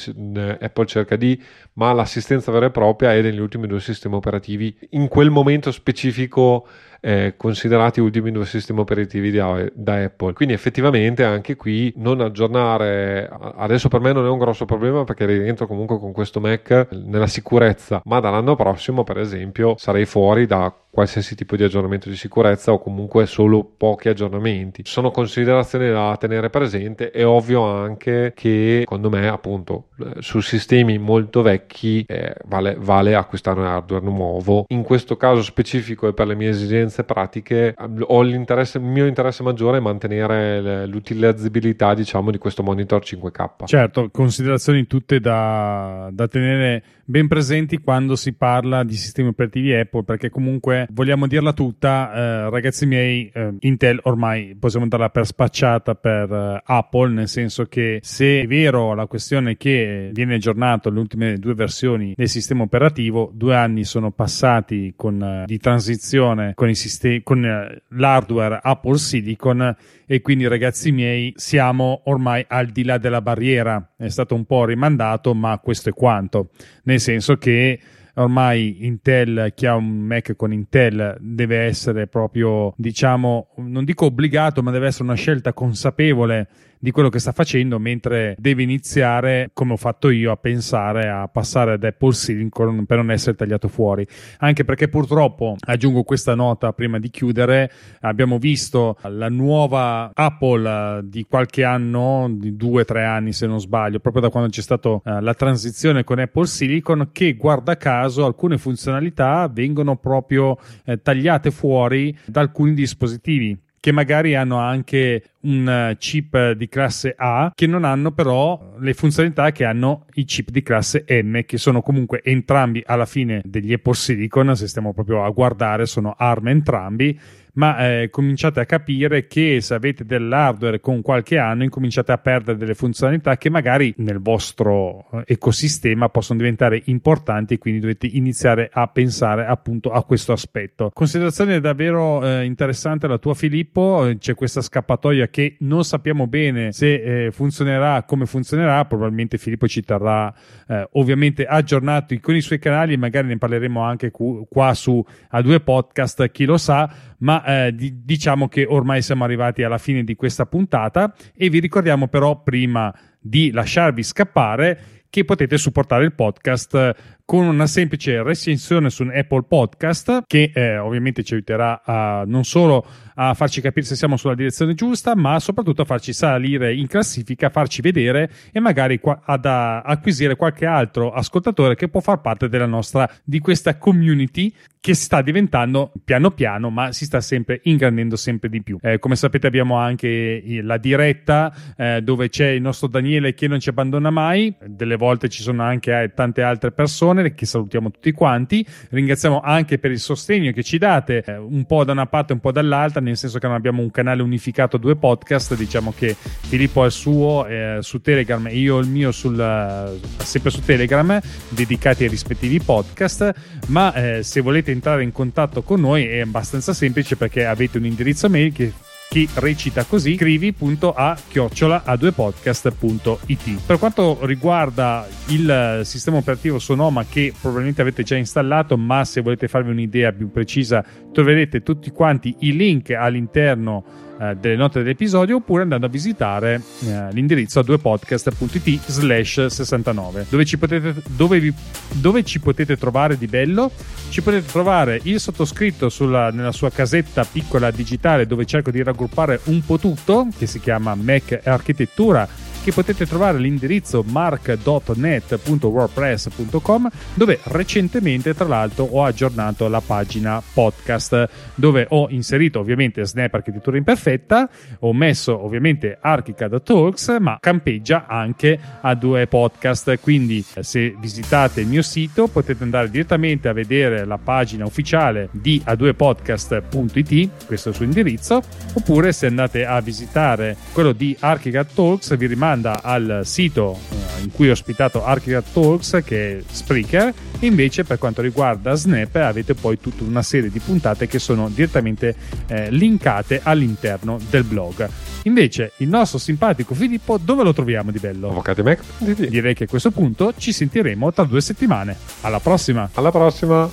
Apple 0.59 0.85
cerca 0.85 1.15
di, 1.15 1.41
ma 1.73 1.91
l'assistenza 1.91 2.51
vera 2.51 2.67
e 2.67 2.71
propria 2.71 3.13
è 3.13 3.21
negli 3.21 3.39
ultimi 3.39 3.67
due 3.67 3.81
sistemi 3.81 4.15
operativi 4.15 4.75
in 4.91 5.07
quel 5.07 5.29
momento 5.29 5.71
specifico 5.71 6.65
eh, 7.01 7.35
considerati 7.37 7.99
ultimi 7.99 8.31
due 8.31 8.45
sistemi 8.45 8.79
operativi 8.79 9.31
da, 9.31 9.65
da, 9.73 10.03
Apple. 10.03 10.33
Quindi 10.33 10.53
effettivamente 10.53 11.23
anche 11.23 11.55
qui 11.55 11.93
non 11.97 12.21
aggiornare, 12.21 13.29
adesso 13.55 13.87
per 13.87 14.01
me 14.01 14.11
non 14.11 14.25
è 14.25 14.29
un 14.29 14.37
grosso 14.37 14.65
problema 14.65 15.03
perché 15.03 15.25
rientro 15.25 15.67
comunque 15.67 15.97
con 15.97 16.11
questo 16.11 16.39
Mac 16.39 16.87
nella 16.91 17.27
sicurezza, 17.27 18.01
ma 18.05 18.19
dall'anno 18.19 18.55
prossimo 18.55 19.03
per 19.03 19.17
esempio 19.17 19.75
sarei 19.77 20.05
fuori 20.05 20.45
da 20.45 20.73
qualsiasi 20.91 21.35
tipo 21.35 21.55
di 21.55 21.63
aggiornamento 21.63 22.09
di 22.09 22.15
sicurezza 22.15 22.73
o 22.73 22.79
comunque 22.79 23.25
solo 23.25 23.63
pochi 23.63 24.09
aggiornamenti. 24.09 24.81
Sono 24.85 25.11
considerazioni 25.11 25.89
da 25.89 26.17
tenere 26.19 26.49
presente. 26.49 27.11
È 27.11 27.25
ovvio 27.25 27.63
anche 27.63 27.88
che, 27.97 28.33
secondo 28.35 29.09
me, 29.09 29.27
appunto, 29.27 29.89
eh, 29.99 30.21
su 30.21 30.39
sistemi 30.39 30.97
molto 30.97 31.41
vecchi 31.41 32.03
eh, 32.07 32.35
vale, 32.45 32.75
vale, 32.79 33.15
acquistare 33.15 33.59
un 33.59 33.65
hardware 33.65 34.03
nuovo. 34.03 34.65
In 34.69 34.83
questo 34.83 35.17
caso 35.17 35.41
specifico 35.41 36.07
e 36.07 36.13
per 36.13 36.27
le 36.27 36.35
mie 36.35 36.49
esigenze 36.49 37.03
pratiche, 37.03 37.75
ho 38.01 38.21
l'interesse, 38.21 38.77
il 38.77 38.83
mio 38.83 39.05
interesse 39.05 39.43
maggiore 39.43 39.77
è 39.77 39.81
mantenere 39.81 40.85
l'utilizzabilità, 40.85 41.93
diciamo, 41.93 42.31
di 42.31 42.37
questo 42.37 42.63
monitor 42.63 43.01
5K. 43.03 43.65
Certo, 43.65 44.09
considerazioni 44.11 44.87
tutte 44.87 45.19
da, 45.19 46.09
da 46.11 46.27
tenere 46.27 46.83
ben 47.09 47.27
presenti 47.27 47.79
quando 47.79 48.15
si 48.15 48.33
parla 48.33 48.83
di 48.83 48.93
sistemi 48.93 49.29
operativi 49.29 49.73
Apple, 49.73 50.03
perché 50.03 50.29
comunque 50.29 50.87
vogliamo 50.91 51.25
dirla 51.25 51.53
tutta, 51.53 52.13
eh, 52.13 52.49
ragazzi 52.51 52.85
miei, 52.85 53.31
eh, 53.33 53.55
Intel 53.61 53.99
ormai 54.03 54.55
possiamo 54.59 54.87
darla 54.87 55.09
per 55.09 55.25
spacciata 55.25 55.95
per 55.95 56.31
eh, 56.31 56.61
Apple, 56.63 57.09
nel 57.11 57.27
senso 57.27 57.65
che 57.65 57.78
se 58.01 58.41
è 58.41 58.47
vero 58.47 58.93
la 58.93 59.05
questione 59.05 59.57
che 59.57 60.09
viene 60.13 60.35
aggiornato 60.35 60.89
le 60.89 60.99
ultime 60.99 61.37
due 61.37 61.53
versioni 61.53 62.13
del 62.15 62.29
sistema 62.29 62.63
operativo, 62.63 63.31
due 63.33 63.55
anni 63.55 63.83
sono 63.83 64.11
passati 64.11 64.93
con, 64.95 65.21
eh, 65.21 65.43
di 65.45 65.57
transizione 65.57 66.53
con, 66.55 66.73
sistemi, 66.73 67.21
con 67.23 67.45
eh, 67.45 67.83
l'hardware 67.89 68.59
Apple 68.61 68.97
Silicon 68.97 69.75
e 70.05 70.21
quindi 70.21 70.47
ragazzi 70.47 70.91
miei 70.91 71.33
siamo 71.35 72.01
ormai 72.05 72.43
al 72.47 72.67
di 72.67 72.83
là 72.83 72.97
della 72.97 73.21
barriera, 73.21 73.93
è 73.97 74.09
stato 74.09 74.35
un 74.35 74.45
po' 74.45 74.65
rimandato, 74.65 75.33
ma 75.33 75.57
questo 75.59 75.89
è 75.89 75.93
quanto. 75.93 76.49
Nel 76.83 76.99
senso 76.99 77.37
che 77.37 77.79
ormai 78.15 78.85
Intel, 78.85 79.53
chi 79.55 79.65
ha 79.65 79.75
un 79.75 79.99
Mac 79.99 80.35
con 80.35 80.51
Intel 80.51 81.17
deve 81.19 81.59
essere 81.59 82.07
proprio, 82.07 82.73
diciamo, 82.77 83.49
non 83.57 83.85
dico 83.85 84.05
obbligato, 84.05 84.61
ma 84.61 84.71
deve 84.71 84.87
essere 84.87 85.05
una 85.05 85.15
scelta 85.15 85.53
consapevole 85.53 86.47
di 86.79 86.91
quello 86.91 87.09
che 87.09 87.19
sta 87.19 87.33
facendo, 87.33 87.77
mentre 87.77 88.35
deve 88.39 88.63
iniziare, 88.63 89.51
come 89.53 89.73
ho 89.73 89.77
fatto 89.77 90.09
io, 90.09 90.31
a 90.31 90.37
pensare 90.37 91.09
a 91.09 91.27
passare 91.27 91.73
ad 91.73 91.83
Apple 91.83 92.13
Silicon 92.13 92.85
per 92.85 92.97
non 92.97 93.11
essere 93.11 93.35
tagliato 93.35 93.67
fuori. 93.67 94.07
Anche 94.37 94.63
perché 94.63 94.87
purtroppo, 94.87 95.57
aggiungo 95.59 96.03
questa 96.03 96.35
nota 96.35 96.71
prima 96.71 96.97
di 96.97 97.09
chiudere, 97.09 97.69
abbiamo 98.01 98.37
visto 98.37 98.97
la 99.03 99.29
nuova 99.29 100.11
Apple 100.13 101.01
di 101.03 101.25
qualche 101.27 101.65
anno, 101.65 102.27
di 102.31 102.55
due 102.55 102.81
o 102.81 102.85
tre 102.85 103.03
anni 103.03 103.33
se 103.33 103.45
non 103.45 103.59
sbaglio, 103.59 103.99
proprio 103.99 104.23
da 104.23 104.29
quando 104.29 104.49
c'è 104.49 104.61
stata 104.61 104.89
uh, 104.89 105.01
la 105.03 105.33
transizione 105.33 106.03
con 106.05 106.19
Apple 106.19 106.45
Silicon, 106.45 107.09
che 107.11 107.33
guarda 107.33 107.75
caso 107.75 108.25
alcune 108.25 108.57
funzionalità 108.57 109.49
vengono 109.51 109.97
proprio 109.97 110.57
eh, 110.85 111.01
tagliate 111.01 111.51
fuori 111.51 112.17
da 112.25 112.39
alcuni 112.39 112.73
dispositivi 112.73 113.57
che 113.79 113.91
magari 113.91 114.35
hanno 114.35 114.57
anche 114.57 115.23
un 115.41 115.67
eh, 115.67 115.95
chip 115.97 116.51
di 116.51 116.67
classe 116.67 117.13
A 117.17 117.51
che 117.55 117.67
non 117.67 117.83
hanno 117.85 118.11
però 118.11 118.75
le 118.79 118.93
funzionalità 118.93 119.51
che 119.51 119.63
hanno 119.63 120.05
i 120.15 120.25
chip 120.25 120.49
di 120.49 120.61
classe 120.61 121.05
M 121.07 121.41
che 121.43 121.57
sono 121.57 121.81
comunque 121.81 122.21
entrambi 122.23 122.83
alla 122.85 123.05
fine 123.05 123.41
degli 123.45 123.71
Apple 123.71 123.93
Silicon 123.93 124.55
se 124.55 124.67
stiamo 124.67 124.93
proprio 124.93 125.23
a 125.23 125.29
guardare 125.29 125.85
sono 125.85 126.13
ARM 126.17 126.47
entrambi 126.49 127.19
ma 127.53 128.01
eh, 128.01 128.09
cominciate 128.09 128.59
a 128.59 128.65
capire 128.65 129.27
che 129.27 129.61
se 129.61 129.73
avete 129.73 130.05
dell'hardware 130.05 130.79
con 130.79 131.01
qualche 131.01 131.37
anno 131.37 131.63
incominciate 131.63 132.11
a 132.11 132.17
perdere 132.17 132.57
delle 132.57 132.73
funzionalità 132.73 133.37
che 133.37 133.49
magari 133.49 133.93
nel 133.97 134.19
vostro 134.19 135.07
eh, 135.11 135.23
ecosistema 135.25 136.09
possono 136.09 136.39
diventare 136.39 136.81
importanti 136.85 137.55
e 137.55 137.57
quindi 137.57 137.79
dovete 137.79 138.07
iniziare 138.07 138.69
a 138.71 138.87
pensare 138.87 139.45
appunto 139.45 139.91
a 139.91 140.03
questo 140.03 140.31
aspetto. 140.31 140.91
Considerazione 140.93 141.59
davvero 141.59 142.25
eh, 142.25 142.43
interessante 142.43 143.07
la 143.07 143.17
tua 143.17 143.33
Filippo, 143.33 144.11
c'è 144.17 144.35
questa 144.35 144.61
scappatoia 144.61 145.27
che 145.27 145.55
non 145.59 145.83
sappiamo 145.83 146.27
bene 146.27 146.71
se 146.71 147.25
eh, 147.25 147.31
funzionerà, 147.31 148.03
come 148.03 148.25
funzionerà, 148.25 148.85
probabilmente 148.85 149.37
Filippo 149.37 149.67
ci 149.67 149.81
terrà 149.81 150.33
eh, 150.67 150.87
ovviamente 150.93 151.45
aggiornato 151.45 152.15
con 152.21 152.35
i 152.35 152.41
suoi 152.41 152.59
canali, 152.59 152.97
magari 152.97 153.27
ne 153.27 153.37
parleremo 153.37 153.81
anche 153.81 154.11
qua 154.11 154.73
su 154.73 155.03
A2 155.31 155.63
Podcast, 155.63 156.29
chi 156.31 156.45
lo 156.45 156.57
sa, 156.57 156.89
ma 157.19 157.43
eh, 157.43 157.73
di- 157.73 158.03
diciamo 158.03 158.47
che 158.47 158.65
ormai 158.67 159.01
siamo 159.01 159.23
arrivati 159.23 159.63
alla 159.63 159.77
fine 159.77 160.03
di 160.03 160.15
questa 160.15 160.45
puntata 160.45 161.13
e 161.35 161.49
vi 161.49 161.59
ricordiamo 161.59 162.07
però 162.07 162.41
prima 162.41 162.93
di 163.19 163.51
lasciarvi 163.51 164.03
scappare 164.03 164.79
che 165.09 165.25
potete 165.25 165.57
supportare 165.57 166.03
il 166.05 166.13
podcast 166.13 167.17
con 167.29 167.45
una 167.45 167.67
semplice 167.67 168.23
recensione 168.23 168.89
su 168.89 169.03
un 169.03 169.11
Apple 169.13 169.43
Podcast 169.43 170.23
che 170.25 170.51
eh, 170.51 170.79
ovviamente 170.79 171.23
ci 171.23 171.35
aiuterà 171.35 171.83
a, 171.85 172.23
non 172.25 172.43
solo 172.43 172.83
a 173.13 173.35
farci 173.35 173.61
capire 173.61 173.85
se 173.85 173.95
siamo 173.95 174.17
sulla 174.17 174.33
direzione 174.33 174.73
giusta, 174.73 175.15
ma 175.15 175.39
soprattutto 175.39 175.83
a 175.83 175.85
farci 175.85 176.11
salire 176.11 176.73
in 176.73 176.87
classifica, 176.87 177.47
a 177.47 177.49
farci 177.51 177.81
vedere 177.81 178.31
e 178.51 178.59
magari 178.59 178.99
qua, 178.99 179.21
ad 179.23 179.45
acquisire 179.45 180.35
qualche 180.35 180.65
altro 180.65 181.11
ascoltatore 181.11 181.75
che 181.75 181.87
può 181.87 181.99
far 181.99 182.19
parte 182.21 182.49
della 182.49 182.65
nostra 182.65 183.07
di 183.23 183.37
questa 183.39 183.77
community 183.77 184.51
che 184.81 184.93
sta 184.93 185.21
diventando 185.21 185.91
piano 186.05 186.31
piano, 186.31 186.69
ma 186.69 186.93
si 186.93 187.03
sta 187.03 187.19
sempre 187.19 187.59
ingrandendo 187.63 188.15
sempre 188.15 188.47
di 188.49 188.63
più. 188.63 188.77
Eh, 188.81 188.97
come 188.97 189.15
sapete, 189.15 189.47
abbiamo 189.47 189.75
anche 189.75 190.41
la 190.63 190.77
diretta 190.77 191.53
eh, 191.75 192.01
dove 192.01 192.29
c'è 192.29 192.47
il 192.47 192.61
nostro 192.61 192.87
Daniele 192.87 193.33
che 193.33 193.47
non 193.47 193.59
ci 193.59 193.69
abbandona 193.69 194.09
mai. 194.09 194.55
Delle 194.65 194.95
volte 194.95 195.27
ci 195.27 195.41
sono 195.41 195.63
anche 195.63 196.01
eh, 196.01 196.13
tante 196.13 196.41
altre 196.41 196.71
persone 196.71 197.18
che 197.33 197.45
salutiamo 197.45 197.91
tutti 197.91 198.11
quanti. 198.11 198.65
Ringraziamo 198.89 199.41
anche 199.41 199.77
per 199.77 199.91
il 199.91 199.99
sostegno 199.99 200.51
che 200.51 200.63
ci 200.63 200.77
date, 200.77 201.23
eh, 201.25 201.37
un 201.37 201.65
po' 201.65 201.83
da 201.83 201.91
una 201.91 202.05
parte 202.05 202.31
e 202.31 202.35
un 202.35 202.41
po' 202.41 202.51
dall'altra, 202.51 203.01
nel 203.01 203.17
senso 203.17 203.39
che 203.39 203.47
non 203.47 203.55
abbiamo 203.55 203.81
un 203.81 203.91
canale 203.91 204.21
unificato, 204.21 204.77
due 204.77 204.95
podcast. 204.95 205.55
Diciamo 205.55 205.93
che 205.95 206.15
Filippo 206.15 206.83
ha 206.83 206.85
il 206.85 206.91
suo 206.91 207.45
eh, 207.45 207.77
su 207.81 208.01
Telegram 208.01 208.45
e 208.47 208.57
io 208.57 208.77
il 208.79 208.87
mio 208.87 209.11
sul, 209.11 209.39
eh, 209.39 209.99
sempre 210.23 210.49
su 210.49 210.61
Telegram, 210.61 211.19
dedicati 211.49 212.03
ai 212.03 212.09
rispettivi 212.09 212.59
podcast. 212.59 213.33
Ma 213.67 213.93
eh, 213.93 214.23
se 214.23 214.41
volete 214.41 214.71
entrare 214.71 215.03
in 215.03 215.11
contatto 215.11 215.61
con 215.61 215.79
noi 215.79 216.05
è 216.05 216.21
abbastanza 216.21 216.73
semplice 216.73 217.15
perché 217.15 217.45
avete 217.45 217.77
un 217.77 217.85
indirizzo 217.85 218.29
mail 218.29 218.53
che 218.53 218.73
che 219.09 219.27
recita 219.35 219.85
così 219.85 220.15
scrivi.a 220.15 221.17
chiocciola 221.27 221.81
a 221.83 221.95
2 221.95 222.11
podcast.it 222.11 223.65
per 223.65 223.79
quanto 223.79 224.19
riguarda 224.21 225.07
il 225.29 225.81
sistema 225.83 226.17
operativo 226.17 226.59
Sonoma 226.59 227.03
che 227.05 227.33
probabilmente 227.39 227.81
avete 227.81 228.03
già 228.03 228.15
installato 228.15 228.77
ma 228.77 229.03
se 229.05 229.21
volete 229.21 229.47
farvi 229.47 229.71
un'idea 229.71 230.11
più 230.11 230.29
precisa 230.29 230.85
troverete 231.11 231.63
tutti 231.63 231.89
quanti 231.89 232.35
i 232.41 232.55
link 232.55 232.91
all'interno 232.91 234.08
eh, 234.19 234.35
delle 234.35 234.55
note 234.55 234.79
dell'episodio 234.79 235.37
oppure 235.37 235.63
andando 235.63 235.85
a 235.85 235.89
visitare 235.89 236.61
eh, 236.85 237.11
l'indirizzo 237.11 237.59
a 237.59 237.63
2podcast.it 237.63 238.83
slash 238.87 239.45
69 239.45 240.25
dove 240.29 240.45
ci, 240.45 240.57
potete, 240.57 240.93
dove, 241.07 241.39
vi, 241.39 241.53
dove 241.93 242.23
ci 242.23 242.39
potete 242.39 242.77
trovare 242.77 243.17
di 243.17 243.27
bello? 243.27 243.71
Ci 244.09 244.21
potete 244.21 244.45
trovare 244.47 244.99
il 245.03 245.19
sottoscritto 245.19 245.89
sulla, 245.89 246.31
nella 246.31 246.51
sua 246.51 246.69
casetta 246.69 247.23
piccola 247.23 247.71
digitale 247.71 248.27
dove 248.27 248.45
cerco 248.45 248.71
di 248.71 248.83
raggruppare 248.83 249.39
un 249.45 249.63
po' 249.63 249.77
tutto 249.77 250.27
che 250.37 250.47
si 250.47 250.59
chiama 250.59 250.95
Mac 250.95 251.39
Architettura 251.43 252.27
che 252.69 252.75
potete 252.75 253.07
trovare 253.07 253.37
all'indirizzo 253.37 254.03
mark.net.wordpress.com 254.05 256.89
dove 257.15 257.39
recentemente 257.45 258.35
tra 258.35 258.45
l'altro 258.45 258.83
ho 258.85 259.03
aggiornato 259.03 259.67
la 259.67 259.81
pagina 259.81 260.39
podcast 260.53 261.27
dove 261.55 261.87
ho 261.89 262.05
inserito 262.09 262.59
ovviamente 262.59 263.03
Snap 263.05 263.33
Architettura 263.33 263.77
Imperfetta, 263.77 264.47
ho 264.79 264.93
messo 264.93 265.43
ovviamente 265.43 265.97
Archicad 265.99 266.61
Talks 266.61 267.17
ma 267.19 267.39
campeggia 267.39 268.05
anche 268.07 268.59
a 268.81 268.93
due 268.93 269.25
podcast. 269.27 269.97
Quindi 269.99 270.45
se 270.59 270.95
visitate 270.99 271.61
il 271.61 271.67
mio 271.67 271.81
sito 271.81 272.27
potete 272.27 272.61
andare 272.63 272.91
direttamente 272.91 273.47
a 273.47 273.53
vedere 273.53 274.05
la 274.05 274.17
pagina 274.17 274.65
ufficiale 274.65 275.29
di 275.31 275.61
a2podcast.it 275.65 277.45
questo 277.45 277.69
è 277.69 277.71
il 277.71 277.77
suo 277.77 277.85
indirizzo 277.85 278.41
oppure 278.73 279.11
se 279.11 279.25
andate 279.25 279.65
a 279.65 279.81
visitare 279.81 280.55
quello 280.71 280.91
di 280.91 281.17
Archicad 281.19 281.73
Talks 281.73 282.15
vi 282.15 282.27
rimane 282.27 282.58
rimanda 282.59 282.81
al 282.83 283.21
sito 283.23 283.79
eh, 283.89 284.23
in 284.23 284.31
cui 284.31 284.49
ho 284.49 284.51
ospitato 284.51 285.03
Architect 285.03 285.53
Talks 285.53 286.01
che 286.03 286.37
è 286.37 286.43
Spreaker. 286.49 287.13
Invece 287.41 287.85
per 287.85 287.97
quanto 287.97 288.21
riguarda 288.21 288.75
Snap 288.75 289.15
avete 289.15 289.55
poi 289.55 289.79
tutta 289.79 290.03
una 290.03 290.21
serie 290.21 290.49
di 290.49 290.59
puntate 290.59 291.07
che 291.07 291.19
sono 291.19 291.49
direttamente 291.49 292.13
eh, 292.47 292.69
linkate 292.69 293.39
all'interno 293.41 294.19
del 294.29 294.43
blog. 294.43 294.87
Invece 295.23 295.71
il 295.77 295.87
nostro 295.87 296.17
simpatico 296.17 296.73
Filippo 296.73 297.17
dove 297.17 297.43
lo 297.43 297.53
troviamo 297.53 297.91
di 297.91 297.99
bello? 297.99 298.29
Avvocatimac.it 298.29 299.27
direi 299.27 299.53
che 299.53 299.63
a 299.63 299.67
questo 299.67 299.91
punto 299.91 300.33
ci 300.37 300.51
sentiremo 300.51 301.13
tra 301.13 301.23
due 301.23 301.41
settimane. 301.41 301.95
Alla 302.21 302.39
prossima! 302.39 302.89
Alla 302.93 303.11
prossima 303.11 303.69